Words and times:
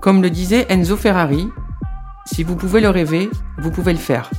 Comme 0.00 0.22
le 0.22 0.30
disait 0.30 0.66
Enzo 0.68 0.96
Ferrari, 0.96 1.48
si 2.24 2.44
vous 2.44 2.54
pouvez 2.54 2.80
le 2.80 2.88
rêver, 2.88 3.28
vous 3.58 3.72
pouvez 3.72 3.92
le 3.92 3.98
faire. 3.98 4.30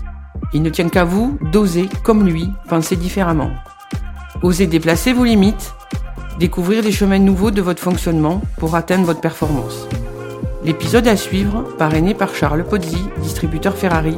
Il 0.54 0.62
ne 0.62 0.70
tient 0.70 0.88
qu'à 0.88 1.04
vous 1.04 1.38
d'oser, 1.52 1.90
comme 2.04 2.26
lui, 2.26 2.50
penser 2.70 2.95
différemment. 2.95 3.52
Osez 4.41 4.67
déplacer 4.67 5.12
vos 5.12 5.26
limites, 5.26 5.73
découvrir 6.40 6.81
des 6.81 6.94
chemins 6.94 7.20
nouveaux 7.20 7.52
de 7.52 7.62
votre 7.62 7.81
fonctionnement 7.81 8.41
pour 8.58 8.76
atteindre 8.76 9.05
votre 9.05 9.20
performance. 9.20 9.86
L'épisode 10.64 11.08
à 11.09 11.17
suivre, 11.17 11.64
parrainé 11.78 12.14
par 12.14 12.34
Charles 12.34 12.64
Pozzi, 12.64 13.03
distributeur 13.22 13.76
Ferrari, 13.76 14.17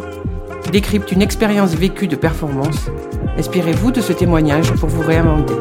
décrypte 0.71 1.11
une 1.11 1.23
expérience 1.23 1.73
vécue 1.73 2.07
de 2.07 2.15
performance. 2.15 2.89
Inspirez-vous 3.37 3.91
de 3.91 4.01
ce 4.01 4.13
témoignage 4.13 4.71
pour 4.73 4.89
vous 4.89 5.01
réinventer. 5.01 5.55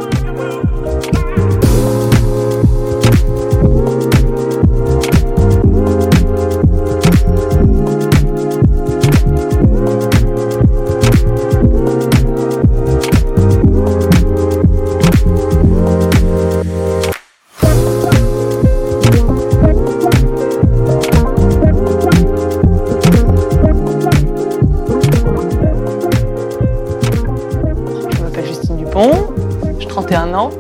Ans 30.41 30.51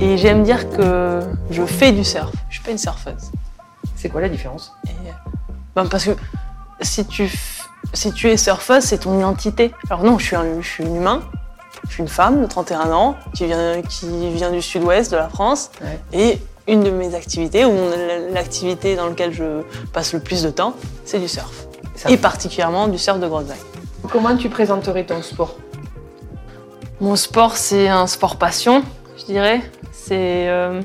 et 0.00 0.16
j'aime 0.16 0.42
dire 0.42 0.70
que 0.70 1.20
je 1.50 1.64
fais 1.64 1.92
du 1.92 2.04
surf. 2.04 2.30
Je 2.48 2.54
suis 2.56 2.64
pas 2.64 2.70
une 2.70 2.78
surfeuse. 2.78 3.30
C'est 3.96 4.08
quoi 4.08 4.20
la 4.20 4.28
différence? 4.28 4.72
Et, 4.86 4.90
euh, 4.90 5.12
ben, 5.76 5.86
parce 5.86 6.04
que 6.04 6.10
si 6.80 7.04
tu, 7.06 7.24
f- 7.24 7.64
si 7.92 8.12
tu 8.12 8.28
es 8.30 8.36
surfeuse, 8.36 8.82
c'est 8.84 8.98
ton 8.98 9.18
identité. 9.18 9.72
Alors 9.90 10.02
non, 10.04 10.18
je 10.18 10.24
suis, 10.26 10.36
un, 10.36 10.44
je 10.60 10.66
suis 10.66 10.84
une 10.84 10.96
humain, 10.96 11.20
je 11.86 11.92
suis 11.94 12.02
une 12.02 12.08
femme 12.08 12.40
de 12.42 12.46
31 12.46 12.90
ans 12.92 13.16
qui 13.34 13.46
vient, 13.46 13.82
qui 13.82 14.30
vient 14.30 14.50
du 14.50 14.62
sud-ouest 14.62 15.10
de 15.12 15.16
la 15.16 15.28
France. 15.28 15.70
Ouais. 15.82 16.00
Et 16.12 16.40
une 16.66 16.82
de 16.84 16.90
mes 16.90 17.14
activités, 17.14 17.64
ou 17.64 17.72
l'activité 18.32 18.96
dans 18.96 19.06
laquelle 19.08 19.32
je 19.34 19.62
passe 19.92 20.12
le 20.12 20.20
plus 20.20 20.42
de 20.42 20.50
temps, 20.50 20.74
c'est 21.04 21.18
du 21.18 21.28
surf. 21.28 21.66
Ça- 21.96 22.10
Et 22.10 22.16
particulièrement 22.16 22.88
du 22.88 22.96
surf 22.98 23.18
de 23.18 23.26
grande 23.28 23.46
vague. 23.46 23.56
Comment 24.10 24.36
tu 24.36 24.48
présenterais 24.48 25.04
ton 25.04 25.20
sport? 25.22 25.56
Mon 27.00 27.16
sport, 27.16 27.56
c'est 27.56 27.88
un 27.88 28.06
sport 28.06 28.36
passion, 28.36 28.82
je 29.20 29.26
dirais. 29.26 29.62
C'est 29.92 30.48
euh, 30.48 30.80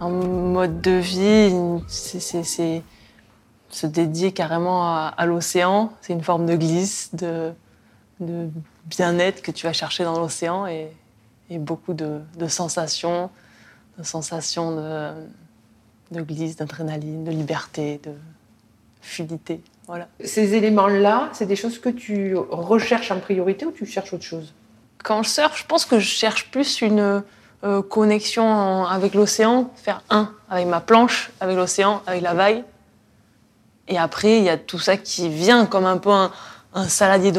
un 0.00 0.08
mode 0.08 0.80
de 0.80 0.92
vie, 0.92 1.54
c'est- 1.86 2.82
se 3.70 3.86
dédier 3.86 4.32
carrément 4.32 4.84
à, 4.84 5.12
à 5.16 5.26
l'océan. 5.26 5.92
C'est 6.00 6.14
une 6.14 6.22
forme 6.22 6.46
de 6.46 6.56
glisse, 6.56 7.14
de, 7.14 7.52
de 8.20 8.48
bien-être 8.86 9.42
que 9.42 9.50
tu 9.50 9.66
vas 9.66 9.74
chercher 9.74 10.04
dans 10.04 10.18
l'océan 10.18 10.66
et, 10.66 10.88
et 11.50 11.58
beaucoup 11.58 11.92
de, 11.92 12.20
de 12.38 12.48
sensations, 12.48 13.28
de 13.98 14.02
sensations 14.04 14.74
de, 14.74 15.12
de 16.12 16.22
glisse, 16.22 16.56
d'adrénaline, 16.56 17.24
de 17.24 17.30
liberté, 17.30 18.00
de 18.02 18.12
fluidité. 19.02 19.60
Voilà. 19.86 20.08
Ces 20.24 20.54
éléments-là, 20.54 21.28
c'est 21.32 21.46
des 21.46 21.56
choses 21.56 21.78
que 21.78 21.90
tu 21.90 22.34
recherches 22.36 23.10
en 23.10 23.20
priorité 23.20 23.66
ou 23.66 23.72
tu 23.72 23.84
cherches 23.84 24.14
autre 24.14 24.24
chose? 24.24 24.54
Quand 25.04 25.22
je 25.22 25.28
surfe, 25.28 25.58
je 25.58 25.66
pense 25.66 25.84
que 25.84 25.98
je 25.98 26.08
cherche 26.08 26.50
plus 26.50 26.80
une 26.80 27.22
euh, 27.64 27.82
connexion 27.82 28.44
en- 28.46 28.84
avec 28.86 29.14
l'océan, 29.14 29.70
faire 29.76 30.02
un 30.10 30.30
avec 30.50 30.66
ma 30.66 30.80
planche, 30.80 31.30
avec 31.40 31.56
l'océan, 31.56 32.02
avec 32.06 32.22
la 32.22 32.34
vague. 32.34 32.62
Et 33.88 33.98
après, 33.98 34.38
il 34.38 34.44
y 34.44 34.48
a 34.50 34.56
tout 34.58 34.78
ça 34.78 34.96
qui 34.96 35.28
vient 35.28 35.66
comme 35.66 35.86
un 35.86 35.96
peu 35.98 36.10
un, 36.10 36.30
un 36.74 36.88
saladier 36.88 37.32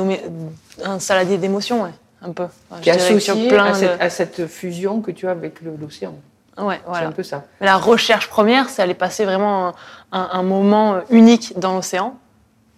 un 0.84 1.00
saladier 1.00 1.38
d'émotions, 1.38 1.84
ouais, 1.84 1.94
un 2.22 2.32
peu. 2.32 2.46
Enfin, 2.70 2.82
Qui 2.82 2.90
est 2.90 2.94
associé 2.94 3.48
plein 3.50 3.66
à 3.66 3.72
de- 3.72 3.76
cette, 3.78 4.02
à 4.02 4.10
cette 4.10 4.48
fusion 4.48 5.02
que 5.02 5.12
tu 5.12 5.28
as 5.28 5.32
avec 5.32 5.60
l'océan. 5.62 6.16
Ouais, 6.58 6.80
C'est 6.84 6.90
voilà. 6.90 7.08
un 7.08 7.12
peu 7.12 7.24
ça. 7.24 7.44
Mais 7.62 7.68
la 7.68 7.78
recherche 7.78 8.28
première, 8.30 8.70
c'est 8.70 8.82
aller 8.82 8.94
passer 8.94 9.26
vraiment 9.26 9.68
un, 9.70 9.74
un- 10.12 10.30
un 10.34 10.44
moment 10.44 11.00
unique 11.10 11.58
dans 11.58 11.74
l'océan. 11.76 12.16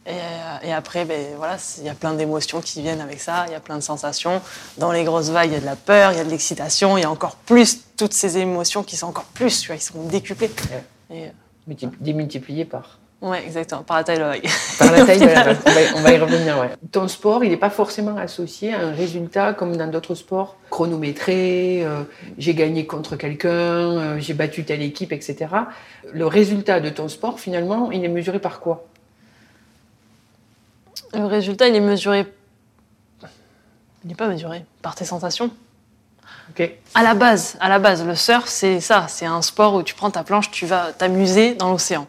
Et, 0.08 0.10
euh, 0.14 0.68
et 0.68 0.74
après, 0.74 1.06
ben, 1.06 1.36
voilà, 1.38 1.58
il 1.78 1.84
y 1.84 1.90
a 1.90 1.94
plein 1.94 2.14
d'émotions 2.14 2.60
qui 2.60 2.82
viennent 2.82 3.02
avec 3.02 3.20
ça, 3.20 3.46
il 3.48 3.52
y 3.52 3.56
a 3.56 3.60
plein 3.60 3.76
de 3.78 3.84
sensations. 3.84 4.42
Dans 4.80 4.92
les 4.92 5.04
grosses 5.04 5.30
vagues, 5.30 5.50
il 5.52 5.54
y 5.54 5.58
a 5.58 5.60
de 5.60 5.66
la 5.66 5.76
peur, 5.76 6.12
il 6.12 6.18
y 6.18 6.22
a 6.22 6.24
de 6.24 6.30
l'excitation, 6.30 6.98
il 6.98 7.02
y 7.02 7.04
a 7.06 7.12
encore 7.12 7.36
plus, 7.36 7.82
toutes 7.98 8.14
ces 8.14 8.40
émotions 8.40 8.82
qui 8.84 8.96
sont 8.98 9.08
encore 9.08 9.26
plus, 9.26 9.62
tu 9.62 9.68
vois, 9.68 9.76
ils 9.76 9.82
sont 9.82 10.02
décuplées. 10.06 10.50
Et, 11.12 11.26
euh, 11.26 11.28
Multi- 11.68 11.88
Démultiplié 12.00 12.66
par. 12.66 12.98
ouais, 13.22 13.44
exactement, 13.46 13.84
par 13.84 13.98
la 13.98 14.04
taille 14.04 14.18
de 14.18 14.22
la 14.24 14.30
vague. 14.30 14.48
Par 14.80 14.92
la 14.92 15.06
taille 15.06 15.20
de 15.20 15.26
la 15.28 15.44
vague. 15.44 15.58
On 15.68 15.70
va, 15.72 15.80
on 15.98 16.02
va 16.02 16.12
y 16.14 16.18
revenir. 16.18 16.58
ouais. 16.60 16.70
Ton 16.92 17.08
sport, 17.08 17.44
il 17.44 17.52
n'est 17.52 17.58
pas 17.58 17.70
forcément 17.70 18.18
associé 18.18 18.74
à 18.74 18.80
un 18.80 18.92
résultat 18.94 19.54
comme 19.54 19.78
dans 19.78 19.86
d'autres 19.86 20.16
sports, 20.16 20.56
chronométré, 20.72 21.84
euh, 21.86 22.02
j'ai 22.40 22.56
gagné 22.56 22.88
contre 22.88 23.16
quelqu'un, 23.18 23.50
euh, 23.50 24.20
j'ai 24.20 24.34
battu 24.34 24.64
telle 24.66 24.82
équipe, 24.82 25.12
etc. 25.14 25.46
Le 26.12 26.26
résultat 26.26 26.80
de 26.80 26.90
ton 26.90 27.08
sport, 27.08 27.40
finalement, 27.40 27.92
il 27.92 28.04
est 28.04 28.08
mesuré 28.10 28.40
par 28.40 28.60
quoi? 28.60 28.86
Le 31.14 31.26
résultat, 31.26 31.68
il 31.68 31.76
est 31.76 31.82
mesuré. 31.82 32.26
Il 34.04 34.08
n'est 34.08 34.16
pas 34.16 34.28
mesuré 34.28 34.66
par 34.82 34.96
tes 34.96 35.06
sensations. 35.06 35.52
Ok. 36.50 36.70
À 36.96 37.04
la 37.04 37.14
base, 37.14 37.56
à 37.60 37.70
la 37.70 37.80
base, 37.80 38.06
le 38.06 38.16
surf, 38.16 38.48
c'est 38.48 38.80
ça. 38.80 39.06
C'est 39.08 39.26
un 39.26 39.42
sport 39.42 39.76
où 39.76 39.84
tu 39.84 39.94
prends 39.94 40.12
ta 40.12 40.24
planche, 40.24 40.52
tu 40.52 40.66
vas 40.66 40.92
t'amuser 40.92 41.54
dans 41.54 41.72
l'océan. 41.72 42.08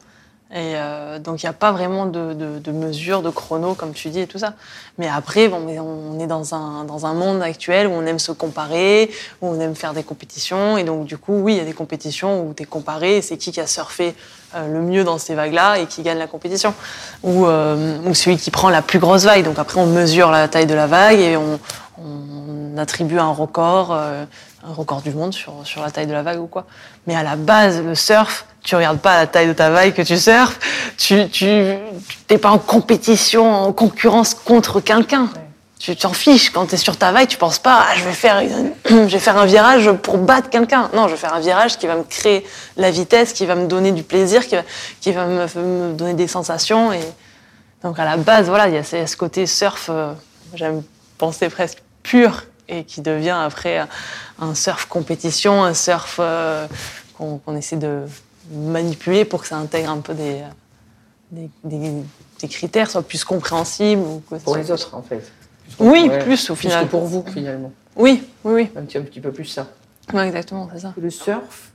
Et 0.53 0.75
euh, 0.77 1.19
donc, 1.19 1.43
il 1.43 1.47
n'y 1.47 1.51
a 1.51 1.55
pas 1.55 1.73
vraiment 1.73 2.05
de, 2.05 2.35
de, 2.35 2.59
de 2.59 2.73
mesure, 2.73 3.23
de 3.23 3.31
chrono, 3.31 3.75
comme 3.75 3.93
tu 3.95 4.11
dis, 4.11 4.21
et 4.21 4.27
tout 4.27 4.39
ça. 4.39 4.55
Mais 4.99 5.09
après, 5.09 5.49
bon, 5.49 5.67
on 5.67 6.21
est 6.21 6.27
dans 6.27 6.55
un, 6.55 6.85
dans 6.85 7.07
un 7.07 7.15
monde 7.15 7.41
actuel 7.41 7.87
où 7.87 7.93
on 7.93 8.05
aime 8.05 8.19
se 8.19 8.33
comparer, 8.33 9.11
où 9.41 9.49
on 9.49 9.59
aime 9.61 9.75
faire 9.75 9.95
des 9.95 10.03
compétitions. 10.03 10.77
Et 10.77 10.85
donc, 10.85 11.07
du 11.07 11.17
coup, 11.17 11.41
oui, 11.41 11.55
il 11.55 11.57
y 11.57 11.61
a 11.61 11.65
des 11.65 11.73
compétitions 11.73 12.47
où 12.47 12.53
tu 12.53 12.65
es 12.65 12.67
comparé. 12.67 13.23
C'est 13.23 13.39
qui 13.39 13.51
qui 13.51 13.61
a 13.61 13.67
surfé 13.67 14.15
le 14.55 14.81
mieux 14.81 15.05
dans 15.05 15.19
ces 15.19 15.35
vagues-là 15.35 15.79
et 15.79 15.87
qui 15.87 16.03
gagne 16.03 16.19
la 16.19 16.27
compétition. 16.27 16.75
Ou, 17.23 17.47
euh, 17.47 17.99
ou 18.05 18.15
celui 18.15 18.37
qui 18.37 18.51
prend 18.51 18.69
la 18.69 18.83
plus 18.83 18.99
grosse 18.99 19.25
vague. 19.25 19.45
Donc, 19.45 19.59
après, 19.59 19.81
on 19.81 19.87
mesure 19.87 20.31
la 20.31 20.49
taille 20.49 20.67
de 20.67 20.75
la 20.75 20.87
vague 20.87 21.19
et 21.19 21.37
on, 21.37 21.59
on 21.99 22.79
attribue 22.79 23.19
un 23.19 23.31
record, 23.31 23.91
euh, 23.93 24.25
un 24.67 24.73
record 24.73 25.03
du 25.03 25.13
monde 25.13 25.33
sur, 25.33 25.53
sur 25.65 25.83
la 25.83 25.91
taille 25.91 26.07
de 26.07 26.13
la 26.13 26.23
vague 26.23 26.41
ou 26.41 26.47
quoi. 26.47 26.67
Mais 27.07 27.15
à 27.15 27.23
la 27.23 27.37
base, 27.37 27.83
le 27.83 27.95
surf, 27.95 28.47
tu 28.63 28.77
regardes 28.77 28.99
pas 28.99 29.19
la 29.19 29.27
taille 29.27 29.49
de 29.49 29.53
ta 29.53 29.71
vague 29.71 29.93
que 29.93 30.03
tu 30.03 30.17
surfes, 30.17 30.59
tu 30.97 31.29
tu 31.29 31.75
t'es 32.29 32.39
pas 32.39 32.51
en 32.51 32.59
compétition, 32.59 33.53
en 33.53 33.73
concurrence 33.73 34.35
contre 34.35 34.81
quelqu'un. 34.81 35.29
Tu 35.85 35.97
t'en 35.97 36.13
fiches 36.13 36.51
quand 36.51 36.67
tu 36.67 36.75
es 36.77 36.79
sur 36.79 36.97
ta 36.97 37.11
vague, 37.11 37.27
tu 37.27 37.37
penses 37.39 37.59
pas 37.59 37.85
ah, 37.89 37.95
je 37.97 38.05
vais 38.05 38.13
faire 38.13 38.39
une- 38.39 38.73
je 38.87 39.13
vais 39.13 39.19
faire 39.19 39.37
un 39.37 39.47
virage 39.47 39.91
pour 39.95 40.17
battre 40.17 40.49
quelqu'un. 40.49 40.89
Non, 40.95 41.09
je 41.09 41.15
vais 41.15 41.19
faire 41.21 41.35
un 41.35 41.41
virage 41.41 41.77
qui 41.77 41.89
va 41.89 41.97
me 41.97 42.05
créer 42.05 42.47
la 42.77 42.93
vitesse, 42.93 43.33
qui 43.33 43.47
va 43.47 43.57
me 43.57 43.67
donner 43.67 43.91
du 43.91 44.05
plaisir, 44.05 44.47
qui 44.47 44.55
va, 44.55 44.63
qui 45.01 45.11
va 45.11 45.27
me, 45.27 45.47
me 45.57 45.93
donner 45.95 46.15
des 46.15 46.29
sensations 46.29 46.93
et 46.93 47.01
donc 47.83 47.99
à 47.99 48.05
la 48.05 48.17
base 48.17 48.47
voilà, 48.47 48.69
il 48.69 48.75
y 48.75 48.79
a 48.79 48.85
ce 48.85 49.17
côté 49.17 49.45
surf 49.47 49.89
euh, 49.91 50.13
j'aime 50.55 50.85
penser 51.19 51.49
presque 51.49 51.83
pur 52.05 52.45
et 52.69 52.85
qui 52.85 53.01
devient 53.01 53.37
après 53.45 53.85
un- 54.41 54.55
surf 54.55 54.87
compétition, 54.87 55.65
un 55.65 55.75
surf 55.75 56.19
euh, 56.21 56.69
qu'on 57.19 57.57
essaie 57.57 57.75
de 57.77 58.05
manipuler 58.53 59.25
pour 59.25 59.41
que 59.43 59.49
ça 59.49 59.57
intègre 59.57 59.91
un 59.91 59.99
peu 59.99 60.15
des, 60.15 60.43
des, 61.33 61.51
des- 61.65 61.93
des 62.41 62.49
critères, 62.49 62.89
soit 62.89 63.03
plus. 63.03 63.25
Ou 63.29 63.41
que 64.31 64.37
Pour 64.37 64.57
les 64.57 64.71
autres, 64.71 64.95
en 64.95 65.03
fait. 65.03 65.23
Oui, 65.79 66.09
Ouais, 66.09 66.19
plus 66.21 66.51
au 66.51 66.55
Plus 66.55 66.69
final. 66.69 66.85
que 66.85 66.91
pour 66.91 67.05
vous, 67.05 67.25
finalement. 67.33 67.73
Oui, 67.97 68.23
oui, 68.45 68.53
oui. 68.55 68.71
Un 68.77 68.83
petit, 68.83 68.99
un 68.99 69.03
petit 69.03 69.21
peu 69.21 69.33
plus 69.33 69.45
ça. 69.45 69.69
Ouais, 70.13 70.27
exactement, 70.27 70.69
c'est 70.73 70.81
ça. 70.81 70.95
Le 71.01 71.11
surf 71.11 71.71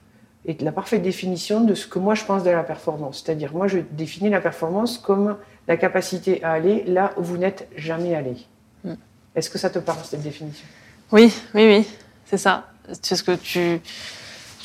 est 0.46 0.62
la 0.62 0.72
parfaite 0.72 1.02
définition 1.02 1.62
de 1.62 1.74
ce 1.76 1.88
que 1.88 2.00
moi 2.00 2.16
je 2.16 2.24
pense 2.24 2.44
de 2.44 2.50
la 2.50 2.64
performance. 2.64 3.24
C'est-à-dire, 3.26 3.54
moi 3.54 3.68
je 3.68 3.80
définis 3.92 4.30
la 4.30 4.42
performance 4.42 4.98
comme 4.98 5.38
la 5.68 5.78
capacité 5.78 6.44
à 6.44 6.52
aller 6.52 6.84
là 6.88 7.12
où 7.18 7.24
vous 7.24 7.38
n'êtes 7.38 7.68
jamais 7.76 8.16
allé. 8.16 8.36
Mm. 8.84 8.94
Est-ce 9.36 9.50
que 9.50 9.58
ça 9.58 9.70
te 9.70 9.80
parle, 9.80 10.00
cette 10.04 10.22
définition? 10.24 10.66
Oui, 11.12 11.34
oui, 11.54 11.68
oui, 11.68 11.88
c'est 12.26 12.38
ça. 12.38 12.68
C'est 13.02 13.16
ce 13.16 13.24
que 13.24 13.36
tu. 13.36 13.80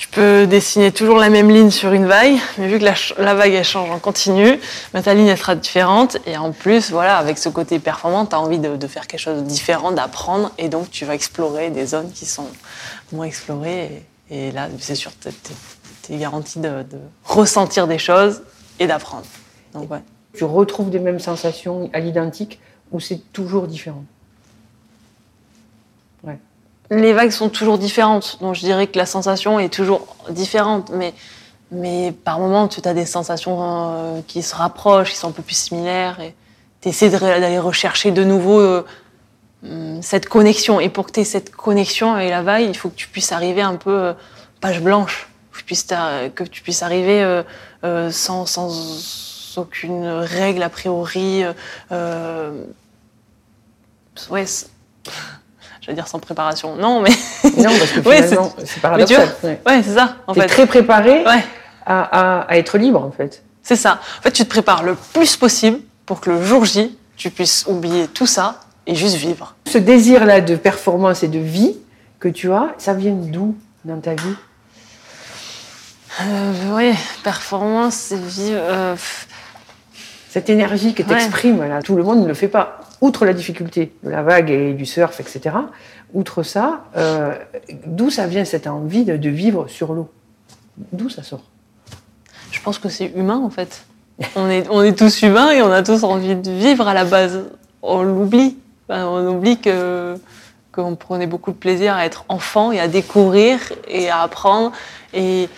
Tu 0.02 0.08
peux 0.08 0.48
dessiner 0.48 0.90
toujours 0.90 1.18
la 1.18 1.30
même 1.30 1.48
ligne 1.48 1.70
sur 1.70 1.92
une 1.92 2.06
vague, 2.06 2.34
mais 2.58 2.66
vu 2.66 2.80
que 2.80 3.22
la, 3.22 3.34
vague 3.34 3.52
elle 3.52 3.64
change 3.64 3.88
en 3.88 4.00
continu, 4.00 4.58
bah, 4.92 5.00
ta 5.00 5.14
ligne 5.14 5.28
elle 5.28 5.38
sera 5.38 5.54
différente. 5.54 6.16
Et 6.26 6.36
en 6.36 6.50
plus, 6.50 6.90
voilà, 6.90 7.18
avec 7.18 7.38
ce 7.38 7.48
côté 7.48 7.78
performant, 7.78 8.26
tu 8.26 8.34
as 8.34 8.40
envie 8.40 8.58
de, 8.58 8.86
faire 8.88 9.06
quelque 9.06 9.20
chose 9.20 9.40
de 9.40 9.46
différent, 9.46 9.92
d'apprendre, 9.92 10.50
et 10.58 10.68
donc 10.68 10.90
tu 10.90 11.04
vas 11.04 11.14
explorer 11.14 11.70
des 11.70 11.86
zones 11.86 12.10
qui 12.10 12.26
sont 12.26 12.48
moins 13.12 13.26
explorées. 13.26 14.04
Et, 14.28 14.50
là, 14.50 14.68
c'est 14.80 14.96
sûr, 14.96 15.12
tu 15.20 15.28
es, 16.12 16.18
garanti 16.18 16.58
de, 16.58 16.84
ressentir 17.24 17.86
des 17.86 17.98
choses 17.98 18.42
et 18.80 18.88
d'apprendre. 18.88 19.26
Tu 20.34 20.42
retrouves 20.42 20.90
des 20.90 20.98
mêmes 20.98 21.20
sensations 21.20 21.88
à 21.92 22.00
l'identique 22.00 22.58
ou 22.90 22.98
c'est 22.98 23.20
toujours 23.32 23.68
différent? 23.68 24.02
Les 26.92 27.12
vagues 27.12 27.30
sont 27.30 27.48
toujours 27.48 27.78
différentes. 27.78 28.38
Donc 28.40 28.54
je 28.54 28.60
dirais 28.60 28.86
que 28.86 28.98
la 28.98 29.06
sensation 29.06 29.58
est 29.58 29.72
toujours 29.72 30.06
différente. 30.30 30.92
Mais, 31.70 32.12
par 32.24 32.38
moments, 32.38 32.68
tu 32.68 32.80
as 32.84 32.92
des 32.92 33.06
sensations 33.06 33.58
euh, 33.60 34.20
qui 34.26 34.42
se 34.42 34.54
rapprochent, 34.54 35.10
qui 35.10 35.16
sont 35.16 35.28
un 35.28 35.32
peu 35.32 35.42
plus 35.42 35.56
similaires. 35.56 36.20
Et 36.20 36.34
tu 36.82 36.90
essaies 36.90 37.08
d'aller 37.08 37.58
rechercher 37.58 38.10
de 38.10 38.22
nouveau 38.24 38.60
euh, 38.60 38.84
hum, 39.64 40.02
cette 40.02 40.28
connexion. 40.28 40.80
Et 40.80 40.90
pour 40.90 41.06
que 41.06 41.12
tu 41.12 41.20
aies 41.20 41.24
cette 41.24 41.50
connexion 41.50 42.12
avec 42.12 42.28
la 42.28 42.42
vague, 42.42 42.64
il 42.64 42.76
faut 42.76 42.90
que 42.90 42.94
tu 42.94 43.08
puisses 43.08 43.32
arriver 43.32 43.62
un 43.62 43.76
peu 43.76 43.90
euh, 43.90 44.12
page 44.60 44.82
blanche. 44.82 45.28
Que 45.52 46.44
tu 46.44 46.62
puisses, 46.62 46.82
arriver 46.82 47.42
sans, 48.10 48.46
sans, 48.46 49.58
aucune 49.58 50.06
règle 50.06 50.62
a 50.62 50.70
priori. 50.70 51.44
ouais, 54.30 54.46
j'allais 55.82 55.96
dire 55.96 56.08
sans 56.08 56.18
préparation. 56.18 56.76
Non, 56.76 57.00
mais. 57.00 57.10
Non, 57.58 57.70
parce 57.78 57.90
que 57.90 58.00
finalement, 58.02 58.52
c'est 58.64 58.80
paradoxal. 58.80 59.28
Ouais, 59.44 59.82
c'est 59.82 59.94
ça. 59.94 60.16
En 60.26 60.32
fait. 60.34 60.46
très 60.46 60.66
préparé 60.66 61.24
à, 61.84 62.40
à, 62.48 62.56
être 62.56 62.78
libre, 62.78 63.02
en 63.02 63.10
fait. 63.10 63.42
C'est 63.62 63.76
ça. 63.76 64.00
En 64.18 64.22
fait, 64.22 64.32
tu 64.32 64.44
te 64.44 64.48
prépares 64.48 64.82
le 64.82 64.94
plus 65.12 65.36
possible 65.36 65.78
pour 66.06 66.20
que 66.20 66.30
le 66.30 66.42
jour 66.42 66.64
J, 66.64 66.96
tu 67.16 67.30
puisses 67.30 67.64
oublier 67.68 68.06
tout 68.08 68.26
ça 68.26 68.60
et 68.86 68.94
juste 68.94 69.16
vivre. 69.16 69.54
Ce 69.66 69.78
désir-là 69.78 70.40
de 70.40 70.56
performance 70.56 71.22
et 71.22 71.28
de 71.28 71.38
vie 71.38 71.76
que 72.18 72.28
tu 72.28 72.52
as, 72.52 72.68
ça 72.78 72.94
vient 72.94 73.12
d'où 73.12 73.56
dans 73.84 74.00
ta 74.00 74.14
vie? 74.14 74.34
Euh, 76.20 76.52
Oui, 76.72 76.94
performance 77.24 78.12
et 78.12 78.16
vie. 78.16 78.50
Euh, 78.52 78.94
Cette 80.28 80.48
énergie 80.50 80.94
que 80.94 81.02
tu 81.02 81.12
exprimes, 81.12 81.62
là, 81.68 81.82
tout 81.82 81.96
le 81.96 82.02
monde 82.02 82.22
ne 82.22 82.28
le 82.28 82.34
fait 82.34 82.48
pas 82.48 82.80
outre 83.02 83.26
la 83.26 83.34
difficulté 83.34 83.92
de 84.02 84.10
la 84.10 84.22
vague 84.22 84.50
et 84.50 84.72
du 84.72 84.86
surf, 84.86 85.20
etc., 85.20 85.56
outre 86.14 86.42
ça, 86.42 86.84
euh, 86.96 87.34
d'où 87.86 88.08
ça 88.08 88.26
vient 88.26 88.44
cette 88.44 88.66
envie 88.66 89.04
de, 89.04 89.28
vivre 89.28 89.68
sur 89.68 89.92
l'eau? 89.92 90.10
D'où 90.92 91.10
ça 91.10 91.22
sort? 91.22 91.42
Je 92.50 92.60
pense 92.60 92.78
que 92.78 92.88
c'est 92.88 93.12
humain 93.14 93.40
en 93.44 93.50
fait. 93.50 93.84
on, 94.36 94.48
est, 94.48 94.66
on 94.70 94.82
est 94.82 94.96
tous 94.96 95.22
humains 95.22 95.50
et 95.50 95.62
on 95.62 95.70
a 95.70 95.82
tous 95.82 96.04
envie 96.04 96.36
de 96.36 96.50
vivre 96.50 96.86
à 96.86 96.94
la 96.94 97.04
base. 97.04 97.44
On 97.82 98.02
l'oublie. 98.02 98.56
on 98.88 99.26
oublie 99.26 99.58
que 99.58 100.16
qu'on 100.72 100.96
prenait 100.96 101.26
beaucoup 101.26 101.52
de 101.52 101.56
plaisir 101.56 101.94
à 101.94 102.06
être 102.06 102.24
enfant 102.28 102.72
et 102.72 102.80
à 102.80 102.88
découvrir 102.88 103.60
et 103.86 104.08
à 104.08 104.20
apprendre 104.20 104.72
et, 105.12 105.48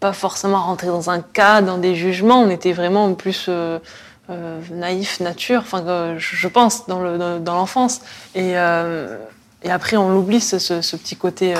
pas 0.00 0.12
forcément 0.12 0.62
rentrer 0.62 0.88
dans 0.88 1.08
un 1.08 1.20
cas, 1.20 1.62
dans 1.62 1.78
des 1.78 1.94
jugements. 1.94 2.42
On 2.42 2.50
était 2.50 2.74
vraiment 2.74 3.06
en 3.06 3.14
plus 3.14 3.46
euh, 3.48 3.78
euh, 4.30 4.62
naïf 4.70 5.20
nature, 5.20 5.60
enfin 5.60 6.16
je 6.16 6.48
pense 6.48 6.86
dans 6.86 6.98
l'enfance. 7.44 8.00
et, 8.34 8.56
euh, 8.56 9.18
et, 9.62 9.70
après 9.70 9.98
on 9.98 10.08
l'oublie 10.08 10.40
ce, 10.40 10.56
petit 10.96 11.14
côté 11.14 11.54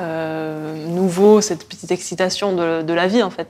euh, 0.00 0.86
nouveau, 0.86 1.42
cette 1.42 1.68
petite 1.68 1.90
excitation 1.90 2.54
de, 2.54 2.92
la 2.94 3.06
vie 3.08 3.22
en 3.22 3.28
fait. 3.28 3.48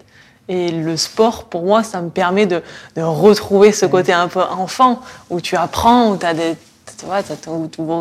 Et 0.48 0.72
le 0.72 0.96
sport, 0.96 1.44
pour 1.44 1.62
moi, 1.62 1.84
ça 1.84 2.02
me 2.02 2.10
permet 2.10 2.46
de, 2.46 2.62
retrouver 2.96 3.70
ce 3.70 3.86
côté 3.86 4.12
un 4.12 4.26
peu 4.26 4.42
enfant, 4.42 5.02
où 5.30 5.40
tu 5.40 5.54
apprends, 5.54 6.10
où 6.10 6.16
tu 6.16 6.26
as 6.26 6.34
des, 6.34 6.56
tu 6.98 7.06
vois, 7.06 7.22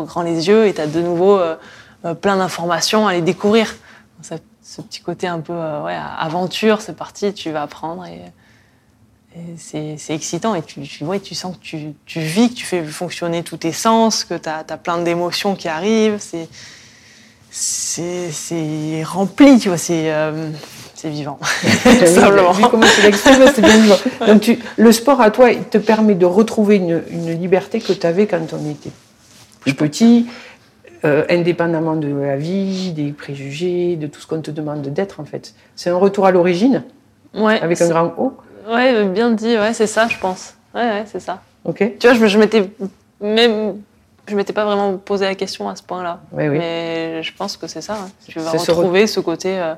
grand 0.06 0.22
les 0.22 0.48
yeux 0.48 0.66
et 0.66 0.74
tu 0.74 0.80
as 0.80 0.88
de 0.88 1.02
nouveau 1.02 1.40
plein 2.20 2.36
d'informations 2.36 3.06
à 3.06 3.12
les 3.12 3.22
découvrir. 3.22 3.76
ce 4.22 4.80
petit 4.82 5.02
côté 5.02 5.28
un 5.28 5.38
peu 5.38 5.52
ouais, 5.52 5.96
aventure, 6.18 6.80
c'est 6.80 6.96
parti, 6.96 7.32
tu 7.32 7.52
vas 7.52 7.62
apprendre 7.62 8.04
et, 8.06 8.22
c'est 9.56 9.96
excitant 10.10 10.54
et 10.54 10.62
tu, 10.62 10.80
tu, 10.82 11.04
tu 11.22 11.34
sens 11.34 11.56
que 11.56 11.62
tu, 11.62 11.94
tu, 12.04 12.20
vis, 12.20 12.50
que 12.50 12.54
tu 12.54 12.66
fais 12.66 12.82
fonctionner 12.82 13.42
tous 13.42 13.58
tes 13.58 13.72
sens, 13.72 14.24
que 14.24 14.34
tu 14.34 14.48
as, 14.48 14.64
plein 14.76 14.98
d'émotions 14.98 15.54
qui 15.54 15.68
arrivent. 15.68 16.18
C'est 17.50 19.02
rempli, 19.04 19.58
tu 19.58 19.68
vois, 19.68 19.78
c'est 19.78 20.12
euh, 20.12 20.50
vivant. 21.04 21.38
Simplement. 22.06 22.52
Vu 22.52 22.64
comment 22.70 22.86
tu 22.86 23.02
l'exprimes, 23.02 23.44
c'est 23.54 23.62
bien 23.62 23.78
vivant. 23.78 23.98
Donc 24.26 24.40
tu, 24.42 24.58
le 24.76 24.92
sport 24.92 25.20
à 25.20 25.30
toi, 25.30 25.50
il 25.50 25.64
te 25.64 25.78
permet 25.78 26.14
de 26.14 26.26
retrouver 26.26 26.76
une, 26.76 27.02
une 27.10 27.40
liberté 27.40 27.80
que 27.80 27.92
tu 27.92 28.06
avais 28.06 28.26
quand 28.26 28.52
on 28.52 28.70
était 28.70 28.90
plus 29.60 29.74
petit, 29.74 30.26
euh, 31.04 31.24
indépendamment 31.28 31.96
de 31.96 32.08
la 32.08 32.36
vie, 32.36 32.92
des 32.92 33.12
préjugés, 33.12 33.96
de 33.96 34.06
tout 34.06 34.20
ce 34.20 34.26
qu'on 34.26 34.40
te 34.40 34.50
demande 34.50 34.82
d'être 34.82 35.20
en 35.20 35.24
fait. 35.24 35.54
C'est 35.74 35.90
un 35.90 35.96
retour 35.96 36.26
à 36.26 36.30
l'origine, 36.30 36.84
ouais, 37.34 37.60
avec 37.60 37.80
un 37.80 37.88
grand 37.88 38.14
O. 38.16 38.32
Ouais, 38.68 39.04
bien 39.04 39.30
dit, 39.30 39.56
ouais, 39.56 39.72
c'est 39.72 39.86
ça, 39.86 40.08
je 40.08 40.18
pense. 40.18 40.54
Ouais, 40.74 40.82
ouais, 40.82 41.04
c'est 41.06 41.20
ça. 41.20 41.40
Ok. 41.64 41.98
Tu 41.98 42.06
vois, 42.06 42.16
je, 42.16 42.26
je 42.26 42.38
m'étais 42.38 42.70
même, 43.20 43.76
je 44.28 44.36
m'étais 44.36 44.52
pas 44.52 44.64
vraiment 44.64 44.96
posé 44.96 45.24
la 45.24 45.34
question 45.34 45.68
à 45.68 45.76
ce 45.76 45.82
point-là. 45.82 46.20
Oui. 46.32 46.48
Mais 46.48 47.22
je 47.22 47.32
pense 47.34 47.56
que 47.56 47.66
c'est 47.66 47.80
ça. 47.80 47.94
Hein. 47.94 48.08
Tu 48.28 48.38
vas 48.38 48.50
retrouver 48.50 49.06
ce, 49.06 49.20
côté 49.20 49.58
euh, 49.58 49.74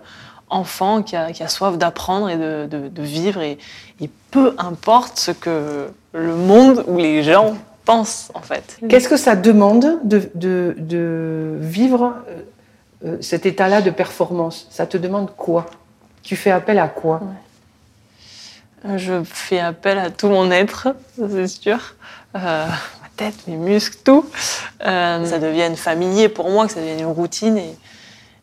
enfant 0.50 1.02
qui 1.02 1.17
a, 1.17 1.32
qui 1.32 1.43
a 1.43 1.49
soif 1.49 1.79
d'apprendre 1.79 2.29
et 2.31 2.37
de, 2.37 2.67
de, 2.67 2.88
de 2.88 3.02
vivre, 3.02 3.40
et, 3.43 3.58
et, 4.00 4.11
peu 4.31 4.55
importe 4.58 5.19
ce 5.19 5.31
que 5.31 5.88
le 6.12 6.35
monde 6.35 6.85
ou 6.87 6.99
les 6.99 7.23
gens 7.23 7.56
pensent, 7.85 8.31
en 8.35 8.43
fait. 8.43 8.79
Qu'est-ce 8.88 9.08
que 9.08 9.17
ça 9.17 9.37
demande 9.37 9.99
de, 10.05 10.31
de, 10.35 10.75
de 10.76 11.56
vivre 11.61 12.14
euh, 12.29 12.43
euh, 13.06 13.17
cet 13.20 13.46
état-là 13.46 13.81
de 13.81 13.90
performance? 13.90 14.67
Ça 14.70 14.87
te 14.87 14.99
demande 14.99 15.31
quoi? 15.37 15.67
Tu 16.23 16.37
fais 16.37 16.50
appel 16.50 16.79
à 16.79 16.88
quoi? 16.88 17.23
Je 18.96 19.22
fais 19.25 19.60
appel 19.60 19.98
à 19.98 20.10
tout 20.10 20.28
mon 20.28 20.50
être, 20.50 20.88
c'est 21.16 21.46
sûr. 21.46 21.94
Euh, 22.36 22.66
ma 22.66 23.08
tête, 23.16 23.34
mes 23.46 23.56
muscles, 23.56 23.98
tout. 24.04 24.25
Euh, 24.86 25.25
ça 25.25 25.38
devienne 25.38 25.76
familier 25.76 26.28
pour 26.28 26.50
moi, 26.50 26.66
que 26.66 26.72
ça 26.72 26.80
devienne 26.80 27.00
une 27.00 27.06
routine 27.06 27.58
et, 27.58 27.76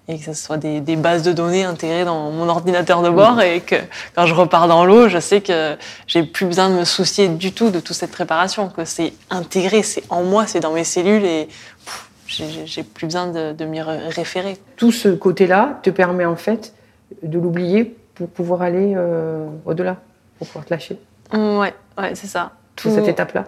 et 0.07 0.19
que 0.19 0.25
ce 0.25 0.33
soit 0.33 0.57
des, 0.57 0.81
des, 0.81 0.95
bases 0.95 1.23
de 1.23 1.31
données 1.31 1.63
intégrées 1.63 2.06
dans 2.06 2.31
mon 2.31 2.49
ordinateur 2.49 3.01
de 3.01 3.09
bord 3.09 3.42
et 3.42 3.61
que 3.61 3.75
quand 4.15 4.25
je 4.25 4.33
repars 4.33 4.68
dans 4.68 4.85
l'eau, 4.85 5.07
je 5.07 5.19
sais 5.19 5.42
que 5.42 5.77
j'ai 6.07 6.23
plus 6.23 6.45
besoin 6.45 6.69
de 6.69 6.75
me 6.75 6.83
soucier 6.83 7.27
du 7.27 7.54
tout 7.54 7.69
de 7.69 7.80
toute 7.80 7.95
cette 7.95 8.11
préparation, 8.11 8.69
que 8.69 8.85
c'est 8.85 9.13
intégré, 9.30 9.83
c'est 9.83 10.04
en 10.09 10.23
moi, 10.23 10.47
c'est 10.47 10.59
dans 10.59 10.73
mes 10.73 10.83
cellules 10.83 11.25
et 11.25 11.47
j'ai 12.27 12.83
plus 12.83 13.06
besoin 13.06 13.27
de, 13.27 13.54
de 13.54 13.65
m'y 13.65 13.81
référer. 13.81 14.57
Tout 14.75 14.92
ce 14.92 15.09
côté-là 15.09 15.80
te 15.83 15.89
permet 15.89 16.25
en 16.25 16.35
fait 16.35 16.73
de 17.23 17.39
l'oublier 17.39 17.95
pour 18.15 18.30
pouvoir 18.30 18.61
aller 18.61 18.94
euh, 18.95 19.47
au-delà 19.65 19.97
pour 20.37 20.47
pouvoir 20.47 20.65
te 20.65 20.73
lâcher. 20.73 20.99
Ouais, 21.33 21.73
ouais, 21.97 22.15
c'est 22.15 22.27
ça. 22.27 22.51
Tout 22.75 22.94
cette 22.94 23.07
étape-là. 23.07 23.45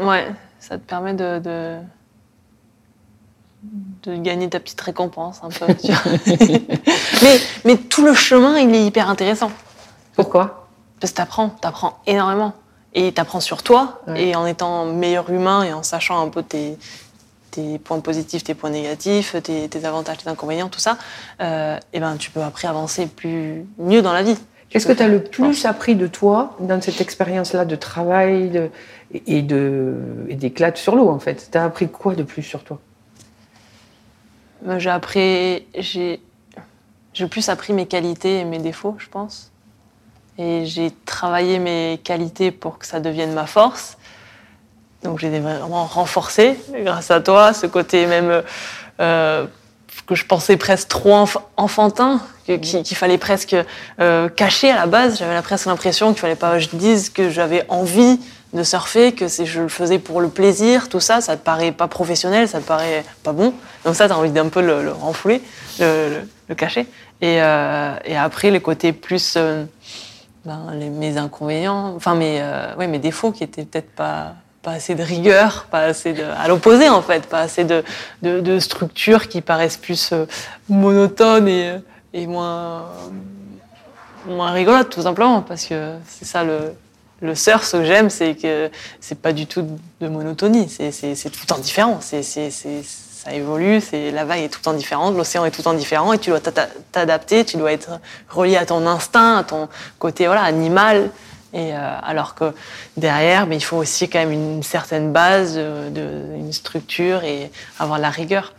Ouais, 0.00 0.26
ça 0.60 0.78
te 0.78 0.84
permet 0.84 1.14
de, 1.14 1.38
de, 1.38 1.78
de 4.02 4.16
gagner 4.16 4.48
ta 4.48 4.60
petite 4.60 4.80
récompense 4.80 5.40
un 5.42 5.48
peu. 5.48 5.66
mais, 7.22 7.40
mais 7.64 7.76
tout 7.76 8.04
le 8.04 8.14
chemin, 8.14 8.58
il 8.58 8.74
est 8.74 8.84
hyper 8.84 9.08
intéressant. 9.08 9.50
Pourquoi? 10.14 10.68
Parce 11.00 11.12
que 11.12 11.16
t'apprends, 11.16 11.48
t'apprends 11.48 11.98
énormément. 12.06 12.54
Et 12.98 13.12
t'apprends 13.12 13.40
sur 13.40 13.62
toi, 13.62 14.00
et 14.16 14.34
en 14.36 14.46
étant 14.46 14.86
meilleur 14.86 15.28
humain 15.28 15.62
et 15.64 15.74
en 15.74 15.82
sachant 15.82 16.24
un 16.24 16.30
peu 16.30 16.42
tes, 16.42 16.78
tes 17.50 17.78
points 17.78 18.00
positifs, 18.00 18.42
tes 18.42 18.54
points 18.54 18.70
négatifs, 18.70 19.36
tes, 19.42 19.68
tes 19.68 19.84
avantages, 19.84 20.16
tes 20.16 20.30
inconvénients, 20.30 20.68
tout 20.68 20.80
ça, 20.80 20.96
euh, 21.42 21.78
et 21.92 22.00
ben 22.00 22.16
tu 22.16 22.30
peux 22.30 22.42
après 22.42 22.68
avancer 22.68 23.06
plus 23.06 23.66
mieux 23.76 24.00
dans 24.00 24.14
la 24.14 24.22
vie. 24.22 24.38
Qu'est-ce 24.76 24.86
que 24.86 24.92
tu 24.92 25.02
as 25.02 25.08
le 25.08 25.24
plus 25.24 25.64
appris 25.64 25.96
de 25.96 26.06
toi 26.06 26.54
dans 26.60 26.82
cette 26.82 27.00
expérience-là 27.00 27.64
de 27.64 27.76
travail 27.76 28.70
et 29.26 29.40
d'éclat 29.40 30.76
sur 30.76 30.94
l'eau, 30.94 31.08
en 31.08 31.18
fait? 31.18 31.48
Tu 31.50 31.56
as 31.56 31.64
appris 31.64 31.88
quoi 31.88 32.14
de 32.14 32.22
plus 32.22 32.42
sur 32.42 32.62
toi? 32.62 32.78
J'ai 34.76 34.90
appris. 34.90 35.66
J'ai 35.78 36.20
plus 37.30 37.48
appris 37.48 37.72
mes 37.72 37.86
qualités 37.86 38.40
et 38.40 38.44
mes 38.44 38.58
défauts, 38.58 38.96
je 38.98 39.08
pense. 39.08 39.50
Et 40.36 40.66
j'ai 40.66 40.92
travaillé 41.06 41.58
mes 41.58 41.98
qualités 42.04 42.50
pour 42.50 42.78
que 42.78 42.84
ça 42.84 43.00
devienne 43.00 43.32
ma 43.32 43.46
force. 43.46 43.96
Donc 45.02 45.20
j'ai 45.20 45.40
vraiment 45.40 45.86
renforcé 45.86 46.54
grâce 46.82 47.10
à 47.10 47.22
toi, 47.22 47.54
ce 47.54 47.66
côté 47.66 48.04
même. 48.04 48.42
Euh, 49.00 49.46
que 50.06 50.14
je 50.14 50.26
pensais 50.26 50.58
presque 50.58 50.88
trop 50.88 51.26
enfantin, 51.56 52.20
qu'il 52.46 52.96
fallait 52.96 53.18
presque 53.18 53.56
euh, 54.00 54.28
cacher 54.28 54.70
à 54.70 54.76
la 54.76 54.86
base. 54.86 55.18
J'avais 55.18 55.40
presque 55.42 55.66
l'impression 55.66 56.12
qu'il 56.12 56.20
fallait 56.20 56.36
pas 56.36 56.54
que 56.54 56.58
je 56.60 56.68
dise 56.72 57.10
que 57.10 57.30
j'avais 57.30 57.64
envie 57.68 58.20
de 58.52 58.62
surfer, 58.62 59.12
que 59.12 59.26
je 59.28 59.60
le 59.60 59.68
faisais 59.68 59.98
pour 59.98 60.20
le 60.20 60.28
plaisir, 60.28 60.88
tout 60.88 61.00
ça, 61.00 61.20
ça 61.20 61.36
te 61.36 61.44
paraît 61.44 61.72
pas 61.72 61.88
professionnel, 61.88 62.48
ça 62.48 62.60
te 62.60 62.66
paraît 62.66 63.04
pas 63.22 63.32
bon. 63.32 63.52
Donc 63.84 63.96
ça, 63.96 64.06
tu 64.06 64.12
as 64.12 64.18
envie 64.18 64.30
d'un 64.30 64.48
peu 64.48 64.62
le, 64.62 64.82
le 64.82 64.92
renfouler, 64.92 65.42
le, 65.80 66.54
cacher. 66.56 66.86
Et, 67.20 67.42
euh, 67.42 67.92
après, 68.16 68.58
côtés 68.60 68.92
plus. 68.92 69.34
Euh, 69.36 69.64
ben, 70.44 70.70
les, 70.74 70.90
mes 70.90 71.18
inconvénients, 71.18 71.94
enfin 71.96 72.14
mes, 72.14 72.40
ouais, 72.78 72.86
mes 72.86 73.00
défauts 73.00 73.32
qui 73.32 73.42
étaient 73.42 73.64
peut-être 73.64 73.90
pas, 73.90 74.34
pas 74.62 74.70
assez 74.70 74.94
de 74.94 75.02
rigueur, 75.02 75.66
pas 75.72 75.80
assez 75.80 76.14
à 76.38 76.46
l'opposé 76.46 76.88
en 76.88 77.02
fait, 77.02 77.26
pas 77.26 77.40
assez 77.40 77.64
de, 77.64 77.82
de, 78.22 78.38
de 78.38 78.60
structures 78.60 79.26
qui 79.26 79.40
paraissent 79.40 79.76
plus 79.76 80.14
monotones 80.68 81.48
et, 81.48 81.72
et 82.16 82.26
moins, 82.26 82.86
moins 84.26 84.50
rigolotes 84.50 84.90
tout 84.90 85.02
simplement, 85.02 85.42
parce 85.42 85.66
que 85.66 85.92
c'est 86.08 86.24
ça 86.24 86.44
le, 86.44 86.74
le 87.20 87.34
surf, 87.34 87.62
ce 87.62 87.76
que 87.76 87.84
j'aime, 87.84 88.08
c'est 88.08 88.34
que 88.34 88.70
c'est 89.00 89.20
pas 89.20 89.34
du 89.34 89.46
tout 89.46 89.66
de 90.00 90.08
monotonie, 90.08 90.68
c'est 90.68 91.12
tout 91.30 91.40
le 91.42 91.46
temps 91.46 91.58
différent, 91.58 91.98
c'est 92.00 92.22
ça 92.22 93.32
évolue, 93.34 93.82
la 93.92 94.24
vague 94.24 94.40
est 94.40 94.48
tout 94.48 94.60
le 94.60 94.64
temps 94.64 94.72
différente, 94.72 95.14
l'océan 95.14 95.44
est 95.44 95.50
tout 95.50 95.60
le 95.60 95.64
temps 95.64 95.74
différent 95.74 96.12
et 96.12 96.18
tu 96.18 96.30
dois 96.30 96.40
t'adapter, 96.40 97.44
tu 97.44 97.58
dois 97.58 97.72
être 97.72 98.00
relié 98.30 98.56
à 98.56 98.64
ton 98.64 98.86
instinct, 98.86 99.38
à 99.38 99.44
ton 99.44 99.68
côté 99.98 100.26
voilà 100.26 100.42
animal. 100.42 101.10
Et 101.52 101.72
euh, 101.72 101.98
alors 102.02 102.34
que 102.34 102.52
derrière, 102.96 103.46
mais 103.46 103.56
il 103.56 103.62
faut 103.62 103.78
aussi 103.78 104.10
quand 104.10 104.18
même 104.18 104.32
une 104.32 104.62
certaine 104.62 105.12
base, 105.12 105.56
de, 105.56 105.88
de 105.90 106.36
une 106.36 106.52
structure 106.52 107.24
et 107.24 107.50
avoir 107.78 107.98
la 107.98 108.10
rigueur 108.10 108.52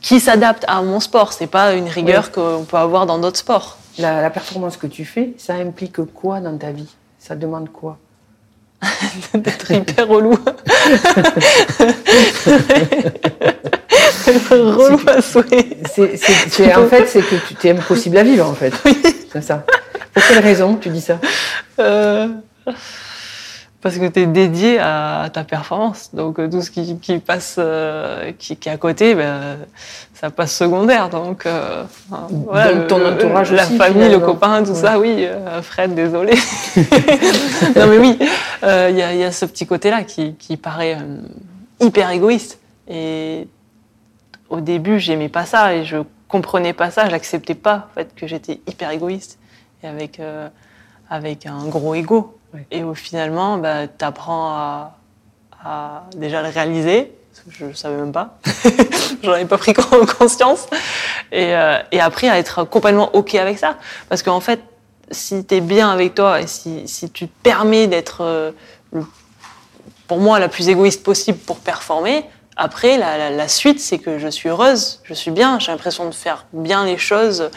qui 0.00 0.20
s'adapte 0.20 0.64
à 0.68 0.82
mon 0.82 1.00
sport. 1.00 1.32
C'est 1.32 1.46
pas 1.46 1.74
une 1.74 1.88
rigueur 1.88 2.24
oui. 2.26 2.32
qu'on 2.32 2.64
peut 2.64 2.76
avoir 2.76 3.06
dans 3.06 3.18
d'autres 3.18 3.38
sports. 3.38 3.78
La, 3.98 4.22
la 4.22 4.30
performance 4.30 4.76
que 4.76 4.86
tu 4.86 5.04
fais, 5.04 5.34
ça 5.36 5.54
implique 5.54 6.02
quoi 6.14 6.40
dans 6.40 6.56
ta 6.56 6.72
vie? 6.72 6.88
Ça 7.18 7.34
demande 7.34 7.70
quoi? 7.70 7.98
D'être 9.34 9.70
hyper 9.70 10.08
relou. 10.08 10.32
relou 14.50 15.00
à 15.06 15.20
souhait. 15.20 15.76
C'est, 15.94 16.74
en 16.74 16.86
fait, 16.88 17.06
c'est 17.06 17.20
que 17.20 17.34
tu 17.60 17.66
es 17.66 17.72
impossible 17.72 18.16
à 18.16 18.22
vivre, 18.22 18.48
en 18.48 18.54
fait. 18.54 18.72
Oui. 18.84 18.96
C'est 19.32 19.42
ça. 19.42 19.64
Pour 20.14 20.22
quelle 20.26 20.38
raison 20.40 20.76
tu 20.76 20.88
dis 20.88 21.02
ça? 21.02 21.18
Euh, 21.78 22.28
Parce 23.82 23.96
que 23.96 24.06
tu 24.08 24.20
es 24.20 24.26
dédié 24.26 24.78
à, 24.78 25.30
ta 25.32 25.42
performance. 25.42 26.10
Donc 26.12 26.38
euh, 26.38 26.48
tout 26.50 26.60
ce 26.60 26.70
qui, 26.70 26.98
qui 26.98 27.18
passe, 27.18 27.56
euh, 27.58 28.30
qui, 28.38 28.56
qui, 28.56 28.68
est 28.68 28.72
à 28.72 28.76
côté, 28.76 29.14
ben, 29.14 29.56
ça 30.12 30.28
passe 30.30 30.54
secondaire. 30.54 31.08
Donc, 31.08 31.46
euh, 31.46 31.84
voilà, 32.30 32.74
Donc 32.74 32.88
ton 32.88 33.06
entourage 33.06 33.52
La 33.52 33.64
aussi, 33.64 33.78
famille, 33.78 34.02
finalement. 34.02 34.18
le 34.26 34.32
copain, 34.32 34.62
tout 34.62 34.72
Ouais. 34.72 34.76
ça, 34.76 34.98
oui. 34.98 35.24
euh, 35.24 35.62
Fred, 35.62 35.94
désolé. 35.94 36.34
non 37.76 37.86
mais 37.86 37.98
oui, 37.98 38.18
il 38.20 38.96
y, 38.96 39.02
a, 39.02 39.14
y 39.14 39.24
a 39.24 39.32
ce 39.32 39.46
petit 39.46 39.66
côté-là 39.66 40.02
qui, 40.04 40.34
qui 40.34 40.58
paraît 40.58 40.98
hyper 41.80 42.10
égoïste. 42.10 42.58
Et 42.86 43.48
au 44.50 44.60
début, 44.60 44.98
j'aimais 45.00 45.30
pas 45.30 45.46
ça 45.46 45.74
et 45.74 45.84
je 45.86 45.96
comprenais 46.28 46.74
pas 46.74 46.90
ça, 46.90 47.08
j'acceptais 47.08 47.54
pas 47.54 47.88
en 47.90 47.94
fait 47.94 48.14
que 48.14 48.26
j'étais 48.26 48.60
hyper 48.66 48.90
égoïste 48.90 49.38
et 49.82 49.86
avec 49.88 50.20
avec 51.08 51.46
un 51.46 51.64
gros 51.66 51.94
ego. 51.94 52.36
Et 52.70 52.82
au 52.82 52.94
finalement, 52.94 53.58
bah, 53.58 53.86
tu 53.86 54.04
apprends 54.04 54.92
à, 55.64 56.04
déjà 56.16 56.42
le 56.42 56.48
réaliser. 56.48 57.12
Je 57.48 57.66
ne 57.66 57.72
savais 57.72 57.96
même 57.96 58.12
pas. 58.12 58.38
J'en 59.22 59.32
avais 59.32 59.44
pas 59.44 59.58
pris 59.58 59.72
conscience. 59.72 60.66
Et, 61.32 61.54
euh, 61.54 61.78
et 61.92 62.00
après, 62.00 62.28
à 62.28 62.38
être 62.38 62.64
complètement 62.64 63.14
OK 63.14 63.34
avec 63.34 63.58
ça. 63.58 63.76
Parce 64.08 64.22
qu'en 64.22 64.40
fait, 64.40 64.60
si 65.10 65.44
tu 65.44 65.56
es 65.56 65.60
bien 65.60 65.90
avec 65.90 66.14
toi 66.14 66.40
et 66.40 66.46
si, 66.46 66.86
si 66.86 67.10
tu 67.10 67.28
te 67.28 67.42
permets 67.42 67.86
d'être, 67.86 68.22
euh, 68.22 68.52
pour 70.06 70.18
moi, 70.18 70.38
la 70.38 70.48
plus 70.48 70.68
égoïste 70.68 71.02
possible 71.02 71.38
pour 71.38 71.58
performer, 71.58 72.24
après, 72.56 72.98
la 72.98 73.48
suite, 73.48 73.80
c'est 73.80 73.98
que 73.98 74.18
je 74.18 74.28
suis 74.28 74.50
heureuse, 74.50 75.00
je 75.04 75.14
suis 75.14 75.30
bien, 75.30 75.58
j'ai 75.58 75.72
l'impression 75.72 76.06
de 76.06 76.14
faire 76.14 76.44
bien 76.52 76.84
les 76.84 76.98
choses 76.98 77.50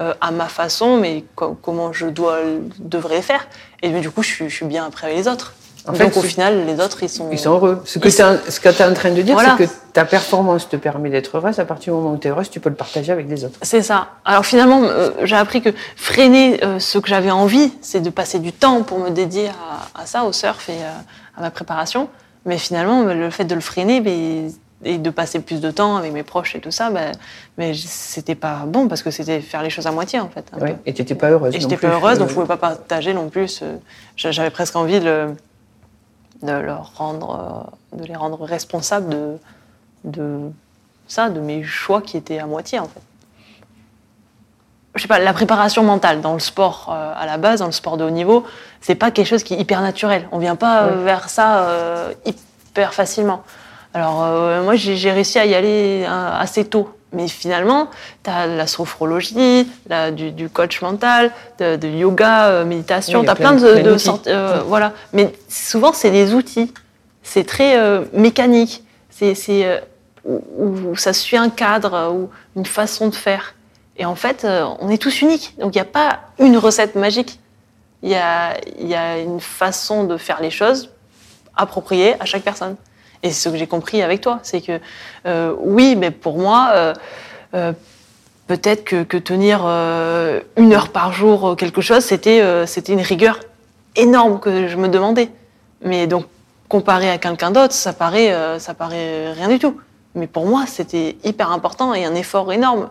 euh, 0.00 0.14
à 0.20 0.30
ma 0.30 0.46
façon, 0.46 0.96
mais 0.98 1.24
co- 1.34 1.56
comment 1.60 1.92
je 1.92 2.06
dois, 2.06 2.38
devrais 2.78 3.22
faire. 3.22 3.46
Et 3.82 3.90
du 3.90 4.10
coup, 4.10 4.22
je 4.22 4.28
suis, 4.28 4.48
je 4.48 4.54
suis 4.54 4.66
bien 4.66 4.86
après 4.86 5.14
les 5.14 5.28
autres. 5.28 5.54
En 5.88 5.94
fait, 5.94 6.04
Donc 6.04 6.16
au 6.18 6.22
final, 6.22 6.66
les 6.66 6.78
autres, 6.78 7.02
ils 7.02 7.08
sont... 7.08 7.30
Ils 7.32 7.38
sont 7.38 7.52
heureux. 7.52 7.80
Ce 7.86 7.98
que 7.98 8.08
tu 8.10 8.20
es, 8.20 8.84
en 8.84 8.92
train 8.94 9.10
de 9.12 9.22
dire, 9.22 9.32
Voilà. 9.34 9.56
c'est 9.58 9.66
que 9.66 9.72
ta 9.94 10.04
performance 10.04 10.68
te 10.68 10.76
permet 10.76 11.08
d'être 11.08 11.38
heureuse. 11.38 11.58
À 11.58 11.64
partir 11.64 11.94
du 11.94 11.98
moment 12.00 12.14
où 12.14 12.18
tu 12.18 12.28
es 12.28 12.30
heureuse, 12.30 12.50
tu 12.50 12.60
peux 12.60 12.68
le 12.68 12.74
partager 12.76 13.10
avec 13.12 13.26
les 13.30 13.44
autres. 13.46 13.58
C'est 13.62 13.80
ça. 13.82 14.08
Alors 14.26 14.44
finalement, 14.44 14.82
euh, 14.82 15.10
j'ai 15.22 15.36
appris 15.36 15.62
que 15.62 15.70
freiner 15.96 16.62
euh, 16.62 16.78
ce 16.80 16.98
que 16.98 17.08
j'avais 17.08 17.30
envie, 17.30 17.72
c'est 17.80 18.00
de 18.00 18.10
passer 18.10 18.40
du 18.40 18.52
temps 18.52 18.82
pour 18.82 18.98
me 18.98 19.08
dédier 19.08 19.48
à, 19.48 20.02
à 20.02 20.06
ça, 20.06 20.24
au 20.24 20.32
surf 20.32 20.68
et 20.68 20.72
euh, 20.72 21.38
à 21.38 21.40
ma 21.40 21.50
préparation. 21.50 22.08
Mais 22.44 22.58
finalement, 22.58 23.04
le 23.04 23.30
fait 23.30 23.44
de 23.44 23.54
le 23.54 23.60
freiner 23.62 24.00
mais- 24.02 24.48
et 24.82 24.96
de 24.98 25.10
passer 25.10 25.40
plus 25.40 25.60
de 25.60 25.70
temps 25.70 25.96
avec 25.96 26.12
mes 26.12 26.22
proches 26.22 26.54
et 26.56 26.60
tout 26.60 26.70
ça, 26.70 26.88
ben, 26.90 27.12
mais 27.58 27.74
c'était 27.74 28.34
pas 28.34 28.64
bon 28.66 28.88
parce 28.88 29.02
que 29.02 29.10
c'était 29.10 29.40
faire 29.40 29.62
les 29.62 29.68
choses 29.70 29.86
à 29.86 29.92
moitié 29.92 30.20
en 30.20 30.28
fait. 30.30 30.50
Ouais. 30.58 30.76
Et 30.86 30.94
tu 30.94 31.02
n'étais 31.02 31.14
pas 31.14 31.28
heureuse. 31.30 31.54
Et 31.54 31.60
j'étais 31.60 31.76
pas 31.76 31.88
heureuse, 31.88 32.18
donc 32.18 32.28
Euh, 32.28 32.30
je 32.30 32.34
pouvais 32.34 32.46
pas 32.46 32.56
partager 32.56 33.12
non 33.12 33.28
plus. 33.28 33.62
j'a- 34.16 34.30
J'avais 34.30 34.50
presque 34.50 34.76
envie 34.76 34.98
de, 35.00 35.04
le- 35.04 35.36
de 36.42 36.52
leur 36.52 36.92
rendre, 36.96 37.66
euh, 37.94 37.98
de 37.98 38.04
les 38.06 38.16
rendre 38.16 38.42
responsables 38.42 39.08
de, 39.10 39.36
de 40.04 40.38
ça, 41.08 41.28
de 41.28 41.40
mes 41.40 41.62
choix 41.62 42.00
qui 42.00 42.16
étaient 42.16 42.38
à 42.38 42.46
moitié 42.46 42.78
en 42.78 42.84
fait. 42.86 43.00
Je 44.96 45.02
sais 45.02 45.08
pas, 45.08 45.18
la 45.20 45.32
préparation 45.32 45.84
mentale 45.84 46.20
dans 46.20 46.32
le 46.32 46.40
sport 46.40 46.88
euh, 46.90 47.12
à 47.16 47.24
la 47.26 47.36
base, 47.38 47.60
dans 47.60 47.66
le 47.66 47.72
sport 47.72 47.96
de 47.96 48.04
haut 48.04 48.10
niveau, 48.10 48.44
c'est 48.80 48.96
pas 48.96 49.10
quelque 49.12 49.26
chose 49.26 49.44
qui 49.44 49.54
est 49.54 49.58
hyper 49.60 49.80
naturel. 49.82 50.26
On 50.32 50.38
vient 50.38 50.56
pas 50.56 50.86
Ouais. 50.86 50.96
vers 51.04 51.28
ça 51.28 51.60
euh, 51.68 52.12
hyper 52.24 52.92
facilement. 52.92 53.42
Alors 53.94 54.24
euh, 54.24 54.62
moi 54.62 54.76
j'ai 54.76 55.10
réussi 55.10 55.38
à 55.38 55.46
y 55.46 55.54
aller 55.54 56.04
euh, 56.06 56.30
assez 56.38 56.64
tôt. 56.64 56.90
Mais 57.12 57.26
finalement, 57.26 57.88
tu 58.22 58.30
as 58.30 58.46
la 58.46 58.68
sophrologie, 58.68 59.68
la- 59.88 60.12
du, 60.12 60.30
du 60.30 60.48
coach 60.48 60.80
mental, 60.80 61.32
de, 61.58 61.74
de 61.74 61.88
yoga, 61.88 62.46
euh, 62.46 62.64
méditation, 62.64 63.18
Oui, 63.18 63.24
tu 63.24 63.30
as 63.32 63.34
plein, 63.34 63.56
plein- 63.56 63.60
de, 63.74 63.80
plein 63.82 64.12
de 64.14 64.20
euh, 64.28 64.60
Voilà. 64.64 64.92
Mais 65.12 65.32
souvent, 65.48 65.92
c'est 65.92 66.12
des 66.12 66.34
outils. 66.34 66.72
C'est 67.24 67.42
très 67.44 67.76
euh, 67.80 68.04
mécanique. 68.12 68.84
C'est 69.10 69.34
euh, 69.48 69.80
où, 70.24 70.40
où 70.90 70.96
ça 70.96 71.12
suit 71.12 71.36
un 71.36 71.50
cadre 71.50 72.12
ou 72.12 72.30
une 72.54 72.64
façon 72.66 73.08
de 73.08 73.14
faire. 73.16 73.54
Et 73.96 74.04
en 74.04 74.14
fait, 74.14 74.44
euh, 74.44 74.64
on 74.78 74.88
est 74.88 74.98
tous 75.02 75.20
uniques. 75.20 75.56
Donc 75.58 75.74
il 75.74 75.78
n'y 75.78 75.82
a 75.82 75.84
pas 75.84 76.20
une 76.38 76.56
recette 76.56 76.94
magique. 76.94 77.40
Il 78.04 78.10
y 78.10 78.14
a, 78.14 78.56
il 78.78 78.86
y 78.86 78.94
a 78.94 79.18
une 79.18 79.40
façon 79.40 80.04
de 80.04 80.16
faire 80.16 80.40
les 80.40 80.50
choses 80.50 80.90
appropriée 81.56 82.14
à 82.20 82.24
chaque 82.24 82.42
personne. 82.42 82.76
Et 83.22 83.30
c'est 83.30 83.48
ce 83.48 83.48
que 83.50 83.56
j'ai 83.56 83.66
compris 83.66 84.02
avec 84.02 84.20
toi, 84.20 84.40
c'est 84.42 84.60
que 84.60 84.80
euh, 85.26 85.54
oui, 85.60 85.94
mais 85.96 86.10
pour 86.10 86.38
moi, 86.38 86.70
euh, 86.74 86.94
euh, 87.54 87.72
peut-être 88.46 88.84
que, 88.84 89.18
tenir 89.18 89.60
une 90.56 90.72
heure 90.72 90.88
par 90.88 91.12
jour 91.12 91.56
quelque 91.56 91.80
chose, 91.80 92.04
c'était 92.04 92.92
une 92.92 93.00
rigueur 93.00 93.38
énorme 93.96 94.40
que 94.40 94.68
je 94.68 94.76
me 94.76 94.88
demandais. 94.88 95.30
Mais 95.82 96.06
donc 96.06 96.26
comparé 96.68 97.10
à 97.10 97.18
quelqu'un 97.18 97.50
d'autre, 97.50 97.74
ça 97.74 97.92
paraît 97.92 98.34
ça 98.58 98.74
paraît 98.74 99.32
rien 99.32 99.48
du 99.48 99.58
tout. 99.58 99.80
Mais 100.14 100.26
pour 100.26 100.46
moi, 100.46 100.64
c'était 100.66 101.16
hyper 101.22 101.52
important 101.52 101.94
et 101.94 102.04
un 102.04 102.14
effort 102.14 102.52
énorme. 102.52 102.90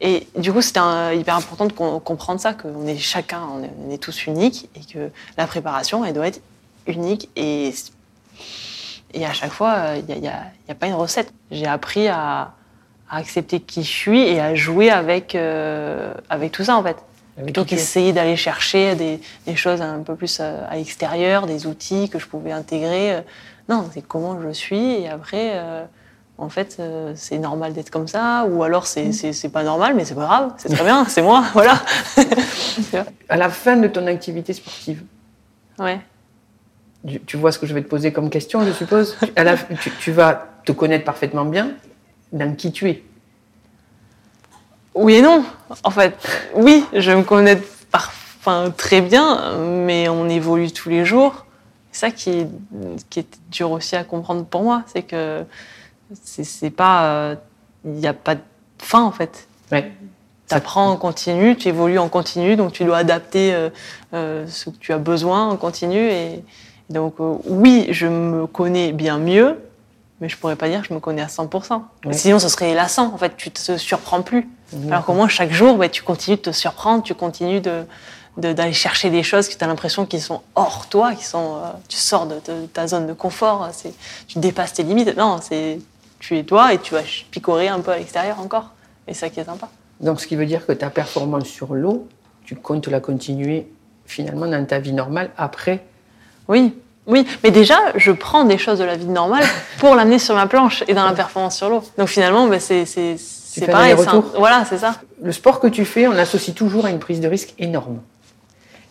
Et 0.00 0.28
du 0.36 0.52
coup, 0.52 0.62
c'était 0.62 0.80
hyper 1.16 1.36
important 1.36 1.66
de 1.66 1.72
com- 1.72 2.00
comprendre 2.02 2.40
ça, 2.40 2.54
qu'on 2.54 2.86
est 2.86 2.96
chacun, 2.96 3.42
on 3.54 3.62
est, 3.62 3.70
on 3.86 3.90
est 3.90 3.98
tous 3.98 4.26
uniques 4.26 4.70
et 4.74 4.80
que 4.80 5.10
la 5.36 5.46
préparation, 5.46 6.04
elle 6.04 6.14
doit 6.14 6.28
être 6.28 6.40
unique 6.86 7.28
et 7.36 7.74
et 9.14 9.24
à 9.26 9.32
chaque 9.32 9.52
fois, 9.52 9.94
il 10.08 10.20
n'y 10.20 10.28
a, 10.28 10.74
pas 10.78 10.86
une 10.86 10.94
recette. 10.94 11.32
J'ai 11.50 11.66
appris 11.66 12.08
à, 12.08 12.52
à 13.10 13.16
accepter 13.16 13.60
qui 13.60 13.82
je 13.82 13.88
suis 13.90 14.20
et 14.22 14.40
à 14.40 14.54
jouer 14.54 14.90
avec, 14.90 15.34
euh, 15.34 16.14
avec 16.28 16.52
tout 16.52 16.64
ça, 16.64 16.76
en 16.76 16.82
fait. 16.82 16.96
Avec 17.36 17.44
Plutôt 17.54 17.64
tu 17.64 17.74
es. 17.74 17.76
qu'essayer 17.76 18.12
d'aller 18.12 18.36
chercher 18.36 18.94
des, 18.94 19.20
des 19.46 19.56
choses 19.56 19.80
un 19.82 20.00
peu 20.00 20.14
plus 20.14 20.38
euh, 20.40 20.62
à 20.68 20.76
l'extérieur, 20.76 21.46
des 21.46 21.66
outils 21.66 22.08
que 22.08 22.18
je 22.18 22.26
pouvais 22.26 22.52
intégrer. 22.52 23.14
euh. 23.14 23.20
Non, 23.68 23.88
c'est 23.92 24.02
comment 24.02 24.40
je 24.42 24.50
suis 24.52 24.94
et 25.02 25.08
après, 25.08 25.52
euh, 25.54 25.84
en 26.38 26.48
fait, 26.48 26.76
euh, 26.80 27.12
c'est 27.14 27.38
normal 27.38 27.72
d'être 27.72 27.90
comme 27.90 28.08
ça 28.08 28.46
ou 28.50 28.62
alors 28.64 28.86
c'est 28.86 29.12
c'est- 29.12 29.48
pas 29.48 29.62
normal, 29.62 29.94
mais 29.94 30.04
c'est 30.04 30.14
pas 30.16 30.24
grave, 30.26 30.52
c'est 30.56 30.70
très 30.70 30.82
bien, 30.84 31.04
c'est 31.06 31.22
moi, 31.22 31.44
voilà. 31.52 31.80
À 33.28 33.36
la 33.36 33.48
fin 33.48 33.76
de 33.76 33.86
ton 33.88 34.06
activité 34.06 34.52
sportive, 34.52 35.02
ouais. 35.78 36.00
Tu, 37.26 37.36
vois 37.36 37.52
ce 37.52 37.58
que 37.58 37.66
je 37.66 37.74
vais 37.74 37.82
te 37.82 37.88
poser 37.88 38.12
comme 38.12 38.30
question, 38.30 38.64
je 38.64 38.72
suppose? 38.72 39.16
Tu- 39.22 39.32
à 39.36 39.44
la- 39.44 39.56
tu, 39.56 39.90
tu 40.00 40.12
vas 40.12 40.46
te 40.64 40.72
connaître 40.72 41.04
parfaitement 41.04 41.44
bien 41.44 41.72
dans 42.32 42.54
qui 42.54 42.72
tu 42.72 42.88
es. 42.88 43.02
Oui 44.94 45.14
et 45.14 45.22
non. 45.22 45.44
En 45.84 45.90
fait, 45.90 46.16
oui, 46.54 46.84
je 46.92 47.12
me 47.12 47.22
connais 47.22 47.56
par, 47.90 48.12
enfin, 48.38 48.72
très 48.76 49.00
bien, 49.00 49.56
mais 49.58 50.08
on 50.08 50.28
évolue 50.28 50.72
tous 50.72 50.88
les 50.88 51.04
jours. 51.04 51.46
C'est 51.92 52.06
ça 52.06 52.10
qui 52.10 52.30
est, 52.30 52.48
qui 53.08 53.20
est 53.20 53.38
dur 53.50 53.70
aussi 53.70 53.96
à 53.96 54.04
comprendre 54.04 54.44
pour 54.44 54.62
moi, 54.62 54.82
c'est 54.92 55.02
que 55.02 55.44
c'est 56.22 56.44
c'est 56.44 56.70
pas, 56.70 57.04
euh, 57.04 57.34
il 57.84 57.92
n'y 57.92 58.06
a 58.06 58.12
pas 58.12 58.36
de 58.36 58.40
fin 58.78 59.02
en 59.02 59.10
fait. 59.10 59.48
Ouais. 59.72 59.90
Tu 60.48 60.54
apprends 60.54 60.90
en 60.90 60.96
continu, 60.96 61.56
tu 61.56 61.68
évolues 61.68 61.98
en 61.98 62.08
continu, 62.08 62.56
donc 62.56 62.72
tu 62.72 62.84
dois 62.84 62.98
adapter 62.98 63.54
euh, 63.54 63.70
euh, 64.14 64.46
ce 64.48 64.70
que 64.70 64.76
tu 64.76 64.92
as 64.92 64.98
besoin 64.98 65.48
en 65.48 65.56
continu 65.56 65.98
et, 65.98 66.44
Donc 66.90 67.14
euh, 67.20 67.36
oui, 67.46 67.86
je 67.90 68.06
me 68.06 68.46
connais 68.46 68.92
bien 68.92 69.18
mieux, 69.18 69.58
mais 70.20 70.28
je 70.28 70.36
pourrais 70.36 70.56
pas 70.56 70.68
dire 70.68 70.82
que 70.82 70.88
je 70.88 70.94
me 70.94 71.00
connais 71.00 71.22
à 71.22 71.26
100%. 71.26 71.82
Ouais. 72.04 72.12
Sinon, 72.12 72.38
ce 72.38 72.48
serait 72.48 72.74
lassant. 72.74 73.12
En 73.14 73.16
fait, 73.16 73.36
tu 73.36 73.50
te 73.50 73.76
surprends 73.78 74.22
plus. 74.22 74.48
D'accord. 74.72 74.92
Alors 74.92 75.04
qu'au 75.06 75.12
moins, 75.14 75.28
chaque 75.28 75.52
jour, 75.52 75.76
bah, 75.76 75.88
tu 75.88 76.02
continues 76.02 76.36
de 76.36 76.42
te 76.42 76.52
surprendre, 76.52 77.02
tu 77.02 77.14
continues 77.14 77.60
de 77.60 77.84
de- 78.36 78.52
d'aller 78.52 78.72
chercher 78.72 79.10
des 79.10 79.24
choses 79.24 79.48
que 79.48 79.54
tu 79.56 79.64
as 79.64 79.66
l'impression 79.66 80.06
qu'ils 80.06 80.22
sont 80.22 80.40
hors 80.54 80.86
toi, 80.88 81.14
qui 81.14 81.24
sont, 81.24 81.56
euh, 81.56 81.68
tu 81.88 81.96
sors 81.96 82.26
de, 82.26 82.36
de 82.36 82.66
ta 82.72 82.86
zone 82.86 83.08
de 83.08 83.12
confort, 83.12 83.68
c'est, 83.72 83.92
tu 84.28 84.38
dépasses 84.38 84.72
tes 84.72 84.84
limites. 84.84 85.16
Non, 85.16 85.38
c'est, 85.42 85.80
tu 86.20 86.38
es 86.38 86.44
toi 86.44 86.72
et 86.72 86.78
tu 86.78 86.94
vas 86.94 87.00
picorer 87.32 87.66
un 87.68 87.80
peu 87.80 87.90
à 87.90 87.98
l'extérieur 87.98 88.38
encore. 88.38 88.70
Et 89.08 89.14
c'est 89.14 89.20
ça 89.26 89.30
qui 89.30 89.40
est 89.40 89.44
sympa. 89.44 89.68
Donc, 89.98 90.20
ce 90.20 90.28
qui 90.28 90.36
veut 90.36 90.46
dire 90.46 90.64
que 90.64 90.72
ta 90.72 90.90
performance 90.90 91.46
sur 91.48 91.74
l'eau, 91.74 92.06
tu 92.44 92.54
comptes 92.54 92.86
la 92.86 93.00
continuer 93.00 93.66
finalement 94.06 94.46
dans 94.46 94.64
ta 94.64 94.78
vie 94.78 94.92
normale 94.92 95.30
après. 95.36 95.84
Oui, 96.50 96.74
oui. 97.06 97.26
Mais 97.44 97.52
déjà, 97.52 97.78
je 97.94 98.10
prends 98.10 98.44
des 98.44 98.58
choses 98.58 98.80
de 98.80 98.84
la 98.84 98.96
vie 98.96 99.06
normale 99.06 99.44
pour 99.78 99.94
l'amener 99.94 100.18
sur 100.18 100.34
ma 100.34 100.48
planche 100.48 100.82
et 100.88 100.94
dans 100.94 101.04
la 101.04 101.12
performance 101.12 101.56
sur 101.56 101.70
l'eau. 101.70 101.82
Donc 101.96 102.08
finalement, 102.08 102.48
bah, 102.48 102.58
c'est, 102.58 102.84
pareil. 103.66 103.92
un-. 103.92 104.24
Voilà, 104.36 104.64
c'est 104.68 104.78
ça. 104.78 104.96
Le 105.22 105.30
sport 105.30 105.60
que 105.60 105.68
tu 105.68 105.84
fais, 105.84 106.08
on 106.08 106.12
l'associe 106.12 106.54
toujours 106.54 106.86
à 106.86 106.90
une 106.90 106.98
prise 106.98 107.20
de 107.20 107.28
risque 107.28 107.54
énorme. 107.60 108.00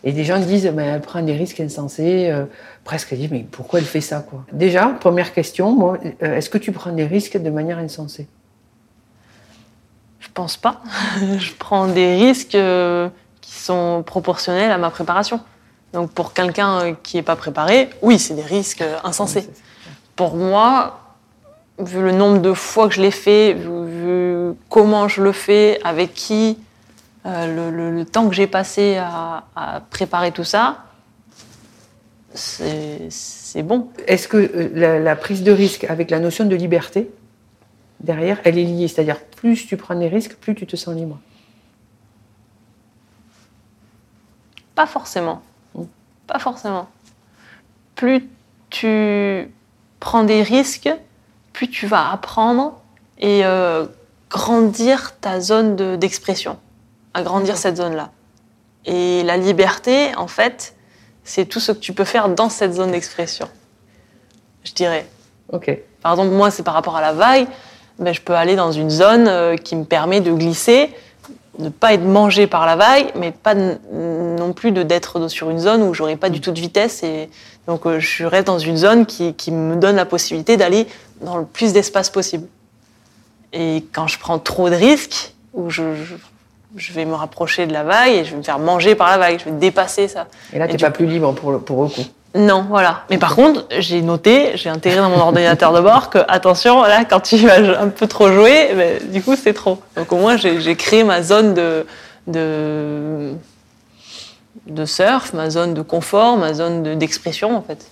Et 0.02 0.12
des 0.12 0.24
gens 0.24 0.38
disent, 0.38 0.72
mais 0.74 0.86
elle 0.86 1.02
prend 1.02 1.20
des 1.20 1.34
risques 1.34 1.60
insensés, 1.60 2.30
euh, 2.30 2.46
presque, 2.84 3.12
disent, 3.12 3.30
mais 3.30 3.46
pourquoi 3.50 3.80
elle 3.80 3.84
fait 3.84 4.00
ça 4.00 4.20
quoi? 4.20 4.46
Déjà, 4.50 4.86
première 4.86 5.34
question, 5.34 5.92
euh, 6.22 6.36
est-ce 6.36 6.48
que 6.48 6.56
tu 6.56 6.72
prends 6.72 6.92
des 6.92 7.04
risques 7.04 7.36
de 7.36 7.50
manière 7.50 7.76
insensée? 7.76 8.26
Je 10.20 10.28
pense 10.32 10.56
pas. 10.56 10.80
je 11.38 11.52
prends 11.58 11.86
des 11.88 12.16
risques 12.16 12.54
euh, 12.54 13.10
qui 13.42 13.52
sont 13.52 14.02
proportionnels 14.06 14.70
à 14.70 14.78
ma 14.78 14.88
préparation. 14.88 15.40
Donc 15.92 16.12
pour 16.12 16.32
quelqu'un 16.32 16.80
euh, 16.80 16.94
qui 17.02 17.16
n'est 17.16 17.22
pas 17.22 17.36
préparé, 17.36 17.90
oui, 18.02 18.18
c'est 18.18 18.34
des 18.34 18.42
risques 18.42 18.82
euh, 18.82 18.98
insensés. 19.02 19.48
Pour 20.14 20.36
moi, 20.36 21.00
vu 21.78 22.00
le 22.02 22.12
nombre 22.12 22.40
de 22.40 22.52
fois 22.52 22.88
que 22.88 22.94
je 22.94 23.00
l'ai 23.00 23.10
fait, 23.10 23.54
vu, 23.54 23.86
vu 23.86 24.54
comment 24.68 25.08
je 25.08 25.22
le 25.22 25.32
fais, 25.32 25.80
avec 25.82 26.14
qui, 26.14 26.58
euh, 27.26 27.70
le, 27.70 27.76
le- 27.76 27.90
le 27.90 28.04
temps 28.04 28.28
que 28.28 28.34
j'ai 28.34 28.46
passé 28.46 28.96
à, 28.98 29.44
à 29.56 29.80
préparer 29.80 30.30
tout 30.30 30.44
ça, 30.44 30.84
c'est 32.32 33.62
bon. 33.64 33.88
Est-ce 34.06 34.28
que 34.28 34.70
la, 34.74 35.00
la 35.00 35.16
prise 35.16 35.42
de 35.42 35.50
risque 35.50 35.82
avec 35.84 36.10
la 36.10 36.20
notion 36.20 36.44
de 36.44 36.54
liberté, 36.54 37.10
derrière, 37.98 38.38
elle 38.44 38.56
est 38.58 38.64
liée? 38.64 38.86
C'est-à-dire, 38.86 39.18
plus 39.20 39.66
tu 39.66 39.76
prends 39.76 39.96
des 39.96 40.06
risques, 40.06 40.36
plus 40.36 40.54
tu 40.54 40.64
te 40.66 40.76
sens 40.76 40.94
libre. 40.94 41.18
Pas 44.76 44.86
forcément. 44.86 45.42
Pas 46.30 46.38
forcément. 46.38 46.88
Plus 47.96 48.28
tu 48.70 49.50
prends 49.98 50.22
des 50.22 50.42
risques, 50.42 50.88
plus 51.52 51.68
tu 51.68 51.86
vas 51.88 52.12
apprendre 52.12 52.80
et 53.18 53.44
euh, 53.44 53.84
grandir 54.30 55.18
ta 55.20 55.40
zone 55.40 55.74
de- 55.74 55.96
d'expression, 55.96 56.56
agrandir 57.14 57.56
cette 57.56 57.78
zone-là. 57.78 58.10
Et 58.86 59.24
la 59.24 59.36
liberté, 59.36 60.14
en 60.16 60.28
fait, 60.28 60.74
c'est 61.24 61.46
tout 61.46 61.58
ce 61.58 61.72
que 61.72 61.78
tu 61.78 61.92
peux 61.92 62.04
faire 62.04 62.28
dans 62.28 62.48
cette 62.48 62.74
zone 62.74 62.92
d'expression. 62.92 63.48
Je 64.62 64.72
dirais. 64.72 65.06
Ok. 65.52 65.68
Par 66.00 66.12
exemple, 66.12 66.30
moi, 66.30 66.52
c'est 66.52 66.62
par 66.62 66.74
rapport 66.74 66.96
à 66.96 67.00
la 67.00 67.12
vague, 67.12 67.48
ben, 67.98 68.14
je 68.14 68.20
peux 68.20 68.34
aller 68.34 68.54
dans 68.54 68.70
une 68.70 68.88
zone 68.88 69.26
euh, 69.26 69.56
qui 69.56 69.74
me 69.74 69.84
permet 69.84 70.20
de 70.20 70.32
glisser, 70.32 70.94
ne 71.62 71.68
pas 71.68 71.94
être 71.94 72.04
mangé 72.04 72.46
par 72.46 72.66
la 72.66 72.76
vague, 72.76 73.12
mais 73.16 73.30
pas 73.30 73.54
non 73.54 74.52
plus 74.52 74.72
de 74.72 74.82
d'être 74.82 75.28
sur 75.28 75.50
une 75.50 75.58
zone 75.58 75.82
où 75.82 75.94
j'aurai 75.94 76.16
pas 76.16 76.28
du 76.28 76.40
tout 76.40 76.52
de 76.52 76.60
vitesse. 76.60 77.02
Et 77.02 77.28
donc, 77.66 77.86
euh, 77.86 78.00
je 78.00 78.24
reste 78.24 78.46
dans 78.46 78.58
une 78.58 78.76
zone 78.76 79.06
qui, 79.06 79.34
qui 79.34 79.52
me 79.52 79.76
donne 79.76 79.96
la 79.96 80.06
possibilité 80.06 80.56
d'aller 80.56 80.86
dans 81.20 81.36
le 81.36 81.44
plus 81.44 81.72
d'espace 81.72 82.10
possible. 82.10 82.46
Et 83.52 83.84
quand 83.92 84.06
je 84.06 84.18
prends 84.18 84.38
trop 84.38 84.70
de 84.70 84.74
risques, 84.74 85.34
où 85.52 85.70
je, 85.70 85.94
je, 85.94 86.14
je 86.76 86.92
vais 86.92 87.04
me 87.04 87.14
rapprocher 87.14 87.66
de 87.66 87.72
la 87.72 87.82
vague 87.82 88.12
et 88.12 88.24
je 88.24 88.30
vais 88.30 88.36
me 88.36 88.42
faire 88.42 88.58
manger 88.58 88.94
par 88.94 89.08
la 89.10 89.18
vague, 89.18 89.38
je 89.40 89.44
vais 89.44 89.58
dépasser 89.58 90.08
ça. 90.08 90.28
Et 90.52 90.58
là, 90.58 90.66
tu 90.66 90.74
n'es 90.74 90.78
pas 90.78 90.90
plus 90.90 91.06
libre 91.06 91.32
pour 91.32 91.50
le, 91.52 91.58
pour 91.58 91.82
le 91.82 91.88
coup. 91.88 92.04
Non, 92.34 92.64
voilà. 92.68 93.02
Mais 93.10 93.18
par 93.18 93.34
contre, 93.34 93.66
j'ai 93.80 94.02
noté, 94.02 94.52
j'ai 94.54 94.70
intégré 94.70 94.98
dans 95.00 95.10
mon 95.10 95.18
ordinateur 95.18 95.72
de 95.72 95.80
bord 95.80 96.10
que, 96.10 96.18
attention, 96.28 96.80
là, 96.82 97.04
quand 97.04 97.20
tu 97.20 97.36
vas 97.38 97.80
un 97.80 97.88
peu 97.88 98.06
trop 98.06 98.30
jouer, 98.30 98.70
ben, 98.76 99.10
du 99.10 99.20
coup, 99.20 99.34
c'est 99.34 99.52
trop. 99.52 99.78
Donc 99.96 100.12
au 100.12 100.16
moins, 100.16 100.36
j'ai 100.36 100.76
créé 100.76 101.02
ma 101.02 101.22
zone 101.22 101.54
de, 101.54 101.84
de, 102.28 103.32
de 104.66 104.84
surf, 104.84 105.32
ma 105.32 105.50
zone 105.50 105.74
de 105.74 105.82
confort, 105.82 106.36
ma 106.36 106.54
zone 106.54 106.82
de- 106.84 106.94
d'expression, 106.94 107.56
en 107.56 107.62
fait. 107.62 107.84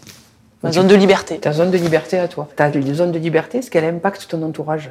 Ma 0.63 0.71
zone 0.73 0.87
de 0.89 0.95
liberté. 0.95 1.39
Ta 1.39 1.53
zone 1.53 1.71
de 1.71 1.77
liberté 1.79 2.19
à 2.19 2.29
toi. 2.29 2.49
Ta 2.57 2.71
zone 2.71 3.13
de 3.13 3.19
liberté, 3.19 3.59
est-ce 3.59 3.71
qu'elle 3.71 3.85
impacte 3.85 4.27
ton 4.29 4.43
entourage? 4.43 4.91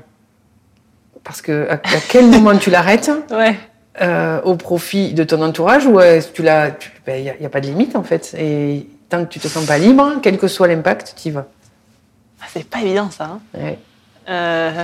Parce 1.24 1.42
que 1.42 1.68
à, 1.70 1.74
à 1.76 2.00
quel 2.10 2.26
moment 2.30 2.58
tu 2.58 2.70
l'arrêtes? 2.70 3.12
Ouais. 3.32 3.56
euh, 4.02 4.42
au 4.44 4.56
profit 4.56 5.14
de 5.14 5.24
ton 5.24 5.42
entourage 5.42 5.86
ou 5.88 6.00
est-ce 6.00 6.28
que 6.28 6.34
tu 6.34 6.44
l'as 6.44 6.70
Il 7.08 7.34
n'y 7.40 7.46
a, 7.46 7.50
pas 7.50 7.60
de 7.62 7.66
limite 7.68 7.96
en 7.96 8.04
fait. 8.04 8.34
Et 8.38 8.88
tant 9.10 9.24
que 9.26 9.30
tu 9.30 9.40
te 9.40 9.48
sens 9.48 9.66
pas 9.66 9.78
libre, 9.78 10.14
quel 10.22 10.38
que 10.38 10.48
soit 10.48 10.68
l'impact, 10.68 11.16
tu 11.22 11.30
y 11.30 11.32
vas. 11.32 11.46
Ah, 12.42 12.46
C'est 12.54 12.68
pas 12.68 12.82
évident, 12.82 13.10
ça. 13.10 13.26
hein. 13.26 13.40
Ouais. 13.54 13.80
Euh, 14.30 14.84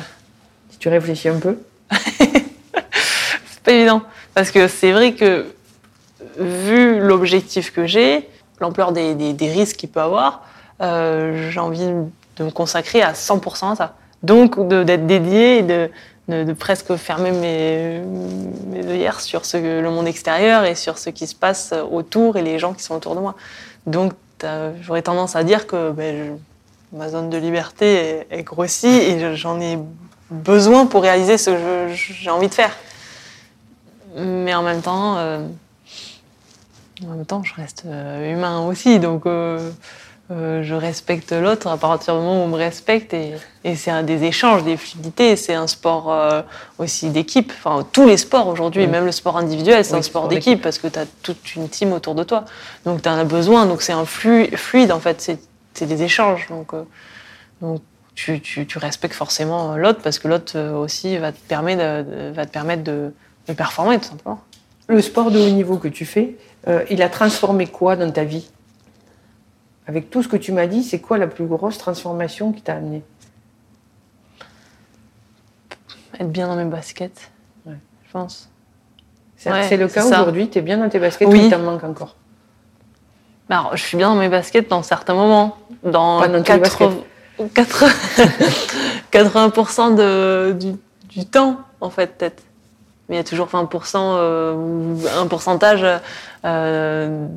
Si 0.70 0.78
tu 0.80 0.90
réfléchis 0.90 1.30
un 1.30 1.40
peu. 1.40 1.58
c'est 1.92 3.64
pas 3.64 3.72
évident. 3.72 4.02
Parce 4.34 4.52
que 4.52 4.68
c'est 4.68 4.92
vrai 4.92 5.14
que, 5.14 5.46
vu 6.40 7.00
l'objectif 7.00 7.72
que 7.74 7.86
j'ai, 7.86 8.28
l'ampleur 8.60 8.92
des, 8.92 9.14
des- 9.16 9.34
des 9.34 9.52
risques 9.52 9.78
qu'il 9.78 9.90
peut 9.90 10.02
avoir, 10.02 10.46
euh, 10.82 11.50
j'ai 11.52 11.60
envie 11.60 11.86
de 12.38 12.44
me 12.44 12.50
consacrer 12.52 13.02
à 13.02 13.14
100% 13.14 13.72
à 13.74 13.76
ça. 13.76 13.96
Donc, 14.24 14.58
d'être 14.68 15.06
dédié 15.06 15.60
et 15.60 15.62
de, 15.64 15.90
de- 16.30 16.44
de 16.46 16.54
presque 16.54 16.96
fermer 16.96 17.32
mes, 17.32 18.00
mes 18.68 18.88
œillères 18.88 19.20
sur 19.20 19.46
ce, 19.46 19.58
le 19.82 19.90
monde 19.90 20.08
extérieur 20.08 20.66
et 20.66 20.76
sur 20.76 20.98
ce 20.98 21.10
qui 21.10 21.28
se 21.28 21.36
passe 21.36 21.74
autour 21.92 22.38
et 22.38 22.42
les 22.42 22.58
gens 22.58 22.74
qui 22.74 22.84
sont 22.84 22.96
autour 22.96 23.16
de 23.16 23.20
moi. 23.20 23.36
Donc, 23.86 24.14
j'aurais 24.82 25.02
tendance 25.02 25.36
à 25.36 25.44
dire 25.44 25.68
que 25.68 25.92
ben, 25.92 26.38
ma 26.92 27.10
zone 27.10 27.30
de 27.30 27.38
liberté 27.38 28.26
est, 28.30 28.44
grossie 28.44 28.88
et 28.88 29.20
je- 29.20 29.36
j'en 29.36 29.60
ai 29.62 29.78
besoin 30.30 30.86
pour 30.86 31.02
réaliser 31.04 31.38
ce 31.38 31.50
que 31.52 31.94
j'ai 31.94 32.30
envie 32.30 32.48
de 32.50 32.54
faire. 32.54 32.76
Mais 34.16 34.54
en 34.54 34.62
même 34.64 34.82
temps, 34.82 35.18
euh, 35.18 35.40
en 37.04 37.08
même 37.16 37.26
temps, 37.26 37.44
je 37.44 37.54
reste 37.56 37.84
euh, 37.86 38.32
humain 38.34 38.66
aussi, 38.68 39.00
donc 39.00 39.26
euh, 39.26 39.72
euh, 40.32 40.64
je 40.64 40.74
respecte 40.74 41.32
l'autre 41.34 41.68
à 41.68 41.78
partir 41.78 42.14
du 42.16 42.22
moment 42.22 42.42
où 42.42 42.46
on 42.46 42.48
me 42.48 42.56
respecte 42.58 43.14
et, 43.14 43.34
et 43.64 43.76
c'est 43.76 43.92
un 43.92 44.04
des 44.04 44.24
échanges, 44.24 44.64
des 44.64 44.78
fluidités. 44.78 45.36
C'est 45.36 45.54
un 45.54 45.68
sport 45.68 46.12
euh, 46.12 46.42
aussi 46.80 47.10
d'équipe. 47.10 47.52
Enfin, 47.58 47.86
tous 47.92 48.08
les 48.08 48.18
sports 48.18 48.48
aujourd'hui, 48.48 48.88
même 48.88 49.06
le 49.06 49.12
sport 49.12 49.38
individuel, 49.38 49.84
c'est 49.84 49.94
Oui, 49.94 50.00
un 50.00 50.02
sport 50.02 50.24
sport 50.24 50.28
d'équipe 50.30 50.62
parce 50.62 50.78
que 50.80 50.88
tu 50.88 50.98
as 51.00 51.06
toute 51.24 51.56
une 51.56 51.68
team 51.70 51.92
autour 51.94 52.16
de 52.16 52.24
toi. 52.24 52.46
Donc 52.86 53.02
tu 53.02 53.10
en 53.10 53.18
as 53.18 53.26
besoin. 53.26 53.66
Donc 53.66 53.82
c'est 53.82 53.92
un 53.94 54.06
flux, 54.06 54.48
fluide 54.56 54.92
en 54.92 55.00
fait. 55.00 55.38
C'est 55.74 55.86
des 55.86 56.04
échanges. 56.04 56.48
Donc, 56.50 56.74
euh, 56.74 56.84
donc 57.62 57.82
tu, 58.16 58.40
tu- 58.40 58.66
tu 58.66 58.78
respectes 58.78 59.16
forcément 59.16 59.76
l'autre 59.76 60.00
parce 60.04 60.20
que 60.20 60.28
l'autre 60.30 60.58
aussi 60.76 61.18
va 61.18 61.32
te 61.32 61.40
permettre 61.48 61.82
de, 61.82 62.04
de- 62.30 62.32
va 62.32 62.46
te 62.46 62.52
permettre 62.52 62.84
de, 62.84 63.12
de 63.48 63.54
performer 63.54 63.98
tout 64.00 64.10
simplement. 64.10 64.40
Le 64.88 65.02
sport 65.02 65.32
de 65.32 65.40
haut 65.40 65.50
niveau 65.50 65.78
que 65.78 65.88
tu 65.90 66.06
fais, 66.06 66.36
il 66.90 67.02
a 67.02 67.10
transformé 67.10 67.68
quoi 67.68 67.96
dans 67.96 68.10
ta 68.12 68.24
vie? 68.24 68.48
Avec 69.88 70.10
tout 70.10 70.24
ce 70.24 70.28
que 70.28 70.38
tu 70.38 70.52
m'as 70.52 70.68
dit, 70.68 70.84
c'est 70.84 71.00
quoi 71.00 71.18
la 71.18 71.28
plus 71.28 71.46
grosse 71.46 71.78
transformation 71.78 72.52
qui 72.54 72.62
t'a 72.62 72.76
amené? 72.76 73.04
Être 76.20 76.32
bien 76.32 76.48
dans 76.48 76.56
mes 76.56 76.66
baskets, 76.66 77.32
Ouais. 77.66 77.74
je 78.06 78.12
pense. 78.12 78.50
C'est 79.36 79.52
Ouais, 79.52 79.76
le 79.78 79.88
cas 79.90 80.06
aujourd'hui, 80.06 80.50
tu 80.50 80.60
es 80.60 80.62
bien 80.62 80.78
dans 80.78 80.88
tes 80.90 81.00
baskets 81.00 81.28
Oui. 81.28 81.40
ou 81.40 81.44
il 81.46 81.50
t'en 81.50 81.60
manque 81.60 81.84
encore? 81.84 82.16
Bah, 83.50 83.60
Alors, 83.60 83.76
je 83.76 83.84
suis 83.84 83.98
bien 83.98 84.10
dans 84.10 84.20
mes 84.20 84.30
baskets 84.30 84.70
dans 84.70 84.84
certains 84.84 85.16
moments. 85.16 85.58
Dans 85.84 86.22
Pas 86.22 86.30
dans 86.30 86.42
tous 86.44 86.54
les 86.54 86.62
80, 86.62 86.96
80, 87.54 87.88
80% 89.12 89.96
de, 89.96 90.54
du, 90.54 90.76
du 91.10 91.26
temps, 91.26 91.58
en 91.82 91.90
fait, 91.90 92.18
peut-être. 92.18 92.42
Mais 93.10 93.16
il 93.16 93.18
y 93.18 93.22
a 93.22 93.26
toujours 93.26 93.48
20% 93.48 93.96
euh, 93.98 94.96
un 95.20 95.28
pourcentage 95.28 95.86
euh, 96.46 97.28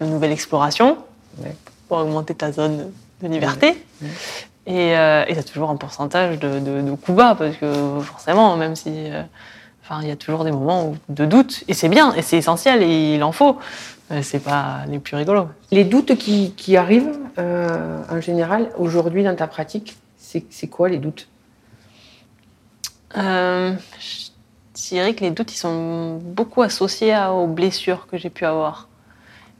de 0.00 0.06
nouvelle 0.06 0.32
exploration 0.32 0.98
Ouais. 1.38 1.54
Pour 1.88 1.98
augmenter 1.98 2.34
ta 2.34 2.52
zone 2.52 2.90
de 3.22 3.28
liberté. 3.28 3.76
Et 4.66 4.96
euh, 4.96 5.24
il 5.28 5.36
y 5.36 5.38
a 5.38 5.42
toujours 5.42 5.70
un 5.70 5.76
pourcentage 5.76 6.38
de, 6.38 6.58
de, 6.58 6.80
de 6.82 6.90
coups 6.94 7.16
bas, 7.18 7.34
parce 7.38 7.56
que 7.56 8.00
forcément, 8.00 8.56
même 8.56 8.76
si. 8.76 8.90
euh, 8.90 9.22
Enfin, 9.86 10.00
il 10.00 10.08
y 10.08 10.10
a 10.10 10.16
toujours 10.16 10.44
des 10.44 10.50
moments 10.50 10.86
où- 10.88 10.96
de 11.10 11.26
doute, 11.26 11.62
et 11.68 11.74
c'est 11.74 11.90
bien, 11.90 12.14
et 12.14 12.22
c'est 12.22 12.38
essentiel, 12.38 12.82
et 12.82 13.16
il 13.16 13.22
en 13.22 13.32
faut. 13.32 13.58
Mais 14.08 14.22
c'est 14.22 14.38
pas 14.40 14.86
les 14.88 14.98
plus 14.98 15.14
rigolos. 15.14 15.46
Les 15.72 15.84
doutes 15.84 16.16
qui, 16.16 16.52
qui 16.56 16.78
arrivent, 16.78 17.18
euh, 17.36 18.00
en 18.10 18.18
général, 18.22 18.70
aujourd'hui 18.78 19.24
dans 19.24 19.36
ta 19.36 19.46
pratique, 19.46 19.98
c'est 20.16 20.68
quoi 20.68 20.88
les 20.88 20.96
doutes? 20.96 21.28
Euh, 23.18 23.74
je 24.00 24.88
dirais 24.88 25.14
que 25.14 25.20
les 25.20 25.30
doutes, 25.30 25.52
ils 25.52 25.58
sont 25.58 26.16
beaucoup 26.16 26.62
associés 26.62 27.12
à- 27.12 27.32
aux 27.34 27.46
blessures 27.46 28.06
que 28.10 28.16
j'ai 28.16 28.30
pu 28.30 28.46
avoir. 28.46 28.88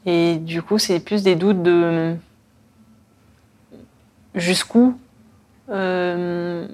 Et 0.06 0.36
du 0.36 0.62
coup, 0.62 0.78
c'est 0.78 1.00
plus 1.00 1.22
des 1.22 1.34
doutes 1.34 1.62
de 1.62 2.14
jusqu'où 4.34 4.98
euh, 5.70 6.66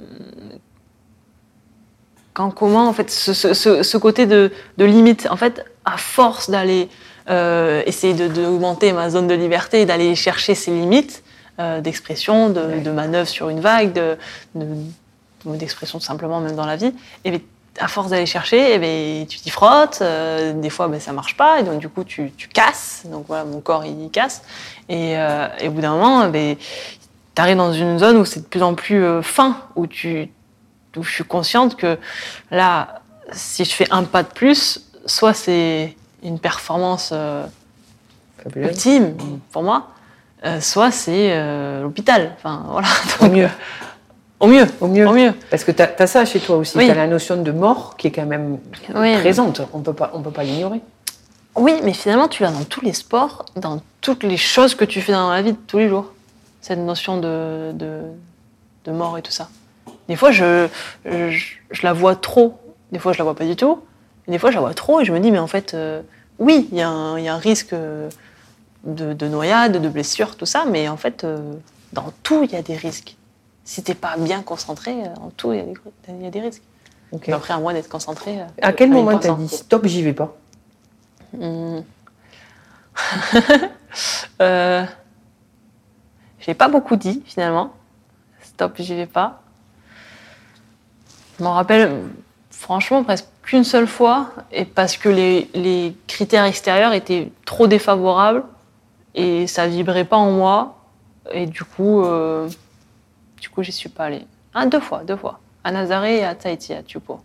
quand 2.35 2.51
comment 2.51 2.89
en 2.89 2.93
fait 2.93 3.11
ce, 3.11 3.33
ce- 3.35 3.55
ce- 3.55 3.83
ce 3.83 3.97
côté 3.99 4.27
de, 4.27 4.51
de 4.79 4.85
limite 4.85 5.29
en 5.31 5.37
fait 5.37 5.65
à 5.85 5.97
force 5.97 6.49
d'aller 6.51 6.89
euh, 7.29 7.83
essayer 7.87 8.15
de- 8.15 8.29
d'augmenter 8.29 8.93
ma 8.93 9.11
zone 9.11 9.27
de 9.29 9.35
liberté 9.35 9.85
d'aller 9.85 10.15
chercher 10.15 10.55
ces 10.55 10.71
limites 10.71 11.23
euh, 11.59 11.81
d'expression 11.81 12.49
de, 12.49 12.81
de 12.83 12.91
manœuvre 12.91 13.29
sur 13.29 13.49
une 13.51 13.61
vague 13.61 13.93
de 13.93 14.17
de- 14.55 14.77
d'expression 15.57 16.01
simplement 16.01 16.41
même 16.41 16.57
dans 16.57 16.67
la 16.67 16.77
vie 16.77 16.93
et 17.25 17.31
bien, 17.31 17.41
à 17.79 17.89
force 17.89 18.11
d'aller 18.11 18.27
chercher, 18.27 18.75
eh 18.75 18.79
ben, 18.79 19.27
tu 19.27 19.39
t'y 19.39 19.51
frottes, 19.51 19.99
euh, 20.03 20.53
des 20.55 20.71
fois 20.71 20.89
ben, 20.89 20.99
ça 20.99 21.13
marche 21.13 21.37
pas, 21.37 21.61
et 21.61 21.63
donc 21.63 21.79
du 21.79 21.89
coup 21.89 22.05
tu, 22.05 22.33
tu 22.37 22.49
casses, 22.49 23.03
donc 23.07 23.27
voilà, 23.29 23.45
mon 23.45 23.61
corps 23.61 23.85
il 23.85 24.11
casse, 24.11 24.43
et, 24.89 25.17
euh, 25.17 25.49
et 25.61 25.69
au 25.69 25.71
bout 25.71 25.81
d'un 25.81 25.93
moment, 25.93 26.29
ben, 26.29 26.57
tu 26.57 27.43
arrives 27.43 27.57
dans 27.57 27.73
une 27.73 27.99
zone 27.99 28.17
où 28.17 28.25
c'est 28.25 28.41
de 28.41 28.47
plus 28.47 28.63
en 28.63 28.75
plus 28.75 29.05
euh, 29.05 29.23
fin, 29.23 29.57
où, 29.77 29.87
tu, 29.87 30.31
où 30.97 31.03
je 31.03 31.11
suis 31.11 31.25
consciente 31.25 31.77
que 31.77 31.99
là, 32.51 33.01
si 33.33 33.65
je 33.65 33.73
fais 33.73 33.87
un 33.91 34.03
pas 34.03 34.25
de 34.25 34.29
plus, 34.29 34.91
soit 35.07 35.35
c'est 35.35 35.97
une 36.23 36.39
performance 36.39 37.15
ultime 38.57 39.15
pour 39.53 39.63
moi, 39.63 39.89
soit 40.61 40.91
c'est 40.91 41.81
l'hôpital. 41.81 42.33
Enfin 42.37 42.65
voilà. 42.69 42.89
Donc, 43.21 43.33
mieux. 43.33 43.49
Au 44.41 44.47
mieux. 44.47 44.67
Au 44.81 44.87
mieux. 44.89 45.07
Au 45.07 45.13
mieux. 45.13 45.33
Parce 45.51 45.65
que 45.65 45.71
tu 45.73 45.83
as, 45.83 46.07
ça 46.07 46.25
chez 46.25 46.41
toi 46.41 46.57
aussi. 46.57 46.77
Oui. 46.79 46.87
Tu 46.87 46.91
as 46.91 46.95
la 46.95 47.07
notion 47.07 47.37
de 47.43 47.53
mort 47.53 47.97
qui 47.97 48.07
est 48.07 48.11
quand 48.11 48.25
même 48.27 48.59
Oui. 48.95 49.15
présente. 49.19 49.61
On 49.73 49.81
peut 49.81 49.93
pas, 49.93 50.11
on 50.15 50.23
peut 50.23 50.31
pas 50.31 50.43
l'ignorer. 50.45 50.81
Oui, 51.57 51.75
mais 51.83 51.93
finalement, 51.93 52.29
tu 52.29 52.43
l'as 52.43 52.51
dans 52.53 52.65
tous 52.65 52.81
les 52.81 52.93
sports, 52.95 53.45
dans 53.57 53.83
toutes 54.01 54.23
les 54.23 54.37
choses 54.37 54.75
que 54.75 54.85
tu 54.85 55.01
fais 55.01 55.13
dans 55.13 55.31
la 55.31 55.43
vie 55.43 55.53
de 55.53 55.59
tous 55.67 55.79
les 55.79 55.89
jours. 55.89 56.13
Cette 56.63 56.79
notion 56.79 57.19
de, 57.19 57.73
de, 57.75 58.01
de 58.87 58.93
mort 58.93 59.19
et 59.19 59.23
tout 59.23 59.33
ça. 59.33 59.49
Des 60.09 60.17
fois, 60.17 60.31
je, 60.31 60.69
je, 61.05 61.37
je 61.71 61.83
la 61.83 61.93
vois 61.93 62.17
trop. 62.17 62.59
Des 62.93 62.99
fois, 62.99 63.13
je 63.13 63.19
la 63.19 63.25
vois 63.25 63.35
pas 63.35 63.45
du 63.45 63.57
tout. 63.57 63.81
Et 64.27 64.31
des 64.31 64.39
fois, 64.39 64.51
je 64.51 64.55
la 64.57 64.61
vois 64.61 64.75
trop 64.75 65.01
et 65.01 65.05
je 65.05 65.13
me 65.13 65.21
dis, 65.21 65.31
mais 65.31 65.39
en 65.39 65.47
fait, 65.47 65.75
euh, 65.75 66.01
oui, 66.39 66.69
il 66.73 66.79
y, 66.79 66.83
a 66.83 66.89
un- 66.89 67.19
il 67.19 67.25
y 67.25 67.29
a 67.29 67.35
un 67.35 67.39
risque 67.39 67.75
de, 68.85 69.13
de 69.13 69.29
noyade, 69.29 69.81
de 69.83 69.89
blessure, 69.89 70.37
tout 70.37 70.47
ça, 70.47 70.65
mais 70.71 70.89
en 70.89 70.97
fait, 70.97 71.25
euh, 71.25 71.39
dans 71.93 72.13
tout, 72.23 72.43
il 72.45 72.53
y 72.53 72.57
a 72.57 72.63
des 72.63 72.77
risques. 72.77 73.17
Si 73.71 73.85
t'es 73.85 73.95
pas 73.95 74.17
bien 74.17 74.43
concentré, 74.43 74.91
euh, 75.05 75.15
en 75.21 75.31
tout, 75.31 75.53
il 75.53 75.59
y, 75.59 75.61
a 75.61 75.65
des- 75.65 75.75
il 76.09 76.23
y 76.25 76.27
a 76.27 76.31
des 76.31 76.41
risques. 76.41 76.63
Après, 77.31 77.55
à 77.55 77.59
moi 77.59 77.73
d'être 77.73 77.89
concentré. 77.89 78.41
euh, 78.41 78.45
À 78.63 78.73
quel 78.73 78.91
à 78.91 78.95
moment 78.97 79.17
tu 79.17 79.29
as 79.29 79.31
1000%. 79.31 79.37
dit 79.37 79.49
stop, 79.49 79.87
j'y 79.87 80.03
vais 80.03 80.13
pas 80.13 80.35
Hmm. 81.33 81.79
euh, 84.43 84.85
j'ai 86.41 86.55
pas 86.55 86.67
beaucoup 86.67 86.97
dit 86.97 87.23
finalement. 87.25 87.73
Stop, 88.43 88.73
j'y 88.81 88.97
vais 88.97 89.07
pas. 89.07 89.41
Je 91.39 91.45
m'en 91.45 91.53
rappelle 91.53 92.03
franchement 92.51 93.05
presque 93.05 93.27
qu'une 93.43 93.63
seule 93.63 93.87
fois, 93.87 94.31
et 94.51 94.65
parce 94.65 94.97
que 94.97 95.09
les, 95.09 95.49
les 95.55 95.97
critères 96.09 96.45
extérieurs 96.45 96.93
étaient 96.93 97.31
trop 97.45 97.69
défavorables 97.69 98.43
et 99.15 99.47
ça 99.47 99.69
vibrait 99.69 100.05
pas 100.05 100.17
en 100.17 100.33
moi. 100.33 100.77
Et 101.33 101.47
du 101.47 101.63
coup, 101.63 102.03
euh, 102.03 102.49
du 103.41 103.49
coup, 103.49 103.63
j'y 103.63 103.73
suis 103.73 103.89
pas 103.89 104.05
allée. 104.05 104.27
Ah, 104.55 104.67
deux 104.67 104.81
fois, 104.81 105.03
deux 105.05 105.17
fois. 105.17 105.41
À 105.65 105.73
Nazaré 105.73 106.19
et 106.19 106.25
à 106.25 106.35
Tahiti, 106.35 106.73
à 106.73 106.83
Tupo. 106.83 107.21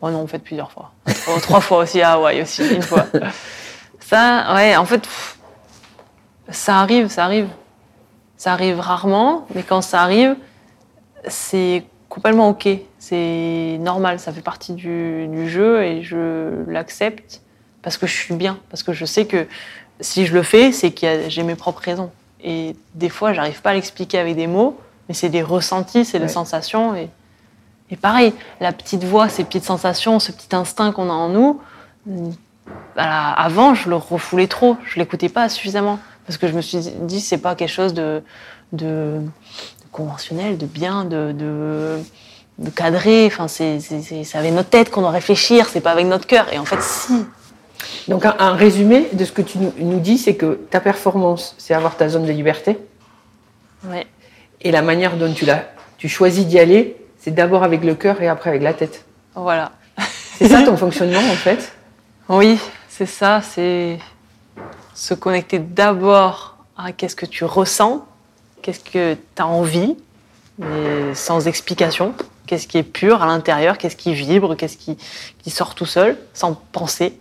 Oh 0.00 0.10
non, 0.10 0.22
en 0.22 0.26
fait, 0.26 0.38
plusieurs 0.38 0.70
fois. 0.70 0.92
Oh, 1.26 1.40
trois 1.40 1.60
fois 1.60 1.78
aussi 1.78 2.02
à 2.02 2.12
Hawaï, 2.12 2.42
aussi, 2.42 2.66
une 2.66 2.82
fois. 2.82 3.06
Ça, 4.00 4.54
ouais, 4.54 4.76
en 4.76 4.84
fait, 4.84 4.98
pff, 4.98 5.38
ça 6.50 6.80
arrive, 6.80 7.08
ça 7.08 7.24
arrive. 7.24 7.48
Ça 8.36 8.52
arrive 8.52 8.78
rarement, 8.78 9.46
mais 9.54 9.62
quand 9.62 9.80
ça 9.80 10.02
arrive, 10.02 10.36
c'est 11.26 11.84
complètement 12.10 12.50
OK. 12.50 12.68
C'est 12.98 13.78
normal, 13.80 14.18
ça 14.18 14.32
fait 14.32 14.42
partie 14.42 14.74
du, 14.74 15.26
du 15.28 15.48
jeu 15.48 15.82
et 15.82 16.02
je 16.02 16.68
l'accepte 16.68 17.40
parce 17.80 17.96
que 17.96 18.06
je 18.06 18.14
suis 18.14 18.34
bien, 18.34 18.58
parce 18.68 18.82
que 18.82 18.92
je 18.92 19.04
sais 19.04 19.26
que 19.26 19.46
si 20.00 20.26
je 20.26 20.34
le 20.34 20.42
fais, 20.42 20.72
c'est 20.72 20.90
que 20.90 21.28
j'ai 21.28 21.42
mes 21.42 21.54
propres 21.54 21.82
raisons. 21.82 22.10
Et 22.44 22.76
des 22.94 23.08
fois, 23.08 23.32
j'arrive 23.32 23.60
pas 23.62 23.70
à 23.70 23.74
l'expliquer 23.74 24.18
avec 24.18 24.36
des 24.36 24.46
mots, 24.46 24.78
mais 25.08 25.14
c'est 25.14 25.30
des 25.30 25.42
ressentis, 25.42 26.04
c'est 26.04 26.18
des 26.18 26.26
Ouais. 26.26 26.30
sensations. 26.30 26.94
Et, 26.94 27.08
et 27.90 27.96
pareil, 27.96 28.32
la 28.60 28.72
petite 28.72 29.02
voix, 29.04 29.28
ces 29.28 29.44
petites 29.44 29.64
sensations, 29.64 30.20
ce 30.20 30.30
petit 30.30 30.54
instinct 30.54 30.92
qu'on 30.92 31.08
a 31.08 31.12
en 31.14 31.30
nous, 31.30 31.60
voilà, 32.94 33.30
avant, 33.30 33.74
je 33.74 33.88
le 33.88 33.96
refoulais 33.96 34.46
trop, 34.46 34.76
je 34.84 34.98
l'écoutais 34.98 35.28
pas 35.28 35.48
suffisamment. 35.48 35.98
Parce 36.26 36.38
que 36.38 36.46
je 36.48 36.52
me 36.52 36.60
suis 36.62 36.78
dit, 36.78 37.20
c'est 37.20 37.38
pas 37.38 37.54
quelque 37.54 37.68
chose 37.70 37.92
de, 37.92 38.22
de, 38.72 39.20
de 39.20 39.88
conventionnel, 39.92 40.56
de 40.56 40.64
bien, 40.66 41.04
de, 41.04 41.32
de, 41.32 41.98
de 42.58 42.70
cadré. 42.70 43.26
Enfin, 43.26 43.46
c'est 43.48 43.78
avec 44.34 44.52
notre 44.54 44.70
tête 44.70 44.90
qu'on 44.90 45.02
doit 45.02 45.10
réfléchir, 45.10 45.68
c'est 45.68 45.80
pas 45.82 45.90
avec 45.92 46.06
notre 46.06 46.26
cœur. 46.26 46.50
Et 46.52 46.58
en 46.58 46.64
fait, 46.64 46.80
si. 46.82 47.24
Donc, 48.08 48.24
un, 48.24 48.34
un 48.38 48.54
résumé 48.54 49.08
de 49.12 49.24
ce 49.24 49.32
que 49.32 49.42
tu 49.42 49.58
nous, 49.58 50.00
dis, 50.00 50.18
c'est 50.18 50.34
que 50.36 50.58
ta 50.70 50.80
performance, 50.80 51.54
c'est 51.58 51.74
avoir 51.74 51.96
ta 51.96 52.08
zone 52.08 52.26
de 52.26 52.32
liberté. 52.32 52.78
Ouais. 53.84 54.06
Et 54.62 54.70
la 54.70 54.82
manière 54.82 55.16
dont 55.16 55.32
tu, 55.32 55.44
l'as- 55.44 55.66
tu 55.98 56.08
choisis 56.08 56.46
d'y 56.46 56.58
aller, 56.58 56.96
c'est 57.18 57.32
d'abord 57.34 57.62
avec 57.62 57.84
le 57.84 57.94
cœur 57.94 58.20
et 58.22 58.28
après 58.28 58.50
avec 58.50 58.62
la 58.62 58.74
tête. 58.74 59.04
Voilà. 59.34 59.72
C'est 60.36 60.48
ça 60.48 60.62
ton 60.62 60.76
fonctionnement, 60.78 61.18
en 61.20 61.36
fait? 61.36 61.72
Oui, 62.28 62.58
c'est 62.88 63.06
ça, 63.06 63.40
c'est 63.42 63.98
se 64.94 65.14
connecter 65.14 65.58
d'abord 65.58 66.56
à 66.76 66.92
qu'est-ce 66.92 67.16
que 67.16 67.26
tu 67.26 67.44
ressens, 67.44 68.06
qu'est-ce 68.62 68.80
que 68.80 69.14
tu 69.14 69.42
as 69.42 69.46
envie, 69.46 69.96
mais 70.58 71.14
sans 71.14 71.46
explication, 71.46 72.14
qu'est-ce 72.46 72.66
qui 72.66 72.78
est 72.78 72.82
pur 72.84 73.22
à 73.22 73.26
l'intérieur, 73.26 73.76
qu'est-ce 73.78 73.96
qui 73.96 74.14
vibre, 74.14 74.54
qu'est-ce 74.56 74.76
qui, 74.76 74.96
qui 75.42 75.50
sort 75.50 75.74
tout 75.74 75.86
seul, 75.86 76.16
sans 76.32 76.54
penser. 76.72 77.18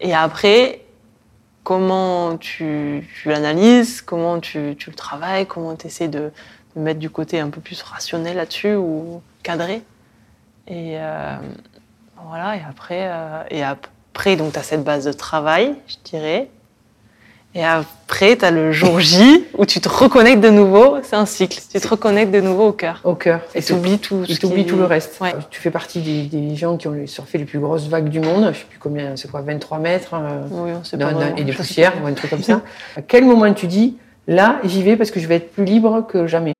Et 0.00 0.14
après, 0.14 0.80
comment 1.62 2.36
tu, 2.36 3.08
tu 3.22 3.28
l'analyses, 3.28 4.00
comment 4.00 4.40
tu, 4.40 4.74
tu 4.78 4.90
le 4.90 4.96
travailles, 4.96 5.46
comment 5.46 5.76
tu 5.76 5.86
essaies 5.86 6.08
de, 6.08 6.32
mettre 6.76 7.00
du 7.00 7.10
côté 7.10 7.40
un 7.40 7.50
peu 7.50 7.60
plus 7.60 7.82
rationnel 7.82 8.36
là-dessus 8.36 8.74
ou 8.74 9.22
cadré. 9.42 9.82
Et 10.68 10.98
euh, 10.98 11.36
voilà, 12.24 12.56
et 12.56 12.62
après, 12.68 13.08
euh, 13.10 13.42
et 13.50 13.62
après 13.62 14.36
donc 14.36 14.52
tu 14.52 14.58
as 14.58 14.62
cette 14.62 14.84
base 14.84 15.04
de 15.04 15.12
travail, 15.12 15.74
je 15.88 15.96
dirais. 16.04 16.48
Et 17.52 17.64
après, 17.64 18.36
tu 18.36 18.44
as 18.44 18.52
le 18.52 18.70
jour 18.70 19.00
J 19.00 19.44
où 19.58 19.66
tu 19.66 19.80
te 19.80 19.88
reconnectes 19.88 20.40
de 20.40 20.50
nouveau, 20.50 20.98
c'est 21.02 21.16
un 21.16 21.26
cycle, 21.26 21.60
tu 21.72 21.80
te 21.80 21.88
reconnectes 21.88 22.30
de 22.30 22.40
nouveau 22.40 22.68
au 22.68 22.72
cœur. 22.72 23.00
Au 23.02 23.16
cœur. 23.16 23.40
Et 23.56 23.62
tu 23.62 23.72
oublies 23.72 23.98
tout. 23.98 24.24
Et 24.28 24.36
t'oublies 24.36 24.62
qui- 24.64 24.70
tout 24.70 24.76
le 24.76 24.84
reste. 24.84 25.20
Ouais. 25.20 25.34
Tu 25.50 25.60
fais 25.60 25.72
partie 25.72 26.00
des, 26.00 26.22
des 26.26 26.54
gens 26.54 26.76
qui 26.76 26.86
ont 26.86 27.06
surfé 27.08 27.38
les 27.38 27.44
plus 27.44 27.58
grosses 27.58 27.88
vagues 27.88 28.08
du 28.08 28.20
monde. 28.20 28.52
Je 28.54 28.58
sais 28.60 28.64
plus 28.66 28.78
combien, 28.78 29.16
c'est 29.16 29.28
quoi, 29.28 29.40
23 29.42 29.78
mètres 29.80 30.14
euh, 30.14 30.42
Oui, 30.50 30.70
on 30.78 30.84
sait 30.84 30.96
dans- 30.96 31.12
pas 31.12 31.30
dans- 31.30 31.36
et 31.36 31.42
des 31.42 31.52
poussières 31.52 31.92
ou 32.02 32.06
un 32.06 32.14
truc 32.14 32.30
comme 32.30 32.42
ça. 32.44 32.62
à 32.96 33.02
quel 33.02 33.24
moment 33.24 33.52
tu 33.52 33.66
dis, 33.66 33.98
là, 34.28 34.60
j'y 34.62 34.84
vais 34.84 34.96
parce 34.96 35.10
que 35.10 35.18
je 35.18 35.26
vais 35.26 35.36
être 35.36 35.50
plus 35.52 35.64
libre 35.64 36.06
que 36.08 36.28
jamais? 36.28 36.52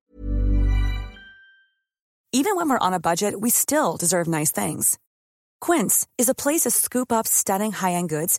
Even 2.33 2.53
when 2.57 2.69
we're 2.69 2.79
on 2.81 2.93
a 2.93 2.99
budget, 2.99 3.35
we 3.41 3.53
still 3.53 3.97
deserve 3.99 4.29
nice 4.29 4.53
things. 4.53 4.97
Quince 5.61 6.07
is 6.19 6.29
a 6.29 6.35
place 6.35 6.63
to 6.63 6.71
scoop 6.71 7.13
up 7.13 7.27
stunning 7.29 7.73
high-end 7.73 8.07
goods 8.09 8.39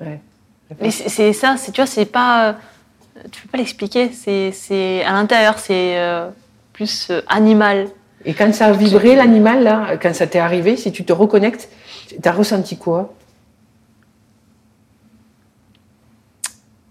Ouais. 0.00 0.20
Mais 0.80 0.90
c'est 0.90 1.32
ça, 1.32 1.56
c'est- 1.56 1.72
tu 1.72 1.80
vois, 1.80 1.86
c'est 1.86 2.04
pas. 2.04 2.48
euh, 2.48 2.52
tu 3.32 3.42
peux 3.42 3.48
pas 3.48 3.58
l'expliquer. 3.58 4.10
C'est, 4.12 5.04
à 5.04 5.12
l'intérieur, 5.12 5.58
c'est 5.58 5.98
euh, 5.98 6.28
plus 6.72 7.08
euh, 7.10 7.20
animal. 7.28 7.88
Et 8.24 8.34
quand 8.34 8.52
ça 8.54 8.66
a 8.66 8.72
vibré, 8.72 9.16
l'animal, 9.16 9.62
là, 9.62 9.96
quand 10.00 10.14
ça 10.14 10.26
t'est 10.26 10.38
arrivé, 10.38 10.76
si 10.76 10.92
tu 10.92 11.04
te 11.04 11.12
reconnectes, 11.12 11.68
t'as 12.20 12.32
ressenti 12.32 12.76
quoi? 12.76 13.14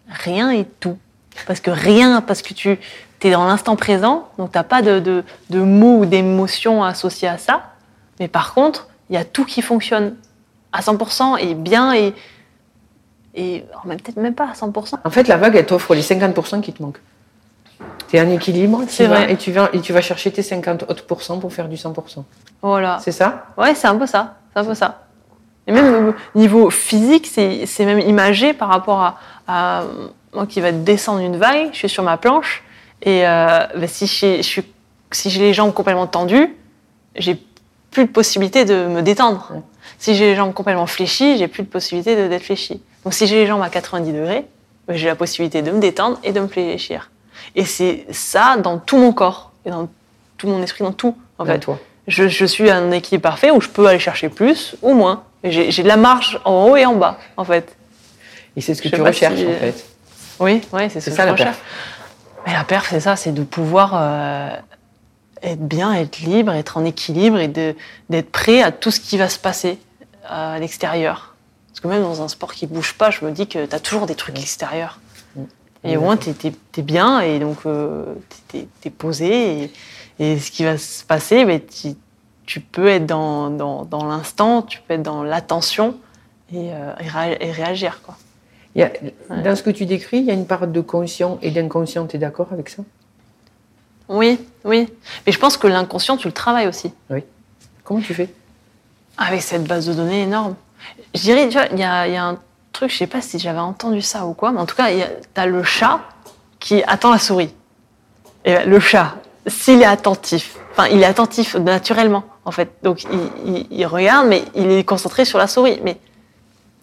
Rien 0.09 0.51
et 0.51 0.65
tout. 0.79 0.97
Parce 1.45 1.59
que 1.59 1.69
rien, 1.69 2.21
parce 2.21 2.41
que 2.41 2.53
tu 2.53 2.79
es 3.21 3.31
dans 3.31 3.45
l'instant 3.45 3.75
présent, 3.75 4.29
donc 4.37 4.51
t'as 4.51 4.63
pas 4.63 4.81
de, 4.81 4.99
de, 4.99 5.23
de 5.49 5.59
mots 5.61 5.99
ou 5.99 6.05
d'émotions 6.05 6.83
associées 6.83 7.27
à 7.27 7.37
ça. 7.37 7.73
Mais 8.19 8.27
par 8.27 8.53
contre, 8.53 8.87
il 9.09 9.13
y 9.13 9.17
a 9.17 9.25
tout 9.25 9.45
qui 9.45 9.61
fonctionne 9.61 10.15
à 10.77 10.81
100% 10.81 11.37
et 11.39 11.53
bien 11.55 11.93
et, 11.93 12.13
et 13.35 13.65
oh, 13.75 13.87
même- 13.87 13.99
peut-être 13.99 14.17
même 14.17 14.35
pas 14.35 14.45
à 14.49 14.53
100%. 14.53 14.95
En 15.03 15.09
fait, 15.09 15.27
la 15.27 15.37
vague, 15.37 15.55
elle 15.55 15.65
t'offre 15.65 15.93
les 15.95 16.01
50% 16.01 16.61
qui 16.61 16.73
te 16.73 16.81
manquent. 16.81 17.01
T'es 18.07 18.21
en 18.21 18.29
équilibre, 18.29 18.83
tu 18.89 19.03
vas- 19.03 19.09
vrai. 19.25 19.33
et 19.33 19.37
tu 19.37 19.51
vas 19.51 19.69
et 19.73 19.81
tu 19.81 19.91
vas 19.93 20.01
chercher 20.01 20.31
tes 20.31 20.41
50 20.41 20.83
autres 20.89 21.05
pour 21.05 21.21
faire 21.51 21.67
du 21.67 21.75
100%. 21.75 22.23
Voilà. 22.61 22.99
C'est 23.01 23.11
ça? 23.11 23.47
Ouais, 23.57 23.75
c'est 23.75 23.87
un 23.87 23.95
peu 23.97 24.07
ça. 24.07 24.37
C'est 24.53 24.59
un 24.61 24.65
peu 24.65 24.73
ça. 24.73 25.03
Et 25.67 25.73
même 25.73 26.13
au 26.33 26.39
niveau 26.39 26.69
physique, 26.69 27.27
c'est 27.27 27.85
même 27.85 27.99
imagé 27.99 28.53
par 28.53 28.69
rapport 28.69 29.01
à, 29.01 29.17
à 29.47 29.83
moi 30.33 30.47
qui 30.47 30.61
va 30.61 30.71
descendre 30.71 31.19
une 31.19 31.35
vague. 31.37 31.69
Je 31.73 31.77
suis 31.79 31.89
sur 31.89 32.03
ma 32.03 32.15
planche 32.17 32.63
et 33.01 33.27
euh, 33.27 33.59
bah, 33.75 33.87
si 33.87 34.07
j'ai 34.07 34.41
si 35.11 35.29
les 35.39 35.53
jambes 35.53 35.73
complètement 35.73 36.07
tendues, 36.07 36.55
j'ai 37.15 37.37
plus 37.91 38.05
de 38.05 38.09
possibilité 38.11 38.63
de 38.65 38.87
me 38.87 39.01
détendre. 39.01 39.51
Ouais. 39.53 39.61
Si 39.99 40.15
j'ai 40.15 40.25
les 40.25 40.35
jambes 40.35 40.53
complètement 40.53 40.85
fléchies, 40.87 41.37
j'ai 41.37 41.47
plus 41.47 41.63
de 41.63 41.67
possibilité 41.67 42.15
d'être 42.29 42.43
fléchie. 42.43 42.81
Donc 43.03 43.13
si 43.13 43.25
j'ai 43.27 43.35
les 43.37 43.47
jambes 43.47 43.61
à 43.63 43.69
90 43.69 44.11
degrés, 44.11 44.45
bah, 44.87 44.93
j'ai 44.95 45.07
la 45.07 45.15
possibilité 45.15 45.61
de 45.61 45.71
me 45.71 45.79
détendre 45.79 46.19
et 46.23 46.31
de 46.31 46.39
me 46.39 46.47
fléchir. 46.47 47.09
Et 47.55 47.65
c'est 47.65 48.05
ça 48.11 48.57
dans 48.57 48.77
tout 48.77 48.97
mon 48.97 49.11
corps 49.13 49.51
et 49.65 49.69
dans 49.71 49.89
tout 50.37 50.47
mon 50.47 50.61
esprit, 50.61 50.83
dans 50.83 50.91
tout. 50.93 51.15
En 51.39 51.45
fait 51.45 51.59
toi? 51.59 51.79
je, 52.07 52.27
je 52.27 52.45
suis 52.45 52.69
à 52.69 52.77
un 52.77 52.91
équilibre 52.91 53.23
parfait 53.23 53.51
où 53.51 53.59
je 53.61 53.69
peux 53.69 53.87
aller 53.87 53.99
chercher 53.99 54.29
plus 54.29 54.75
ou 54.81 54.93
moins. 54.93 55.23
J'ai 55.43 55.83
de 55.83 55.87
la 55.87 55.97
marge 55.97 56.39
en 56.45 56.65
haut 56.69 56.75
et 56.75 56.85
en 56.85 56.95
bas, 56.95 57.17
en 57.37 57.43
fait. 57.43 57.75
Et 58.55 58.61
c'est 58.61 58.73
ce 58.73 58.81
que 58.81 58.89
Je 58.89 58.95
tu 58.95 59.01
recherches, 59.01 59.37
si- 59.39 59.45
en 59.47 59.53
fait. 59.53 59.85
Oui, 60.39 60.61
oui, 60.73 60.81
c'est 60.89 60.99
ce 60.99 61.05
C'est 61.05 61.11
que 61.11 61.15
ça, 61.17 61.23
je 61.23 61.27
la 61.27 61.31
recherche. 61.33 61.57
Mais 62.45 62.53
la 62.53 62.63
perf, 62.63 62.87
c'est 62.89 62.99
ça, 62.99 63.15
c'est 63.15 63.31
de 63.33 63.43
pouvoir 63.43 63.91
euh, 63.95 64.49
être 65.43 65.61
bien, 65.67 65.93
être 65.93 66.19
libre, 66.19 66.51
être 66.53 66.77
en 66.77 66.85
équilibre 66.85 67.39
et 67.39 67.47
d'être 67.47 68.31
prêt 68.31 68.61
à 68.61 68.71
tout 68.71 68.91
ce 68.91 68.99
qui 68.99 69.17
va 69.17 69.29
se 69.29 69.37
passer 69.39 69.77
à 70.27 70.59
l'extérieur. 70.59 71.35
Parce 71.69 71.79
que 71.79 71.87
même 71.87 72.01
dans 72.01 72.21
un 72.21 72.27
sport 72.27 72.53
qui 72.53 72.67
bouge 72.67 72.93
pas, 72.93 73.11
je 73.11 73.23
me 73.23 73.31
dis 73.31 73.47
que 73.47 73.65
tu 73.65 73.75
as 73.75 73.79
toujours 73.79 74.05
des 74.07 74.15
trucs 74.15 74.39
extérieurs. 74.39 74.99
Et 75.83 75.95
au 75.95 76.01
moins, 76.01 76.17
tu 76.17 76.29
es, 76.31 76.81
bien 76.81 77.21
et 77.21 77.39
donc 77.39 77.59
tu 78.49 78.57
es, 78.83 78.89
posé. 78.89 79.63
Et, 79.63 79.73
et 80.19 80.39
ce 80.39 80.51
qui 80.51 80.63
va 80.65 80.77
se 80.77 81.03
passer, 81.03 81.45
ben, 81.45 81.61
tu, 81.61 81.89
tu 82.45 82.59
peux 82.59 82.87
être 82.87 83.05
dans, 83.05 83.49
dans, 83.51 83.85
dans 83.85 84.05
l'instant, 84.05 84.63
tu 84.63 84.81
peux 84.81 84.95
être 84.95 85.03
dans 85.03 85.23
l'attention 85.23 85.95
et, 86.51 86.71
euh, 86.73 87.35
et 87.39 87.51
réagir. 87.51 88.01
Quoi. 88.03 88.17
Il 88.75 88.81
y 88.81 88.83
a- 88.83 88.91
Dans 89.43 89.55
ce 89.55 89.63
que 89.63 89.69
tu 89.69 89.85
décris, 89.85 90.17
il 90.17 90.25
y 90.25 90.31
a 90.31 90.33
une 90.33 90.47
part 90.47 90.67
de 90.67 90.81
conscient 90.81 91.37
et 91.41 91.51
d'inconscient. 91.51 92.05
Tu 92.07 92.15
es 92.15 92.19
d'accord 92.19 92.47
avec 92.51 92.69
ça? 92.69 92.83
Oui, 94.09 94.39
oui. 94.65 94.87
Mais 95.25 95.31
je 95.31 95.39
pense 95.39 95.57
que 95.57 95.67
l'inconscient, 95.67 96.17
tu 96.17 96.27
le 96.27 96.33
travailles 96.33 96.67
aussi. 96.67 96.91
Comment 97.83 98.01
tu 98.01 98.13
fais? 98.13 98.29
Avec 99.17 99.41
cette 99.41 99.63
base 99.63 99.87
de 99.87 99.93
données 99.93 100.23
énorme. 100.23 100.55
Je 101.15 101.21
dirais, 101.21 101.47
tu 101.49 101.57
vois, 101.57 101.67
il 101.71 101.77
y 101.77 101.81
y 101.81 101.83
a 102.17 102.23
un 102.25 102.37
truc, 102.71 102.91
je 102.91 102.97
sais 102.97 103.07
pas 103.07 103.21
si 103.21 103.39
j'avais 103.39 103.59
entendu 103.59 104.01
ça 104.01 104.25
ou 104.25 104.33
quoi, 104.33 104.51
mais 104.51 104.59
en 104.59 104.65
tout 104.65 104.75
cas, 104.75 104.89
tu 104.91 105.41
as 105.41 105.45
le 105.45 105.63
chat 105.63 105.99
qui 106.59 106.83
attend 106.85 107.11
la 107.11 107.17
souris. 107.17 107.53
Et 108.45 108.53
ben, 108.53 108.69
le 108.69 108.79
chat, 108.79 109.15
s'il 109.47 109.81
est 109.81 109.85
attentif, 109.85 110.55
enfin, 110.71 110.87
il 110.91 111.01
est 111.01 111.05
attentif 111.05 111.55
naturellement, 111.55 112.23
en 112.45 112.51
fait. 112.51 112.69
Donc, 112.83 113.03
il, 113.05 113.19
il- 113.45 113.67
il 113.71 113.85
regarde, 113.87 114.27
mais 114.27 114.43
il 114.55 114.69
est 114.71 114.83
concentré 114.83 115.25
sur 115.25 115.39
la 115.39 115.47
souris. 115.47 115.79
Mais, 115.83 115.97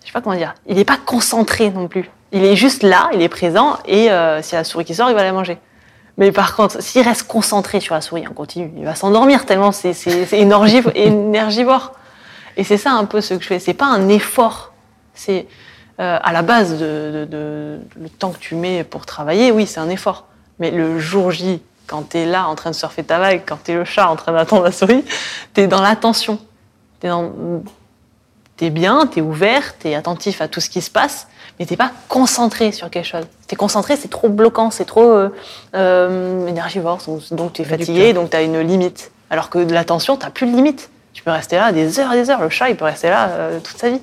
je 0.03 0.07
sais 0.09 0.13
pas 0.13 0.21
comment 0.21 0.37
dire, 0.37 0.55
il 0.67 0.77
n'est 0.77 0.85
pas 0.85 0.99
concentré 0.99 1.71
non 1.71 1.87
plus. 1.87 2.11
Il 2.33 2.45
est 2.45 2.57
juste 2.57 2.83
là, 2.83 3.09
il 3.15 3.23
est 3.23 3.29
présent, 3.29 3.77
et 3.87 4.11
euh, 4.11 4.43
s'il 4.43 4.55
y 4.55 4.57
a 4.57 4.61
la 4.61 4.65
souris 4.65 4.85
qui 4.85 4.95
sort, 4.95 5.09
il 5.09 5.15
va 5.15 5.23
la 5.23 5.33
manger. 5.33 5.57
Mais 6.19 6.33
par 6.33 6.57
contre, 6.57 6.83
s'il 6.83 7.03
reste 7.03 7.25
concentré 7.29 7.79
sur 7.81 7.95
la 7.95 8.01
souris 8.01 8.27
en 8.27 8.33
continu, 8.33 8.73
il 8.77 8.85
va 8.85 8.95
s'endormir 8.97 9.47
tellement 9.47 9.71
c'est 9.73 9.93
c'est- 9.93 10.27
c'est 10.27 10.41
énergiv- 10.41 10.91
énergivore. 10.97 11.93
Et 12.57 12.65
c'est 12.65 12.77
ça 12.79 12.93
un 12.93 13.05
peu 13.05 13.21
ce 13.21 13.35
que 13.35 13.43
je 13.43 13.47
fais. 13.49 13.59
C'est 13.59 13.75
pas 13.75 13.87
un 13.87 14.09
effort. 14.09 14.73
C'est 15.15 15.47
euh, 16.01 16.19
à 16.23 16.33
la 16.33 16.43
base 16.43 16.73
de, 16.73 16.77
de- 16.77 17.25
de- 17.31 17.79
le 18.01 18.09
temps 18.09 18.31
que 18.31 18.39
tu 18.39 18.55
mets 18.57 18.83
pour 18.85 19.07
travailler, 19.07 19.51
oui, 19.53 19.67
c'est 19.67 19.81
un 19.81 19.89
effort. 19.89 20.27
Mais 20.59 20.71
le 20.71 20.99
jour 20.99 21.31
J, 21.31 21.61
quand 21.87 22.11
tu 22.11 22.19
es 22.19 22.27
là 22.27 22.49
en 22.49 22.55
train 22.55 22.71
de 22.71 22.75
surfer 22.75 23.05
ta 23.05 23.19
vague, 23.19 23.43
quand 23.47 23.59
tu 23.65 23.73
es 23.73 23.75
le 23.75 23.85
chat 23.85 24.09
en 24.09 24.17
train 24.17 24.33
d'attendre 24.33 24.65
la 24.65 24.73
souris, 24.73 25.05
tu 25.55 25.61
es 25.61 25.67
dans 25.67 25.83
l'attention. 25.83 26.39
Tu 27.01 27.07
es, 28.67 28.71
bien, 28.71 29.07
tu 29.07 29.19
es 29.19 29.23
ouvert, 29.23 29.77
tu 29.79 29.89
es 29.89 29.95
attentif 29.95 30.41
à 30.41 30.49
tout 30.49 30.61
ce 30.61 30.71
qui 30.71 30.81
se 30.81 30.91
passe, 30.91 31.27
mais 31.59 31.67
tu 31.67 31.77
pas 31.77 31.91
concentré 32.09 32.73
sur 32.73 32.89
quelque 32.89 33.07
chose. 33.07 33.27
Tu 33.49 33.55
es 33.55 33.57
concentré, 33.57 33.97
c'est 33.97 34.09
trop 34.09 34.29
bloquant, 34.29 34.71
c'est 34.71 34.85
trop 34.85 35.11
euh, 35.11 35.29
euh, 35.75 36.47
énergivore, 36.47 36.99
donc 37.33 37.53
tu 37.53 37.63
es 37.63 37.65
fatigué, 37.65 38.13
donc 38.13 38.31
tu 38.31 38.37
as 38.37 38.43
une 38.43 38.61
limite. 38.61 39.11
Alors 39.31 39.51
que 39.51 39.59
de 39.59 39.73
l'attention, 39.75 40.17
tu 40.17 40.29
plus 40.31 40.47
de 40.51 40.55
limite. 40.57 40.89
Tu 41.15 41.23
peux 41.23 41.31
rester 41.31 41.57
là 41.57 41.73
des 41.73 41.99
heures 41.99 42.13
et 42.13 42.17
des 42.17 42.29
heures. 42.29 42.43
Le 42.43 42.51
chat, 42.51 42.69
il 42.69 42.77
peut 42.77 42.85
rester 42.85 43.09
là 43.09 43.31
euh, 43.31 43.61
toute 43.61 43.79
sa 43.79 43.89
vie. 43.89 44.01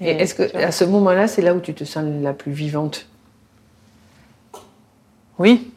Et 0.00 0.10
est-ce 0.10 0.34
que 0.34 0.56
à 0.56 0.70
ce 0.70 0.84
moment-là, 0.84 1.26
c'est 1.26 1.42
là 1.42 1.54
où 1.54 1.60
tu 1.60 1.74
te 1.74 1.84
sens 1.84 2.04
la 2.22 2.32
plus 2.32 2.52
vivante? 2.52 3.06
Oui, 5.38 5.72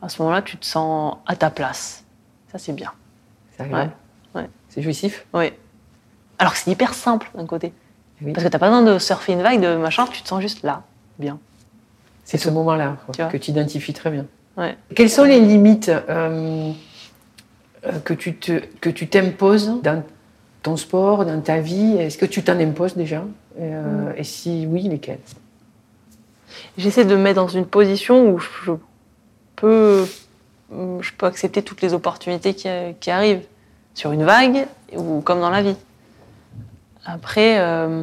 à 0.00 0.08
ce 0.08 0.20
moment-là, 0.22 0.42
tu 0.42 0.56
te 0.56 0.66
sens 0.66 1.16
à 1.26 1.36
ta 1.36 1.50
place. 1.50 2.02
Ça, 2.50 2.58
c'est 2.58 2.72
bien. 2.72 2.92
C'est 3.56 3.66
Ouais, 3.66 3.88
ouais. 4.34 4.48
C'est 4.68 4.82
jouissif? 4.82 5.26
Oui. 5.32 5.52
Alors 6.38 6.54
que 6.54 6.58
c'est 6.58 6.70
hyper 6.70 6.94
simple 6.94 7.30
d'un 7.34 7.46
côté. 7.46 7.72
Oui. 8.20 8.32
Parce 8.32 8.44
que 8.44 8.50
t'as 8.50 8.58
pas 8.58 8.68
besoin 8.68 8.82
de 8.82 8.98
surfer 8.98 9.32
une 9.32 9.42
vague, 9.42 9.60
de 9.60 9.76
machin, 9.76 10.06
tu 10.10 10.22
te 10.22 10.28
sens 10.28 10.40
juste 10.40 10.62
là, 10.62 10.82
bien. 11.18 11.38
C'est 12.24 12.38
ce 12.38 12.50
moment-là 12.50 12.96
que 13.30 13.36
tu 13.36 13.50
identifies 13.50 13.92
très 13.92 14.10
bien. 14.10 14.26
Ouais. 14.56 14.76
Quelles 14.94 15.10
sont 15.10 15.24
les 15.24 15.40
limites 15.40 15.88
euh, 15.88 16.72
que 18.04 18.14
tu 18.14 18.34
te 18.36 18.60
que 18.80 18.90
tu 18.90 19.08
t'imposes 19.08 19.72
dans 19.82 20.02
ton 20.62 20.76
sport, 20.76 21.24
dans 21.24 21.40
ta 21.40 21.58
vie 21.58 21.96
Est-ce 21.96 22.16
que 22.16 22.26
tu 22.26 22.42
t'en 22.42 22.58
imposes 22.58 22.96
déjà? 22.96 23.24
Euh, 23.60 24.12
Et 24.16 24.24
si 24.24 24.66
oui, 24.68 24.82
lesquelles? 24.88 25.18
J'essaie 26.78 27.04
de 27.04 27.16
me 27.16 27.22
mettre 27.22 27.36
dans 27.36 27.48
une 27.48 27.66
position 27.66 28.30
où 28.30 28.38
je 28.38 28.72
peux, 29.56 30.06
je 30.70 31.10
peux 31.16 31.26
accepter 31.26 31.62
toutes 31.62 31.82
les 31.82 31.94
opportunités 31.94 32.54
qui, 32.54 32.68
qui 33.00 33.10
arrivent 33.10 33.44
sur 33.94 34.12
une 34.12 34.24
vague 34.24 34.66
ou 34.96 35.20
comme 35.20 35.40
dans 35.40 35.50
la 35.50 35.62
vie. 35.62 35.76
Après, 37.04 37.58
euh, 37.58 38.02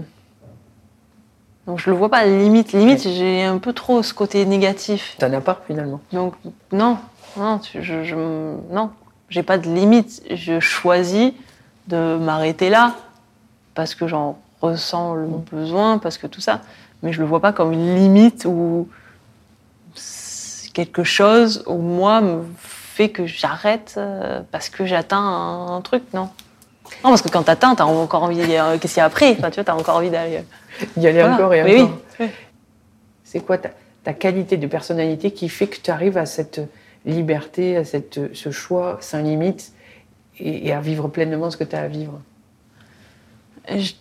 donc 1.67 1.79
je 1.79 1.89
le 1.89 1.95
vois 1.95 2.09
pas 2.09 2.25
limite. 2.25 2.73
Limite, 2.73 3.07
j'ai 3.07 3.43
un 3.43 3.59
peu 3.59 3.73
trop 3.73 4.03
ce 4.03 4.13
côté 4.13 4.45
négatif. 4.45 5.15
T'en 5.19 5.31
as 5.31 5.41
pas 5.41 5.61
finalement? 5.67 6.01
Donc 6.11 6.33
non, 6.71 6.97
non, 7.37 7.61
je, 7.79 8.15
non, 8.73 8.91
j'ai 9.29 9.43
pas 9.43 9.57
de 9.57 9.67
limite. 9.69 10.21
Je 10.29 10.59
choisis 10.59 11.31
de 11.87 12.17
m'arrêter 12.17 12.69
là 12.69 12.95
parce 13.75 13.95
que 13.95 14.07
j'en 14.07 14.37
ressens 14.61 15.15
le 15.15 15.27
besoin, 15.51 15.97
parce 15.99 16.17
que 16.17 16.27
tout 16.27 16.41
ça. 16.41 16.61
Mais 17.01 17.13
je 17.13 17.19
le 17.21 17.25
vois 17.27 17.39
pas 17.39 17.53
comme 17.53 17.71
une 17.71 17.95
limite 17.95 18.45
ou 18.45 18.89
quelque 20.73 21.03
chose 21.03 21.63
où 21.65 21.75
moi 21.77 22.21
me 22.21 22.43
fait 22.61 23.09
que 23.09 23.25
j'arrête 23.25 23.95
euh, 23.97 24.41
parce 24.51 24.69
que 24.69 24.85
j'atteins 24.85 25.17
un, 25.17 25.75
un 25.77 25.81
truc, 25.81 26.03
non? 26.13 26.29
Non, 27.03 27.09
parce 27.11 27.21
que 27.21 27.29
quand 27.29 27.43
t'atteins, 27.43 27.75
t'as 27.75 27.85
encore 27.85 28.23
envie. 28.23 28.41
euh, 28.41 28.77
Qu'est-ce 28.77 28.95
qu'il 28.95 29.01
y 29.01 29.03
a 29.03 29.05
après? 29.05 29.31
Enfin, 29.37 29.49
Tu 29.49 29.55
vois, 29.55 29.63
t'as 29.63 29.75
encore 29.75 29.95
envie 29.97 30.09
d'aller. 30.09 30.43
Il 30.97 31.03
y 31.03 31.07
aller 31.07 31.19
Voilà. 31.19 31.35
encore 31.35 31.53
et 31.53 31.63
Oui, 31.63 31.81
encore. 31.81 31.97
oui. 32.19 32.27
C'est 33.23 33.39
quoi 33.41 33.57
ta, 33.57 33.69
ta 34.03 34.13
qualité 34.13 34.57
de 34.57 34.67
personnalité 34.67 35.31
qui 35.31 35.49
fait 35.49 35.67
que 35.67 35.77
tu 35.81 35.91
arrives 35.91 36.17
à 36.17 36.25
cette 36.25 36.59
liberté, 37.05 37.77
à 37.77 37.85
cette, 37.85 38.35
ce 38.35 38.51
choix 38.51 38.97
sans 39.01 39.21
limite 39.21 39.73
et, 40.39 40.67
et 40.67 40.73
à 40.73 40.81
vivre 40.81 41.07
pleinement 41.07 41.49
ce 41.51 41.57
que 41.57 41.63
tu 41.63 41.75
as 41.75 41.81
à 41.81 41.87
vivre. 41.87 42.21
Je 43.69 43.93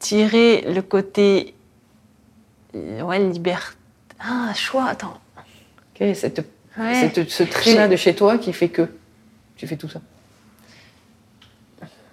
dirais 0.00 0.62
le 0.66 0.80
côté 0.82 1.54
ouais 2.74 3.18
liberté. 3.18 3.76
Ah 4.20 4.52
choix 4.54 4.86
attends. 4.86 5.18
Est 6.00 6.14
cette, 6.14 6.44
Ouais. 6.78 6.94
cette- 7.12 7.30
ce 7.30 7.42
trait-là 7.44 7.86
de 7.86 7.94
chez 7.96 8.14
toi 8.14 8.38
qui 8.38 8.52
fait 8.52 8.68
que 8.70 8.88
tu 9.56 9.66
fais 9.68 9.76
tout 9.76 9.88
ça. 9.88 10.00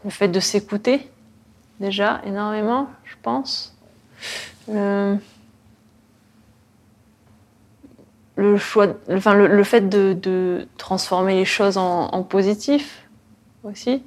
Le 0.04 0.10
fait 0.12 0.28
de 0.28 0.40
s'écouter 0.40 1.10
déjà 1.80 2.22
énormément 2.26 2.88
je 3.06 3.16
pense. 3.24 3.76
Euh, 4.70 5.16
le 8.40 8.58
choix 8.58 8.88
enfin 9.12 9.34
le, 9.34 9.48
le 9.48 9.64
fait 9.64 9.90
de, 9.90 10.14
de 10.14 10.68
transformer 10.78 11.36
les 11.36 11.46
choses 11.46 11.78
en, 11.78 12.08
en 12.08 12.24
positif 12.24 13.08
aussi 13.64 14.02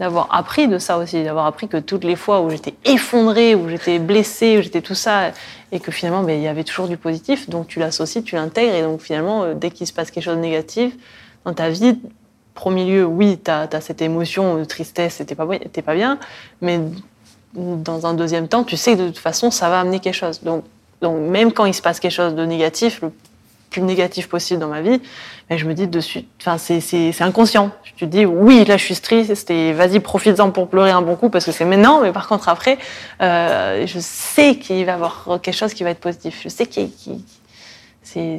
d'avoir 0.00 0.34
appris 0.34 0.66
de 0.66 0.78
ça 0.78 0.96
aussi, 0.96 1.22
d'avoir 1.22 1.44
appris 1.44 1.68
que 1.68 1.76
toutes 1.76 2.04
les 2.04 2.16
fois 2.16 2.40
où 2.40 2.48
j'étais 2.48 2.72
effondrée, 2.86 3.54
où 3.54 3.68
j'étais 3.68 3.98
blessée, 3.98 4.56
où 4.56 4.62
j'étais 4.62 4.80
tout 4.80 4.94
ça, 4.94 5.32
et 5.72 5.78
que 5.78 5.92
finalement, 5.92 6.22
mais 6.22 6.38
il 6.38 6.42
y 6.42 6.48
avait 6.48 6.64
toujours 6.64 6.88
du 6.88 6.96
positif, 6.96 7.50
donc 7.50 7.68
tu 7.68 7.78
l'associes, 7.80 8.24
tu 8.24 8.34
l'intègres, 8.34 8.74
et 8.74 8.82
donc 8.82 9.02
finalement, 9.02 9.42
euh, 9.42 9.54
dès 9.54 9.70
qu'il 9.70 9.86
se 9.86 9.92
passe 9.92 10.10
quelque 10.10 10.24
chose 10.24 10.36
de 10.36 10.40
négatif 10.40 10.94
dans 11.44 11.52
ta 11.52 11.68
vie, 11.68 12.00
premier 12.54 12.86
lieu, 12.86 13.04
oui, 13.04 13.38
tu 13.44 13.50
as, 13.50 13.68
cette 13.82 14.00
émotion 14.00 14.56
de 14.56 14.64
tristesse, 14.64 15.22
t'es 15.26 15.34
pas, 15.34 15.46
pas 15.46 15.94
bien, 15.94 16.18
mais 16.62 16.80
dans 17.52 18.06
un 18.06 18.14
deuxième 18.14 18.48
temps, 18.48 18.64
tu 18.64 18.78
sais 18.78 18.96
que 18.96 19.02
de 19.02 19.06
toute 19.08 19.18
façon, 19.18 19.50
ça 19.50 19.68
va 19.68 19.80
amener 19.80 20.00
quelque 20.00 20.14
chose. 20.14 20.42
Donc, 20.42 20.64
donc 21.00 21.18
même 21.18 21.52
quand 21.52 21.64
il 21.64 21.74
se 21.74 21.82
passe 21.82 22.00
quelque 22.00 22.12
chose 22.12 22.34
de 22.34 22.44
négatif, 22.44 23.00
le 23.02 23.12
plus 23.70 23.82
négatif 23.82 24.28
possible 24.28 24.60
dans 24.60 24.68
ma 24.68 24.80
vie, 24.80 25.00
mais 25.48 25.56
je 25.56 25.66
me 25.66 25.74
dis 25.74 25.86
dessus, 25.86 26.24
enfin 26.40 26.58
c'est 26.58 27.22
inconscient. 27.22 27.70
Je 27.84 28.04
te 28.04 28.04
dis 28.04 28.26
oui, 28.26 28.64
là 28.64 28.76
je 28.76 28.84
suis 28.84 28.96
triste, 28.96 29.50
et 29.50 29.72
vas-y 29.72 30.00
profites-en 30.00 30.50
pour 30.50 30.68
pleurer 30.68 30.90
un 30.90 31.02
bon 31.02 31.16
coup 31.16 31.30
parce 31.30 31.44
que 31.44 31.52
c'est 31.52 31.64
maintenant, 31.64 32.00
mais 32.00 32.12
par 32.12 32.28
contre 32.28 32.48
après, 32.48 32.78
euh, 33.22 33.86
je 33.86 33.98
sais 34.00 34.56
qu'il 34.56 34.84
va 34.84 34.92
y 34.92 34.94
avoir 34.94 35.38
quelque 35.42 35.56
chose 35.56 35.74
qui 35.74 35.84
va 35.84 35.90
être 35.90 36.00
positif. 36.00 36.40
Je 36.42 36.48
sais 36.48 36.66
qu'il 36.66 36.90
c'est 38.02 38.38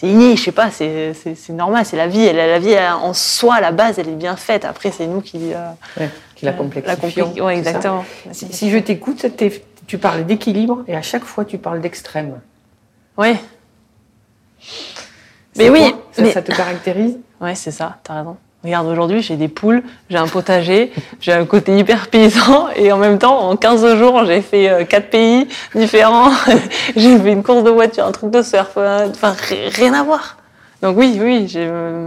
c'est 0.00 0.06
inné, 0.06 0.36
je 0.36 0.42
sais 0.44 0.52
pas, 0.52 0.70
c'est 0.70 1.12
normal, 1.48 1.84
c'est 1.84 1.96
la 1.96 2.06
vie. 2.06 2.24
Elle, 2.24 2.36
la 2.36 2.60
vie 2.60 2.76
en 2.78 3.12
soi, 3.12 3.56
à 3.56 3.60
la 3.60 3.72
base, 3.72 3.98
elle 3.98 4.08
est 4.08 4.12
bien 4.12 4.36
faite. 4.36 4.64
Après, 4.64 4.92
c'est 4.92 5.08
nous 5.08 5.20
qui, 5.20 5.52
euh, 5.52 6.06
qui 6.36 6.44
la 6.44 6.52
complexifions. 6.52 7.32
La 7.36 7.52
exactement. 7.52 8.04
Si, 8.30 8.70
je 8.70 8.78
t'écoute, 8.78 9.26
tu 9.36 9.50
parles 9.96 10.26
d'équilibre 10.26 10.84
et 10.86 10.96
à 10.96 11.02
chaque 11.02 11.24
fois, 11.24 11.44
tu 11.44 11.56
parles 11.56 11.80
d'extrême. 11.80 12.40
Oui. 13.16 13.36
Mais 15.56 15.70
oui. 15.70 15.94
Ça, 16.12 16.42
te 16.42 16.52
caractérise? 16.52 17.18
Oui, 17.40 17.54
c'est 17.54 17.70
ça, 17.70 17.98
tu 18.04 18.12
as 18.12 18.16
raison. 18.16 18.36
Regarde, 18.64 18.88
aujourd'hui, 18.88 19.22
j'ai 19.22 19.36
des 19.36 19.46
poules, 19.46 19.84
j'ai 20.10 20.18
un 20.18 20.26
potager, 20.26 20.92
j'ai 21.20 21.32
un 21.32 21.46
côté 21.46 21.78
hyper 21.78 22.08
paysan, 22.08 22.68
et 22.74 22.90
en 22.90 22.98
même 22.98 23.18
temps, 23.18 23.48
en 23.48 23.56
15 23.56 23.96
jours, 23.96 24.24
j'ai 24.24 24.42
fait 24.42 24.68
euh, 24.68 24.84
quatre 24.84 25.10
pays 25.10 25.46
différents, 25.74 26.30
j'ai 26.96 27.18
fait 27.18 27.32
une 27.32 27.44
course 27.44 27.62
de 27.62 27.70
voiture, 27.70 28.04
un 28.04 28.12
truc 28.12 28.30
de 28.30 28.42
surf, 28.42 28.72
euh, 28.76 29.08
enfin, 29.10 29.34
rien 29.74 29.94
à 29.94 30.02
voir. 30.02 30.38
Donc 30.82 30.96
oui, 30.96 31.18
oui, 31.20 31.56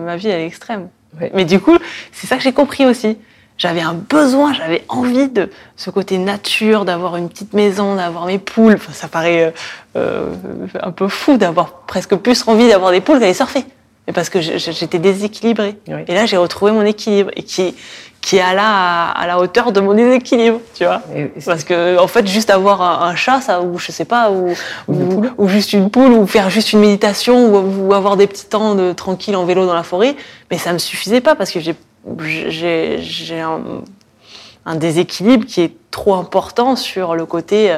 ma 0.05 0.17
vie, 0.17 0.27
elle 0.27 0.41
est 0.41 0.45
extrême. 0.45 0.89
Mais 1.33 1.45
du 1.45 1.59
coup, 1.59 1.77
c'est 2.11 2.27
ça 2.27 2.37
que 2.37 2.43
j'ai 2.43 2.53
compris 2.53 2.85
aussi. 2.85 3.17
J'avais 3.61 3.81
un 3.81 3.93
besoin, 3.93 4.53
j'avais 4.53 4.83
envie 4.89 5.29
de 5.29 5.51
ce 5.75 5.91
côté 5.91 6.17
nature, 6.17 6.83
d'avoir 6.83 7.15
une 7.15 7.29
petite 7.29 7.53
maison, 7.53 7.95
d'avoir 7.95 8.25
mes 8.25 8.39
poules. 8.39 8.73
Enfin, 8.73 8.91
ça 8.91 9.07
paraît 9.07 9.53
euh, 9.95 10.33
un 10.81 10.89
peu 10.89 11.07
fou 11.07 11.37
d'avoir 11.37 11.73
presque 11.85 12.15
plus 12.15 12.47
envie 12.47 12.67
d'avoir 12.67 12.89
des 12.89 13.01
poules 13.01 13.19
qu'aller 13.19 13.35
surfer 13.35 13.63
mais 14.07 14.13
parce 14.13 14.29
que 14.29 14.41
j'étais 14.41 14.97
déséquilibrée. 14.97 15.75
Et 16.07 16.15
là, 16.15 16.25
j'ai 16.25 16.37
retrouvé 16.37 16.71
mon 16.71 16.81
équilibre 16.81 17.29
et 17.35 17.43
qui, 17.43 17.75
qui 18.19 18.37
est 18.37 18.41
à 18.41 18.55
la, 18.55 19.09
à 19.09 19.27
la 19.27 19.37
hauteur 19.37 19.71
de 19.71 19.79
mon 19.79 19.93
déséquilibre, 19.93 20.59
tu 20.73 20.85
vois. 20.85 21.03
parce 21.45 21.63
que, 21.63 21.99
en 21.99 22.07
fait, 22.07 22.25
juste 22.25 22.49
avoir 22.49 22.81
un, 22.81 23.15
chat, 23.15 23.41
ça, 23.41 23.61
ou 23.61 23.77
je 23.77 23.91
sais 23.91 24.05
pas, 24.05 24.31
ou, 24.31 24.55
ou, 24.87 25.47
juste 25.47 25.73
une 25.73 25.91
poule, 25.91 26.13
ou 26.13 26.25
faire 26.25 26.49
juste 26.49 26.73
une 26.73 26.79
méditation, 26.79 27.53
ou, 27.53 27.93
avoir 27.93 28.17
des 28.17 28.25
petits 28.25 28.47
temps 28.47 28.73
de 28.73 28.91
tranquille 28.91 29.35
en 29.35 29.45
vélo 29.45 29.67
dans 29.67 29.75
la 29.75 29.83
forêt, 29.83 30.15
mais 30.49 30.57
ça 30.57 30.73
me 30.73 30.79
suffisait 30.79 31.21
pas 31.21 31.35
parce 31.35 31.51
que 31.51 31.59
j'ai, 31.59 31.75
j'ai, 32.19 33.41
un, 34.65 34.75
déséquilibre 34.75 35.45
qui 35.45 35.61
est 35.61 35.73
trop 35.91 36.15
important 36.15 36.75
sur 36.75 37.15
le 37.15 37.25
côté 37.25 37.77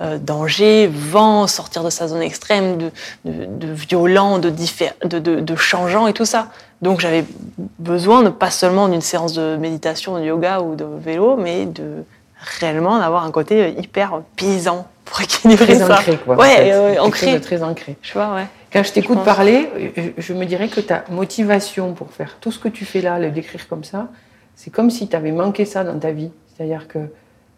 euh, 0.00 0.18
danger, 0.18 0.86
vent, 0.86 1.46
sortir 1.46 1.84
de 1.84 1.90
sa 1.90 2.08
zone 2.08 2.22
extrême, 2.22 2.78
de, 2.78 2.90
de, 3.24 3.72
violent, 3.72 4.38
de, 4.38 4.50
de, 4.50 5.18
de, 5.18 5.56
changeant 5.56 6.06
et 6.06 6.12
tout 6.12 6.24
ça. 6.24 6.48
Donc 6.80 7.00
j'avais 7.00 7.24
besoin 7.78 8.22
de 8.22 8.30
pas 8.30 8.50
seulement 8.50 8.88
d'une 8.88 9.02
séance 9.02 9.34
de 9.34 9.56
méditation, 9.56 10.18
de 10.18 10.24
yoga 10.24 10.60
ou 10.60 10.74
de 10.74 10.84
vélo, 10.84 11.36
mais 11.36 11.66
de 11.66 12.04
réellement 12.60 12.98
d'avoir 12.98 13.24
un 13.24 13.30
côté 13.30 13.74
hyper 13.78 14.22
paysan 14.36 14.86
pour 15.10 15.20
équilibrer 15.20 15.66
très 15.66 15.74
ça. 15.74 15.98
Ancré, 15.98 16.16
quoi. 16.16 16.36
Ouais, 16.36 16.98
ancré. 17.00 17.40
très 17.40 17.62
ancré. 17.64 17.96
Je 18.00 18.12
vois, 18.12 18.32
ouais. 18.34 18.46
Quand 18.72 18.84
je 18.84 18.92
t'écoute 18.92 19.24
parler, 19.24 19.68
je 20.16 20.32
me 20.32 20.44
dirais 20.44 20.68
que 20.68 20.80
ta 20.80 21.04
motivation 21.10 21.94
pour 21.94 22.12
faire 22.12 22.36
tout 22.40 22.52
ce 22.52 22.60
que 22.60 22.68
tu 22.68 22.84
fais 22.84 23.00
là, 23.00 23.18
le 23.18 23.32
décrire 23.32 23.66
comme 23.68 23.82
ça, 23.82 24.08
c'est 24.54 24.70
comme 24.70 24.90
si 24.90 25.08
tu 25.08 25.16
avais 25.16 25.32
manqué 25.32 25.64
ça 25.64 25.82
dans 25.82 25.98
ta 25.98 26.12
vie. 26.12 26.30
C'est-à-dire 26.54 26.86
que 26.86 26.98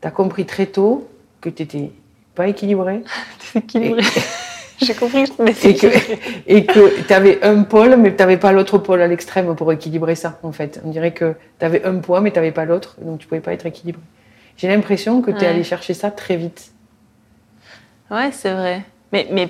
tu 0.00 0.08
as 0.08 0.10
compris 0.10 0.46
très 0.46 0.66
tôt 0.66 1.06
que 1.42 1.50
tu 1.50 1.64
étais 1.64 1.90
pas 2.34 2.48
équilibré. 2.48 3.02
équilibré. 3.54 4.02
J'ai 4.80 4.94
compris 4.94 5.24
que 5.24 5.42
et 5.68 5.74
que, 5.74 5.86
et 6.46 6.64
que 6.64 7.02
tu 7.06 7.12
avais 7.12 7.42
un 7.44 7.64
pôle, 7.64 7.96
mais 7.96 8.12
tu 8.12 8.18
n'avais 8.18 8.38
pas 8.38 8.52
l'autre 8.52 8.78
pôle 8.78 9.02
à 9.02 9.06
l'extrême 9.06 9.54
pour 9.54 9.70
équilibrer 9.72 10.14
ça, 10.14 10.38
en 10.42 10.52
fait. 10.52 10.80
On 10.84 10.90
dirait 10.90 11.12
que 11.12 11.34
tu 11.58 11.64
avais 11.66 11.84
un 11.84 11.96
poids, 11.96 12.22
mais 12.22 12.30
tu 12.30 12.36
n'avais 12.36 12.50
pas 12.50 12.64
l'autre, 12.64 12.96
donc 13.02 13.18
tu 13.18 13.26
pouvais 13.26 13.42
pas 13.42 13.52
être 13.52 13.66
équilibré. 13.66 14.02
J'ai 14.56 14.68
l'impression 14.68 15.20
que 15.20 15.30
tu 15.30 15.44
es 15.44 15.46
allé 15.46 15.64
chercher 15.64 15.92
ça 15.92 16.10
très 16.10 16.36
vite. 16.36 16.72
Ouais, 18.12 18.30
c'est 18.30 18.52
vrai. 18.52 18.84
Mais, 19.12 19.26
mais, 19.30 19.48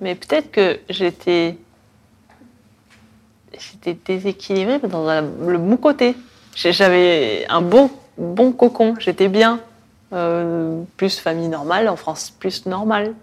mais 0.00 0.14
peut-être 0.14 0.50
que 0.50 0.80
j'étais 0.88 1.56
j'étais 3.58 3.94
déséquilibrée 3.94 4.78
dans 4.80 5.20
le 5.20 5.58
bon 5.58 5.76
côté. 5.76 6.16
J'avais 6.54 7.46
un 7.48 7.60
bon, 7.60 7.90
bon 8.18 8.52
cocon, 8.52 8.94
j'étais 8.98 9.28
bien. 9.28 9.60
Euh, 10.12 10.82
plus 10.96 11.18
famille 11.18 11.48
normale, 11.48 11.88
en 11.88 11.96
France 11.96 12.30
plus 12.30 12.64
normale. 12.66 13.14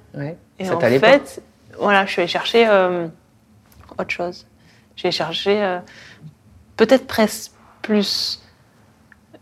Et 0.60 0.70
en 0.70 0.80
fait, 0.80 1.42
voilà, 1.80 2.06
je 2.06 2.12
suis 2.12 2.22
allée 2.22 2.28
chercher 2.28 2.68
euh, 2.68 3.08
autre 3.98 4.10
chose. 4.10 4.46
J'ai 4.98 5.12
cherché 5.12 5.64
euh, 5.64 5.80
peut-être 6.76 7.08
presque 7.08 7.54
plus. 7.82 8.42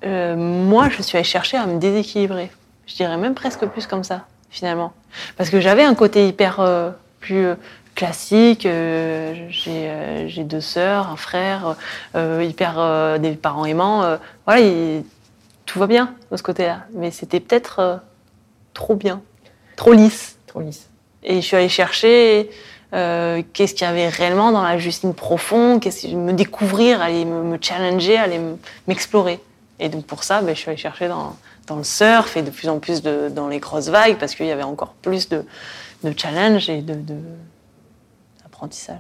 moi, 0.03 0.89
je 0.89 1.01
suis 1.01 1.17
allée 1.17 1.25
chercher 1.25 1.57
à 1.57 1.65
me 1.65 1.79
déséquilibrer. 1.79 2.51
Je 2.85 2.95
dirais 2.95 3.17
même 3.17 3.33
presque 3.33 3.65
plus 3.65 3.87
comme 3.87 4.03
ça, 4.03 4.27
finalement. 4.51 4.93
Parce 5.37 5.49
que 5.49 5.59
j'avais 5.59 5.83
un 5.83 5.95
côté 5.95 6.27
hyper 6.27 6.61
plus 7.19 7.47
classique. 7.95 8.67
j'ai 8.67 10.43
deux 10.43 10.61
sœurs, 10.61 11.09
un 11.09 11.17
frère, 11.17 11.75
hyper 12.15 13.19
des 13.19 13.31
parents 13.31 13.65
aimants. 13.65 14.17
voilà, 14.45 14.61
tout 15.71 15.79
va 15.79 15.87
bien 15.87 16.13
de 16.31 16.37
ce 16.37 16.43
côté-là. 16.43 16.85
Mais 16.93 17.11
c'était 17.11 17.39
peut-être 17.39 17.79
euh, 17.79 17.95
trop 18.73 18.95
bien, 18.95 19.21
trop 19.77 19.93
lisse. 19.93 20.37
Trop 20.47 20.59
lisse. 20.59 20.89
Et 21.23 21.35
je 21.35 21.45
suis 21.45 21.55
allée 21.55 21.69
chercher 21.69 22.49
euh, 22.93 23.41
qu'est-ce 23.53 23.73
qu'il 23.73 23.87
y 23.87 23.89
avait 23.89 24.09
réellement 24.09 24.51
dans 24.51 24.63
la 24.63 24.77
Justine 24.77 25.13
profonde, 25.13 25.79
qu'est-ce 25.79 26.07
me 26.07 26.33
découvrir, 26.33 27.01
aller 27.01 27.23
me, 27.23 27.57
challenger, 27.61 28.17
aller 28.17 28.39
m'explorer. 28.87 29.39
Et 29.79 29.87
donc 29.87 30.05
pour 30.05 30.25
ça, 30.25 30.41
ben, 30.41 30.53
je 30.53 30.59
suis 30.59 30.69
allée 30.69 30.77
chercher 30.77 31.07
dans, 31.07 31.37
dans, 31.71 31.77
le 31.77 31.83
surf 31.83 32.35
et 32.37 32.41
de 32.41 32.49
plus 32.49 32.69
en 32.69 32.79
plus 32.79 33.01
de, 33.01 33.29
dans 33.29 33.47
les 33.47 33.59
grosses 33.59 33.89
vagues 33.89 34.17
parce 34.17 34.35
qu'il 34.35 34.45
y 34.45 34.51
avait 34.51 34.63
encore 34.63 34.93
plus 35.01 35.29
de, 35.29 35.45
de 36.03 36.13
challenge 36.15 36.69
et 36.69 36.81
de, 36.81 36.95
d'apprentissage, 38.43 38.99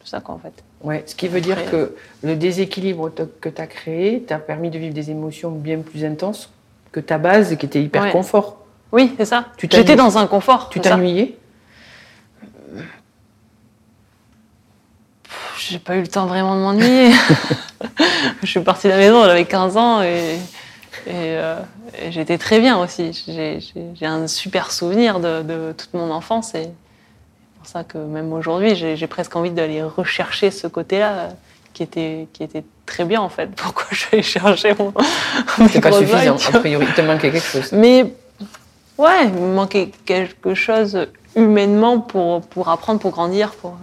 tout 0.00 0.06
ça 0.06 0.20
quoi 0.20 0.34
en 0.34 0.38
fait. 0.38 0.62
Ouais, 0.82 1.04
ce 1.06 1.14
qui 1.14 1.28
veut 1.28 1.40
dire 1.40 1.70
que 1.70 1.94
le 2.22 2.36
déséquilibre 2.36 3.10
que 3.40 3.48
tu 3.48 3.60
as 3.60 3.66
créé 3.66 4.22
t'a 4.22 4.38
permis 4.38 4.70
de 4.70 4.78
vivre 4.78 4.94
des 4.94 5.10
émotions 5.10 5.50
bien 5.50 5.78
plus 5.78 6.04
intenses 6.04 6.50
que 6.90 7.00
ta 7.00 7.18
base 7.18 7.56
qui 7.56 7.66
était 7.66 7.82
hyper 7.82 8.10
confort. 8.12 8.58
Oui, 8.90 9.14
c'est 9.16 9.24
ça. 9.24 9.46
J'étais 9.58 9.96
dans 9.96 10.18
un 10.18 10.26
confort. 10.26 10.68
Tu 10.68 10.80
t'ennuyais 10.80 11.38
J'ai 15.58 15.78
pas 15.78 15.96
eu 15.96 16.00
le 16.00 16.08
temps 16.08 16.26
vraiment 16.26 16.56
de 16.56 16.60
m'ennuyer. 16.60 17.12
je 18.42 18.46
suis 18.46 18.60
partie 18.60 18.88
de 18.88 18.92
la 18.92 18.98
maison, 18.98 19.24
j'avais 19.24 19.44
15 19.44 19.76
ans 19.76 20.02
et, 20.02 20.38
euh, 21.08 21.58
j'étais 22.10 22.38
très 22.38 22.60
bien 22.60 22.78
aussi. 22.78 23.24
J'ai 23.26 24.06
un 24.06 24.26
super 24.26 24.72
souvenir 24.72 25.20
de, 25.20 25.42
de, 25.42 25.72
toute 25.72 25.94
mon 25.94 26.10
enfance 26.10 26.54
et, 26.54 26.68
pour 27.58 27.66
ça 27.66 27.84
que 27.84 27.98
même 27.98 28.32
aujourd'hui, 28.32 28.74
j'ai 28.74 29.06
presque 29.06 29.36
envie 29.36 29.50
d'aller 29.50 29.82
rechercher 29.82 30.50
ce 30.50 30.66
côté-là 30.66 31.28
qui 31.72 31.82
était, 31.82 32.28
qui 32.32 32.42
était 32.42 32.64
très 32.86 33.04
bien 33.04 33.20
en 33.20 33.28
fait. 33.28 33.50
Pourquoi 33.56 33.86
je 33.90 34.06
vais 34.10 34.22
chercher 34.22 34.74
mon. 34.78 34.92
C'est 35.70 35.80
pas 35.80 35.92
suffisant, 35.92 36.36
a 36.52 36.58
priori, 36.58 36.86
il 36.88 36.94
te 36.94 37.00
manquait 37.00 37.30
quelque 37.30 37.46
chose. 37.46 37.72
Mais 37.72 38.14
ouais, 38.98 39.26
il 39.26 39.32
me 39.32 39.54
manquait 39.54 39.90
quelque 40.04 40.54
chose 40.54 41.06
humainement 41.36 42.00
pour, 42.00 42.42
pour 42.42 42.68
apprendre, 42.68 43.00
pour 43.00 43.10
grandir. 43.10 43.52
Pour... 43.52 43.76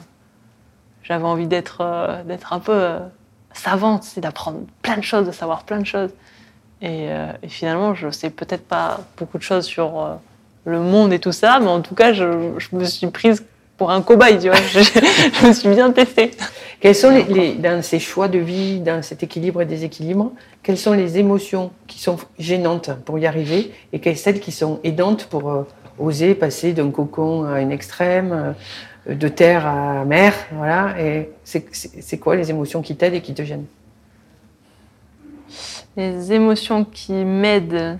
J'avais 1.03 1.25
envie 1.25 1.47
d'être 1.47 1.77
euh, 1.81 2.21
d'être 2.23 2.53
un 2.53 2.59
peu 2.59 2.73
euh, 2.73 2.99
savante, 3.53 4.03
c'est 4.03 4.21
d'apprendre 4.21 4.59
plein 4.81 4.97
de 4.97 5.03
choses, 5.03 5.25
de 5.25 5.31
savoir 5.31 5.63
plein 5.63 5.79
de 5.79 5.85
choses. 5.85 6.11
Et, 6.81 7.07
euh, 7.09 7.31
et 7.43 7.49
finalement, 7.49 7.93
je 7.93 8.09
sais 8.09 8.29
peut-être 8.29 8.63
pas 8.63 9.01
beaucoup 9.17 9.37
de 9.37 9.43
choses 9.43 9.65
sur 9.65 10.19
le 10.65 10.79
monde 10.79 11.13
et 11.13 11.19
tout 11.19 11.31
ça, 11.31 11.59
mais 11.59 11.67
en 11.67 11.81
tout 11.81 11.95
cas, 11.95 12.13
je, 12.13 12.25
me 12.71 12.85
suis 12.85 13.07
prise 13.07 13.43
pour 13.77 13.91
un 13.91 14.01
cobaye, 14.01 14.39
tu 14.39 14.49
vois. 14.49 14.57
je, 14.61 15.47
me 15.47 15.53
suis 15.53 15.69
bien 15.69 15.91
testée. 15.91 16.31
Quels 16.79 16.95
sont 16.95 17.09
les, 17.09 17.55
dans 17.55 17.81
ces 17.81 17.99
choix 17.99 18.27
de 18.27 18.39
vie, 18.39 18.79
dans 18.79 19.01
cet 19.01 19.23
équilibre 19.23 19.61
et 19.61 19.65
déséquilibre, 19.65 20.31
quelles 20.63 20.77
sont 20.77 20.93
les 20.93 21.17
émotions 21.17 21.71
qui 21.87 21.99
sont 21.99 22.17
gênantes 22.37 22.91
pour 23.05 23.19
y 23.19 23.25
arriver 23.25 23.71
et 23.91 23.99
quelles 23.99 24.17
celles 24.17 24.39
qui 24.39 24.51
sont 24.51 24.79
aidantes 24.83 25.25
pour 25.25 25.49
euh, 25.49 25.67
oser 25.97 26.35
passer 26.35 26.73
d'un 26.73 26.91
cocon 26.91 27.45
à 27.45 27.61
une 27.61 27.71
extrême, 27.71 28.53
euh, 29.07 29.15
de 29.15 29.27
terre 29.27 29.65
à 29.65 30.05
mer, 30.05 30.33
voilà. 30.51 30.95
Et 31.01 31.29
c'est 31.43 32.17
quoi 32.17 32.35
les 32.35 32.49
émotions 32.49 32.81
qui 32.81 32.95
t'aident 32.95 33.15
et 33.15 33.21
qui 33.21 33.33
te 33.33 33.43
gênent? 33.43 33.65
Les 35.99 36.31
émotions 36.31 36.85
qui 36.85 37.11
m'aident, 37.11 37.99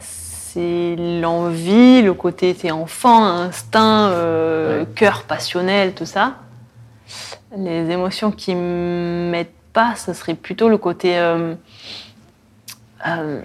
c'est 0.00 0.96
l'envie, 0.96 2.00
le 2.00 2.14
côté 2.14 2.54
t'es 2.54 2.70
enfant, 2.70 3.26
instinct, 3.26 4.08
euh, 4.08 4.86
cœur 4.94 5.24
passionnel, 5.24 5.92
tout 5.92 6.06
ça. 6.06 6.38
Les 7.54 7.90
émotions 7.90 8.32
qui 8.32 8.54
m'aident 8.54 9.48
pas, 9.74 9.96
ce 9.96 10.14
serait 10.14 10.32
plutôt 10.32 10.70
le 10.70 10.78
côté 10.78 11.18
euh, 11.18 11.54
euh, 13.06 13.42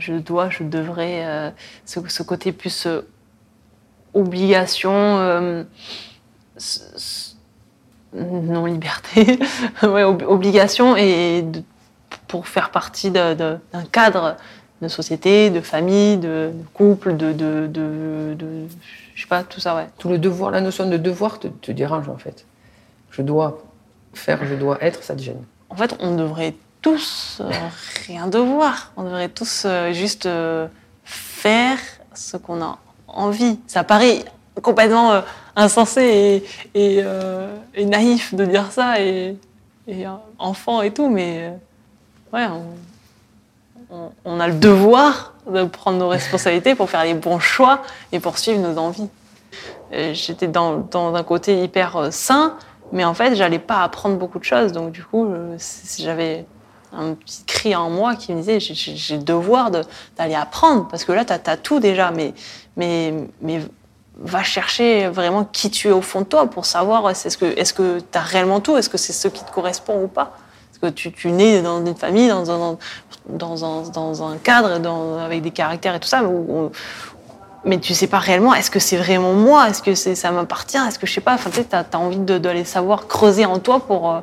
je 0.00 0.14
dois, 0.14 0.50
je 0.50 0.64
devrais, 0.64 1.54
ce, 1.84 2.00
ce, 2.08 2.24
côté 2.24 2.50
plus 2.50 2.88
obligation, 4.12 5.64
non 8.16 8.66
liberté, 8.66 9.38
ouais, 9.82 10.04
obligation 10.04 10.96
et 10.96 11.42
de, 11.42 11.62
pour 12.28 12.48
faire 12.48 12.70
partie 12.70 13.10
d'un 13.10 13.60
cadre 13.92 14.36
de 14.82 14.88
société, 14.88 15.50
de 15.50 15.60
famille, 15.60 16.18
de, 16.18 16.52
couple, 16.74 17.16
de, 17.16 17.32
de, 17.32 17.66
de, 17.66 18.36
je 19.14 19.22
sais 19.22 19.28
pas, 19.28 19.42
tout 19.42 19.60
ça, 19.60 19.74
ouais. 19.74 19.86
Tout 19.98 20.08
le 20.08 20.18
devoir, 20.18 20.50
la 20.50 20.60
notion 20.60 20.88
de 20.88 20.96
devoir 20.96 21.38
te, 21.38 21.48
te, 21.48 21.72
dérange 21.72 22.08
en 22.08 22.18
fait. 22.18 22.44
Je 23.10 23.22
dois 23.22 23.62
faire, 24.12 24.44
je 24.44 24.54
dois 24.54 24.82
être, 24.82 25.02
ça 25.02 25.14
te 25.14 25.22
gêne. 25.22 25.42
En 25.70 25.76
fait, 25.76 25.96
on 26.00 26.14
devrait 26.14 26.54
tous 26.82 27.40
euh, 27.40 27.50
rien 28.06 28.26
devoir. 28.28 28.92
On 28.96 29.04
devrait 29.04 29.28
tous 29.28 29.64
euh, 29.64 29.92
juste 29.92 30.26
euh, 30.26 30.68
faire 31.04 31.78
ce 32.14 32.36
qu'on 32.36 32.62
a 32.62 32.78
envie. 33.08 33.58
Ça 33.66 33.82
paraît 33.84 34.24
complètement 34.62 35.22
insensé 35.54 36.44
et, 36.74 37.02
et, 37.74 37.84
naïf 37.84 38.34
de 38.34 38.44
dire 38.44 38.70
ça 38.70 39.00
et, 39.00 39.36
enfant 40.38 40.82
et 40.82 40.92
tout, 40.92 41.08
mais 41.08 41.52
ouais, 42.32 42.46
on, 44.24 44.40
a 44.40 44.48
le 44.48 44.54
devoir 44.54 45.34
de 45.50 45.64
prendre 45.64 45.98
nos 45.98 46.08
responsabilités 46.08 46.74
pour 46.74 46.90
faire 46.90 47.04
les 47.04 47.14
bons 47.14 47.38
choix 47.38 47.82
et 48.12 48.20
poursuivre 48.20 48.60
nos 48.60 48.78
envies. 48.78 49.08
J'étais 49.92 50.48
dans, 50.48 50.84
un 50.92 51.22
côté 51.22 51.62
hyper 51.62 51.96
euh, 51.96 52.10
sain, 52.10 52.56
mais 52.92 53.04
en 53.04 53.14
fait, 53.14 53.34
j'allais 53.36 53.60
pas 53.60 53.82
apprendre 53.82 54.16
beaucoup 54.16 54.38
de 54.38 54.44
choses. 54.44 54.72
Donc, 54.72 54.90
du 54.92 55.04
coup, 55.04 55.28
j'avais 55.98 56.44
un 56.92 57.14
petit 57.14 57.44
cri 57.44 57.76
en 57.76 57.90
moi 57.90 58.14
qui 58.16 58.32
me 58.32 58.38
disait 58.40 58.58
j'ai 58.60 59.16
le 59.16 59.22
devoir 59.22 59.70
d'aller 59.70 60.34
apprendre 60.34 60.88
parce 60.88 61.04
que 61.04 61.12
là, 61.12 61.24
tu 61.24 61.32
as, 61.32 61.56
tout 61.56 61.80
déjà, 61.80 62.10
mais, 62.10 62.34
mais 62.76 63.14
va 64.18 64.42
chercher 64.42 65.08
vraiment 65.08 65.44
qui 65.44 65.70
tu 65.70 65.88
es 65.88 65.92
au 65.92 66.00
fond 66.00 66.20
de 66.20 66.26
toi 66.26 66.46
pour 66.46 66.64
savoir 66.64 67.10
est-ce 67.10 67.36
que 67.36 67.44
est-ce 67.44 67.74
que 67.74 68.00
tu 68.00 68.18
as 68.18 68.22
réellement 68.22 68.60
tout, 68.60 68.76
est-ce 68.76 68.88
que 68.88 68.98
c'est 68.98 69.12
ce 69.12 69.28
qui 69.28 69.44
te 69.44 69.50
correspond 69.50 70.02
ou 70.02 70.08
pas? 70.08 70.32
Parce 70.80 70.92
que 70.92 70.96
tu, 70.98 71.12
tu 71.12 71.30
nais 71.30 71.62
dans 71.62 71.84
une 71.84 71.96
famille, 71.96 72.28
dans 72.28 72.50
un, 72.50 72.78
dans 73.28 73.64
un, 73.64 73.88
dans 73.88 74.28
un 74.28 74.36
cadre, 74.36 74.78
avec 75.24 75.42
des 75.42 75.50
caractères 75.50 75.94
et 75.94 76.00
tout 76.00 76.08
ça, 76.08 76.22
où, 76.22 76.70
mais 77.66 77.78
tu 77.78 77.94
sais 77.94 78.06
pas 78.06 78.18
réellement, 78.18 78.54
est-ce 78.54 78.70
que 78.70 78.78
c'est 78.78 78.96
vraiment 78.96 79.32
moi? 79.32 79.68
Est-ce 79.68 79.82
que 79.82 79.94
ça 79.94 80.30
m'appartient? 80.30 80.78
Est-ce 80.78 80.98
que 80.98 81.06
je 81.06 81.12
sais 81.12 81.20
pas? 81.20 81.34
Enfin, 81.34 81.50
tu 81.50 81.56
sais, 81.56 81.74
as, 81.74 81.98
envie 81.98 82.18
d'aller 82.18 82.64
savoir 82.64 83.08
creuser 83.08 83.44
en 83.44 83.58
toi 83.58 83.80
pour, 83.80 84.10
euh, 84.10 84.20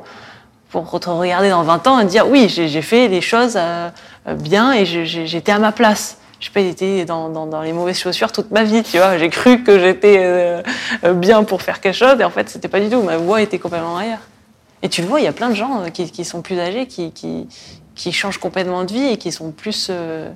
pour 0.70 0.98
te 0.98 1.10
regarder 1.10 1.50
dans 1.50 1.62
20 1.62 1.86
ans 1.86 1.98
et 2.00 2.06
dire 2.06 2.26
oui, 2.26 2.48
j'ai 2.48 2.82
fait 2.82 3.08
les 3.08 3.20
choses 3.20 3.54
euh, 3.56 3.90
bien 4.26 4.72
et 4.72 4.86
j'étais 4.86 5.52
à 5.52 5.58
ma 5.58 5.72
place. 5.72 6.16
Je 6.44 6.50
pas 6.50 6.60
été 6.60 7.06
dans, 7.06 7.30
dans, 7.30 7.46
dans, 7.46 7.62
les 7.62 7.72
mauvaises 7.72 7.98
chaussures 7.98 8.30
toute 8.30 8.50
ma 8.50 8.64
vie, 8.64 8.82
tu 8.82 8.98
vois. 8.98 9.16
J'ai 9.16 9.30
cru 9.30 9.62
que 9.62 9.78
j'étais 9.78 10.18
euh, 10.20 10.62
bien 11.14 11.42
pour 11.42 11.62
faire 11.62 11.80
quelque 11.80 11.96
chose 11.96 12.20
et 12.20 12.24
en 12.24 12.28
fait, 12.28 12.50
c'était 12.50 12.68
pas 12.68 12.80
du 12.80 12.90
tout. 12.90 13.00
Ma 13.00 13.16
voix 13.16 13.40
était 13.40 13.58
complètement 13.58 13.96
ailleurs. 13.96 14.20
Et 14.82 14.90
tu 14.90 15.00
le 15.00 15.08
vois, 15.08 15.20
il 15.20 15.24
y 15.24 15.26
a 15.26 15.32
plein 15.32 15.48
de 15.48 15.54
gens 15.54 15.80
euh, 15.80 15.88
qui, 15.88 16.10
qui 16.10 16.22
sont 16.22 16.42
plus 16.42 16.60
âgés, 16.60 16.86
qui, 16.86 17.12
qui, 17.12 17.48
qui, 17.94 18.12
changent 18.12 18.36
complètement 18.36 18.84
de 18.84 18.92
vie 18.92 19.06
et 19.06 19.16
qui 19.16 19.32
sont 19.32 19.52
plus 19.52 19.88
euh, 19.90 20.28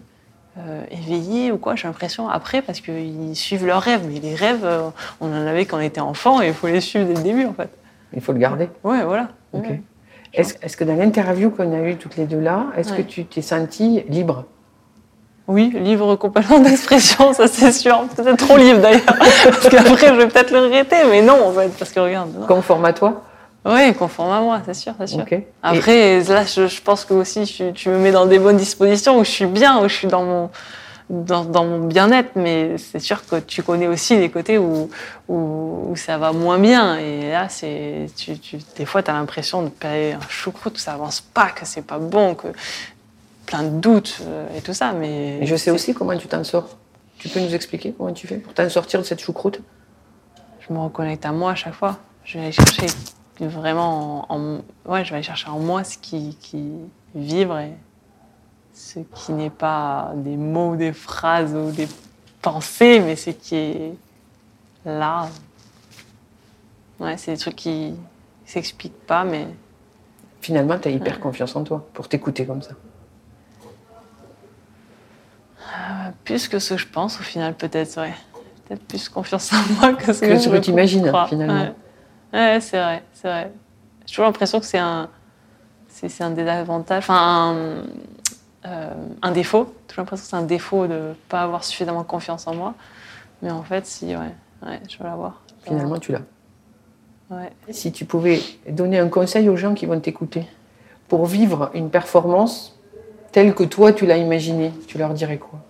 euh, 0.57 0.83
éveillés 0.91 1.53
ou 1.53 1.59
quoi, 1.59 1.77
j'ai 1.77 1.87
l'impression, 1.87 2.27
après, 2.27 2.63
parce 2.63 2.81
qu'ils 2.81 3.37
suivent 3.37 3.67
leurs 3.67 3.83
rêves. 3.83 4.07
Mais 4.11 4.19
les 4.19 4.35
rêves, 4.35 4.65
euh, 4.65 4.89
on 5.21 5.29
en 5.29 5.47
avait 5.47 5.67
quand 5.67 5.77
on 5.77 5.83
était 5.83 6.01
enfant 6.01 6.41
et 6.41 6.49
il 6.49 6.55
faut 6.55 6.69
les 6.69 6.81
suivre 6.81 7.07
dès 7.07 7.17
le 7.17 7.23
début, 7.23 7.45
en 7.45 7.53
fait. 7.53 7.69
Il 8.15 8.23
faut 8.23 8.33
le 8.33 8.39
garder. 8.39 8.71
Ouais, 8.83 9.05
voilà. 9.05 9.29
Ok. 9.53 9.65
Ouais. 9.65 9.83
Est-ce 10.33 10.55
est 10.63 10.75
que 10.75 10.85
dans 10.85 10.97
l'interview 10.97 11.51
qu'on 11.51 11.71
a 11.75 11.87
eue 11.87 11.97
toutes 11.97 12.17
les 12.17 12.25
deux 12.25 12.41
là, 12.41 12.69
est-ce 12.79 12.93
ouais. 12.93 13.03
que 13.03 13.03
tu 13.03 13.27
t'es 13.27 13.43
sentie 13.43 14.05
libre? 14.09 14.47
Oui, 15.49 15.73
livre 15.75 16.15
complètement 16.17 16.59
d'expression, 16.61 17.33
ça 17.33 17.49
c'est 17.49 17.73
sûr. 17.73 18.05
Peut-être 18.15 18.37
trop 18.37 18.59
libre 18.59 18.81
d'ailleurs. 18.81 19.01
Parce 19.07 19.69
qu'après, 19.71 20.09
je 20.09 20.15
vais 20.15 20.29
peut-être 20.29 20.51
le 20.51 20.61
regretter, 20.61 20.97
mais 21.11 21.23
non, 21.23 21.49
en 21.49 21.53
fait. 21.53 21.71
Parce 21.79 21.91
que 21.91 22.01
regarde. 22.01 22.31
Non. 22.39 22.47
Conforme 22.47 22.85
à 22.85 22.93
toi 22.93 23.23
oui, 23.65 23.93
conforme 23.93 24.31
à 24.31 24.41
moi, 24.41 24.63
c'est 24.65 24.73
sûr, 24.73 24.95
c'est 24.99 25.09
sûr. 25.09 25.21
Okay. 25.21 25.47
Après, 25.63 26.21
Et... 26.21 26.23
là, 26.25 26.45
je, 26.45 26.69
je, 26.69 26.81
pense 26.81 27.05
que 27.05 27.13
aussi, 27.13 27.43
tu, 27.43 27.73
tu, 27.75 27.89
me 27.91 27.99
mets 27.99 28.13
dans 28.13 28.25
des 28.25 28.39
bonnes 28.39 28.57
dispositions 28.57 29.19
où 29.19 29.25
je 29.25 29.31
suis 29.31 29.47
bien, 29.47 29.81
où 29.81 29.89
je 29.89 29.95
suis 29.95 30.07
dans 30.07 30.23
mon, 30.23 30.51
dans, 31.11 31.45
dans 31.45 31.65
mon 31.65 31.81
bien-être, 31.81 32.31
mais 32.37 32.79
c'est 32.79 33.01
sûr 33.01 33.27
que 33.27 33.37
tu 33.37 33.63
connais 33.63 33.89
aussi 33.89 34.17
les 34.17 34.31
côtés 34.31 34.57
où, 34.59 34.89
où, 35.29 35.89
où 35.91 35.97
ça 35.97 36.17
va 36.19 36.33
moins 36.33 36.59
bien. 36.59 36.99
Et 36.99 37.31
là, 37.31 37.49
c'est, 37.49 38.07
tu, 38.17 38.39
tu, 38.39 38.59
des 38.77 38.87
fois, 38.87 39.03
tu 39.03 39.11
as 39.11 39.15
l'impression 39.15 39.63
de 39.63 39.69
payer 39.69 40.13
un 40.13 40.29
choucroute, 40.29 40.75
que 40.75 40.81
ça 40.81 40.93
avance 40.93 41.21
pas, 41.21 41.49
que 41.49 41.67
c'est 41.67 41.85
pas 41.85 41.99
bon, 41.99 42.35
que 42.37 42.49
plein 43.49 43.63
de 43.63 43.81
doutes 43.81 44.21
euh, 44.23 44.47
et 44.57 44.61
tout 44.61 44.75
ça. 44.75 44.93
Mais 44.93 45.45
je 45.47 45.57
sais 45.57 45.71
aussi 45.71 45.95
comment 45.95 46.17
tu 46.17 46.29
t'en 46.29 46.45
sors. 46.45 46.69
Tu 47.19 47.29
peux 47.29 47.41
nous 47.41 47.55
expliquer 47.55 47.95
comment 47.97 48.13
tu 48.13 48.27
fais 48.27 48.37
pour 48.37 48.53
t'en 48.53 48.69
sortir 48.69 49.01
de 49.01 49.05
cette 49.05 49.21
choucroute? 49.21 49.61
Je 50.61 50.73
me 50.73 50.79
reconnecte 50.79 51.25
à 51.25 51.33
moi 51.33 51.53
à 51.53 51.55
chaque 51.55 51.75
fois. 51.75 51.99
Je 52.25 52.35
vais 52.35 52.45
aller 52.45 52.53
chercher 52.53 52.87
vraiment 53.41 54.27
en, 54.33 54.37
en, 54.37 54.93
ouais 54.93 55.05
je 55.05 55.11
vais 55.11 55.17
aller 55.17 55.23
chercher 55.23 55.49
en 55.49 55.59
moi 55.61 55.85
ce 55.85 55.97
qui, 55.97 56.37
qui 56.41 56.73
vivre 57.15 57.59
et 57.59 57.73
ce 58.75 58.99
qui 59.01 59.33
n'est 59.33 59.51
pas 59.51 60.13
des 60.17 60.37
mots 60.37 60.77
des 60.77 60.93
phrases 60.93 61.55
ou 61.55 61.71
des 61.71 61.89
pensées 62.43 63.01
mais 63.01 63.17
ce 63.17 63.31
qui 63.31 63.55
est 63.55 63.93
là 64.85 65.29
ouais 66.99 67.17
c'est 67.17 67.33
des 67.33 67.39
trucs 67.39 67.57
qui 67.57 67.95
s'expliquent 68.45 69.07
pas 69.07 69.25
mais 69.25 69.47
finalement 70.41 70.79
tu 70.79 70.89
as 70.89 70.91
hyper 70.91 71.15
ouais. 71.15 71.21
confiance 71.21 71.55
en 71.55 71.63
toi 71.63 71.87
pour 71.95 72.09
t'écouter 72.09 72.45
comme 72.45 72.63
ça 72.63 72.73
euh, 75.69 76.11
plus 76.25 76.49
que 76.49 76.59
ce 76.59 76.75
que 76.75 76.77
je 76.81 76.87
pense 76.87 77.21
au 77.21 77.23
final 77.23 77.55
peut-être 77.55 78.01
ouais 78.01 78.15
peut-être 78.67 78.85
plus 78.85 79.09
confiance 79.09 79.53
en 79.53 79.57
moi 79.75 79.95
que 79.95 80.13
ce 80.13 80.21
que, 80.21 80.27
que, 80.27 80.57
que 80.57 80.57
tu 80.59 80.71
imagines 80.71 81.13
finalement 81.29 81.63
ouais. 81.63 81.75
Ouais, 82.33 82.59
c'est 82.61 82.79
vrai, 82.79 83.03
c'est 83.13 83.29
vrai. 83.29 83.53
J'ai 84.01 84.13
toujours 84.13 84.27
l'impression 84.27 84.61
que 84.61 84.67
c'est 84.67 84.79
un, 84.79 85.09
c'est, 85.89 86.21
un 86.21 86.31
désavantage, 86.31 87.05
enfin 87.05 87.55
un, 87.55 88.67
euh, 88.67 88.95
un 89.23 89.31
défaut. 89.33 89.65
J'ai 89.65 89.89
toujours 89.89 90.03
l'impression 90.03 90.25
que 90.25 90.31
c'est 90.31 90.37
un 90.37 90.43
défaut 90.43 90.87
de 90.87 90.95
ne 90.95 91.15
pas 91.29 91.43
avoir 91.43 91.65
suffisamment 91.65 92.05
confiance 92.05 92.47
en 92.47 92.55
moi. 92.55 92.75
Mais 93.43 93.51
en 93.51 93.63
fait, 93.63 93.87
si, 93.87 94.07
ouais, 94.07 94.35
ouais 94.67 94.81
je 94.89 94.99
veux 94.99 95.05
l'avoir. 95.05 95.43
Finalement, 95.63 95.99
tu 95.99 96.13
l'as. 96.13 96.23
Ouais. 97.31 97.53
Si 97.71 97.93
tu 97.93 98.05
pouvais 98.05 98.41
donner 98.69 98.99
un 98.99 99.09
conseil 99.09 99.49
aux 99.49 99.57
gens 99.57 99.75
qui 99.75 99.87
vont 99.87 100.01
t'écouter 100.01 100.47
pour 101.09 101.27
vivre 101.27 101.71
une 101.75 101.91
performance 101.91 102.78
telle 103.33 103.55
que 103.55 103.65
toi 103.65 103.93
tu 103.93 104.07
l'as 104.07 104.17
imaginée, 104.17 104.73
tu 104.87 104.99
leur 104.99 105.15
dirais 105.15 105.39
quoi? 105.39 105.61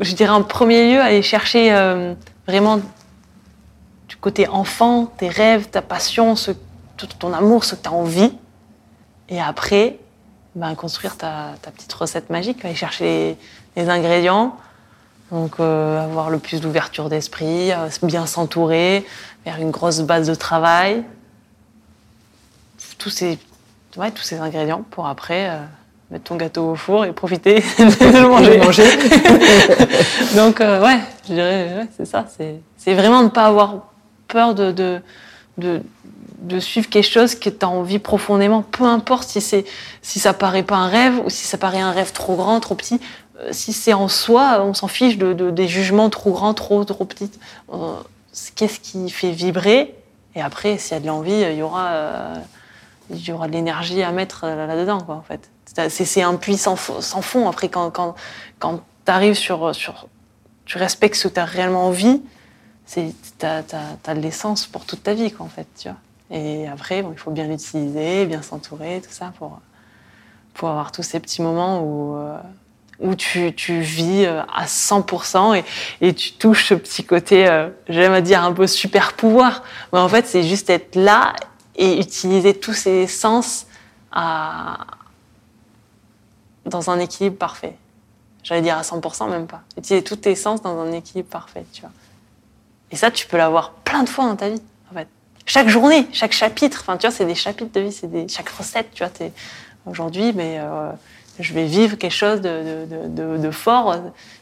Je 0.00 0.14
dirais 0.14 0.30
en 0.30 0.42
premier 0.42 0.90
lieu 0.90 1.00
aller 1.00 1.22
chercher 1.22 1.72
euh, 1.72 2.14
vraiment 2.46 2.80
du 4.08 4.16
côté 4.16 4.48
enfant, 4.48 5.06
tes 5.06 5.28
rêves, 5.28 5.68
ta 5.68 5.82
passion, 5.82 6.34
tout 6.96 7.06
ton 7.18 7.32
amour, 7.34 7.64
ce 7.64 7.74
que 7.74 7.82
tu 7.82 7.88
as 7.88 7.92
envie. 7.92 8.32
Et 9.28 9.40
après, 9.40 9.98
ben, 10.54 10.74
construire 10.74 11.18
ta, 11.18 11.54
petite 11.62 11.92
recette 11.92 12.30
magique, 12.30 12.64
aller 12.64 12.74
chercher 12.74 13.36
les, 13.74 13.82
les 13.82 13.88
ingrédients. 13.90 14.56
Donc, 15.30 15.56
euh, 15.58 16.02
avoir 16.02 16.30
le 16.30 16.38
plus 16.38 16.60
d'ouverture 16.60 17.08
d'esprit, 17.08 17.72
euh, 17.72 17.88
bien 18.02 18.26
s'entourer, 18.26 19.04
faire 19.44 19.60
une 19.60 19.72
grosse 19.72 20.00
base 20.00 20.28
de 20.28 20.34
travail. 20.34 21.02
Tous 22.96 23.10
ces, 23.10 23.38
ouais, 23.96 24.10
tous 24.10 24.22
ces 24.22 24.38
ingrédients 24.38 24.84
pour 24.90 25.06
après 25.06 25.48
euh, 25.48 25.58
mettre 26.10 26.24
ton 26.24 26.36
gâteau 26.36 26.70
au 26.70 26.74
four 26.76 27.04
et 27.04 27.12
profiter 27.12 27.56
de 27.78 28.22
le 28.22 28.28
manger. 28.28 28.58
manger. 28.58 28.88
Donc, 30.36 30.60
euh, 30.60 30.82
ouais, 30.82 30.98
je 31.28 31.34
dirais, 31.34 31.74
ouais, 31.78 31.88
c'est 31.96 32.04
ça. 32.04 32.26
C'est 32.76 32.94
vraiment 32.94 33.20
de 33.20 33.24
ne 33.24 33.30
pas 33.30 33.46
avoir 33.46 33.86
peur 34.28 34.54
de, 34.54 34.70
de, 34.70 35.00
de, 35.58 35.82
de, 36.38 36.60
suivre 36.60 36.88
quelque 36.88 37.10
chose 37.10 37.34
que 37.34 37.50
tu 37.50 37.64
as 37.64 37.68
envie 37.68 37.98
profondément, 37.98 38.62
peu 38.62 38.84
importe 38.84 39.28
si, 39.28 39.40
c'est, 39.40 39.64
si 40.02 40.18
ça 40.18 40.32
paraît 40.32 40.62
pas 40.62 40.76
un 40.76 40.88
rêve 40.88 41.20
ou 41.24 41.30
si 41.30 41.46
ça 41.46 41.58
paraît 41.58 41.80
un 41.80 41.92
rêve 41.92 42.12
trop 42.12 42.36
grand, 42.36 42.60
trop 42.60 42.74
petit. 42.74 43.00
Euh, 43.40 43.48
si 43.52 43.72
c'est 43.72 43.92
en 43.92 44.08
soi, 44.08 44.62
on 44.62 44.74
s'en 44.74 44.88
fiche 44.88 45.18
de, 45.18 45.32
de, 45.32 45.50
des 45.50 45.68
jugements 45.68 46.10
trop 46.10 46.32
grands, 46.32 46.54
trop, 46.54 46.84
trop 46.84 47.04
petits. 47.04 47.30
Euh, 47.72 47.94
qu'est-ce 48.54 48.80
qui 48.80 49.10
fait 49.10 49.30
vibrer? 49.30 49.94
Et 50.34 50.42
après, 50.42 50.78
s'il 50.78 50.92
y 50.92 50.96
a 50.96 51.00
de 51.00 51.06
l'envie, 51.06 51.40
il 51.40 51.56
y 51.56 51.62
aura, 51.62 52.34
il 53.10 53.26
y 53.26 53.32
aura 53.32 53.48
de 53.48 53.52
l'énergie 53.52 54.02
à 54.02 54.12
mettre 54.12 54.46
là-dedans, 54.46 55.00
quoi, 55.00 55.16
en 55.16 55.22
fait. 55.22 55.50
C'est, 55.88 56.22
un 56.22 56.36
puits 56.36 56.56
sans, 56.56 56.76
fond. 56.76 57.48
Après, 57.48 57.68
quand, 57.68 57.90
quand, 57.90 58.14
quand 58.58 58.80
tu 59.04 59.12
arrives 59.12 59.34
sur, 59.34 59.74
sur. 59.74 60.06
Tu 60.64 60.78
respectes 60.78 61.16
ce 61.16 61.28
que 61.28 61.34
tu 61.34 61.40
as 61.40 61.44
réellement 61.44 61.86
envie, 61.86 62.22
t'as 63.38 63.58
as, 63.58 63.62
as, 64.06 64.14
de 64.14 64.20
l'essence 64.20 64.66
pour 64.66 64.84
toute 64.84 65.02
ta 65.02 65.14
vie, 65.14 65.30
quoi, 65.32 65.46
en 65.46 65.48
fait, 65.48 65.66
tu 65.78 65.88
vois. 65.88 65.98
Et 66.30 66.66
après, 66.66 67.02
bon, 67.02 67.12
il 67.12 67.18
faut 67.18 67.30
bien 67.30 67.46
l'utiliser, 67.46 68.26
bien 68.26 68.42
s'entourer, 68.42 69.00
tout 69.02 69.12
ça, 69.12 69.32
pour, 69.38 69.60
pour 70.54 70.68
avoir 70.68 70.92
tous 70.92 71.02
ces 71.02 71.20
petits 71.20 71.42
moments 71.42 71.82
où, 71.82 72.16
euh, 72.16 72.38
où 72.98 73.14
tu, 73.14 73.54
tu 73.54 73.80
vis 73.80 74.24
euh, 74.24 74.42
à 74.54 74.66
100% 74.66 75.56
et, 75.56 75.64
et 76.00 76.14
tu 76.14 76.32
touches 76.32 76.68
ce 76.68 76.74
petit 76.74 77.04
côté, 77.04 77.48
euh, 77.48 77.68
j'aime 77.88 78.12
à 78.12 78.20
dire 78.20 78.42
un 78.42 78.52
peu 78.52 78.66
super 78.66 79.12
pouvoir. 79.12 79.62
Mais 79.92 79.98
en 79.98 80.08
fait, 80.08 80.26
c'est 80.26 80.42
juste 80.42 80.70
être 80.70 80.96
là 80.96 81.34
et 81.76 82.00
utiliser 82.00 82.54
tous 82.58 82.74
ses 82.74 83.06
sens 83.06 83.66
à, 84.12 84.78
dans 86.64 86.90
un 86.90 86.98
équilibre 86.98 87.36
parfait. 87.36 87.76
J'allais 88.42 88.62
dire 88.62 88.76
à 88.78 88.82
100%, 88.82 89.28
même 89.30 89.46
pas. 89.46 89.62
Utiliser 89.76 90.04
tous 90.04 90.16
tes 90.16 90.34
sens 90.34 90.62
dans 90.62 90.78
un 90.80 90.92
équilibre 90.92 91.28
parfait, 91.28 91.64
tu 91.72 91.80
vois. 91.82 91.90
Et 92.90 92.96
ça, 92.96 93.10
tu 93.10 93.26
peux 93.26 93.36
l'avoir 93.36 93.72
plein 93.72 94.02
de 94.04 94.08
fois 94.08 94.24
dans 94.26 94.36
ta 94.36 94.48
vie, 94.48 94.62
en 94.90 94.94
fait. 94.94 95.08
Chaque 95.44 95.68
journée, 95.68 96.06
chaque 96.12 96.32
chapitre, 96.32 96.78
enfin, 96.80 96.96
tu 96.96 97.06
vois, 97.06 97.14
c'est 97.14 97.24
des 97.26 97.34
chapitres 97.34 97.72
de 97.72 97.80
vie, 97.80 97.92
c'est 97.92 98.06
des, 98.10 98.28
chaque 98.28 98.48
recette, 98.48 98.88
tu 98.94 99.04
vois. 99.04 99.12
Aujourd'hui, 99.86 100.32
mais 100.32 100.56
euh, 100.58 100.90
je 101.38 101.52
vais 101.54 101.66
vivre 101.66 101.96
quelque 101.96 102.12
chose 102.12 102.40
de, 102.40 102.86
de, 102.90 103.08
de- 103.08 103.36
de 103.38 103.50
fort 103.52 103.92
euh, 103.92 103.98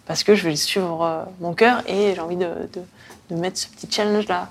parce 0.06 0.24
que 0.24 0.34
je 0.34 0.48
vais 0.48 0.56
suivre 0.56 1.02
euh, 1.02 1.24
mon 1.40 1.52
cœur 1.54 1.82
et 1.86 2.14
j'ai 2.14 2.20
envie 2.20 2.36
de 2.36 2.48
mettre 3.30 3.58
ce 3.58 3.66
petit 3.68 3.88
challenge-là. 3.90 4.48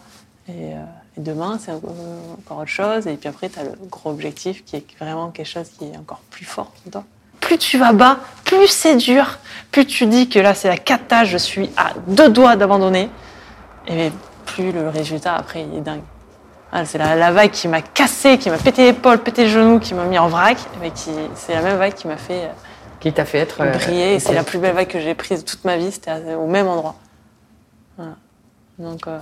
Et, 0.49 0.73
euh, 0.73 0.83
et 1.17 1.21
demain, 1.21 1.59
c'est 1.63 1.71
encore 1.71 1.93
encore 2.39 2.57
autre 2.59 2.67
chose. 2.69 3.07
Et 3.07 3.15
puis 3.15 3.29
après, 3.29 3.49
tu 3.49 3.59
as 3.59 3.63
le 3.63 3.71
gros 3.89 4.09
objectif 4.11 4.63
qui 4.65 4.75
est 4.77 4.85
vraiment 4.99 5.29
quelque 5.29 5.47
chose 5.47 5.69
qui 5.77 5.85
est 5.85 5.97
encore 5.97 6.21
plus 6.31 6.45
fort 6.45 6.71
en 6.87 6.89
toi. 6.91 7.03
Plus 7.39 7.57
tu 7.57 7.77
vas 7.77 7.91
bas, 7.93 8.19
plus 8.45 8.67
c'est 8.67 8.95
dur, 8.95 9.37
plus 9.71 9.85
tu 9.85 10.05
dis 10.05 10.29
que 10.29 10.39
là, 10.39 10.53
c'est 10.53 10.69
la 10.69 10.77
cata, 10.77 11.25
je 11.25 11.37
suis 11.37 11.69
à 11.77 11.91
deux 12.07 12.29
doigts 12.29 12.55
d'abandonner. 12.55 13.09
Et 13.87 14.11
plus 14.45 14.71
le 14.71 14.87
résultat, 14.89 15.35
après, 15.35 15.63
il 15.69 15.77
est 15.77 15.81
dingue. 15.81 16.03
Ah, 16.71 16.85
c'est 16.85 16.97
la, 16.97 17.15
la 17.15 17.31
vague 17.31 17.51
qui 17.51 17.67
m'a 17.67 17.81
cassé, 17.81 18.37
qui 18.39 18.49
m'a 18.49 18.57
pété 18.57 18.85
l'épaule, 18.85 19.19
pété 19.19 19.43
le 19.43 19.49
genou, 19.49 19.79
qui 19.79 19.93
m'a 19.93 20.05
mis 20.05 20.17
en 20.17 20.27
vrac. 20.29 20.57
Mais 20.81 20.89
qui, 20.91 21.11
c'est 21.35 21.53
la 21.53 21.61
même 21.61 21.77
vague 21.77 21.93
qui 21.93 22.07
m'a 22.07 22.17
fait 22.17 22.45
euh, 22.45 22.51
Qui 22.99 23.13
t'a 23.13 23.25
fait 23.25 23.39
être. 23.39 23.61
euh, 23.61 23.71
briller. 23.73 24.15
Et 24.15 24.19
c'est 24.19 24.33
la 24.33 24.43
plus 24.49 24.57
belle 24.57 24.73
vague 24.73 24.87
que 24.87 24.99
j'ai 24.99 25.13
prise 25.13 25.43
de 25.43 25.45
toute 25.47 25.65
ma 25.65 25.77
vie. 25.77 25.91
C'était 25.91 26.33
au 26.33 26.47
même 26.47 26.67
endroit. 26.67 26.95
Voilà. 27.97 28.13
Donc, 28.79 29.05
euh, 29.07 29.19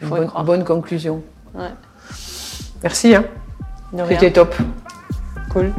Une 0.00 0.08
faut 0.08 0.16
y 0.16 0.44
bonne, 0.44 0.64
conclusion. 0.64 1.22
Ouais. 1.54 1.70
Merci, 2.82 3.14
hein. 3.14 3.24
C'était 4.08 4.32
top. 4.32 4.54
Cool. 5.50 5.72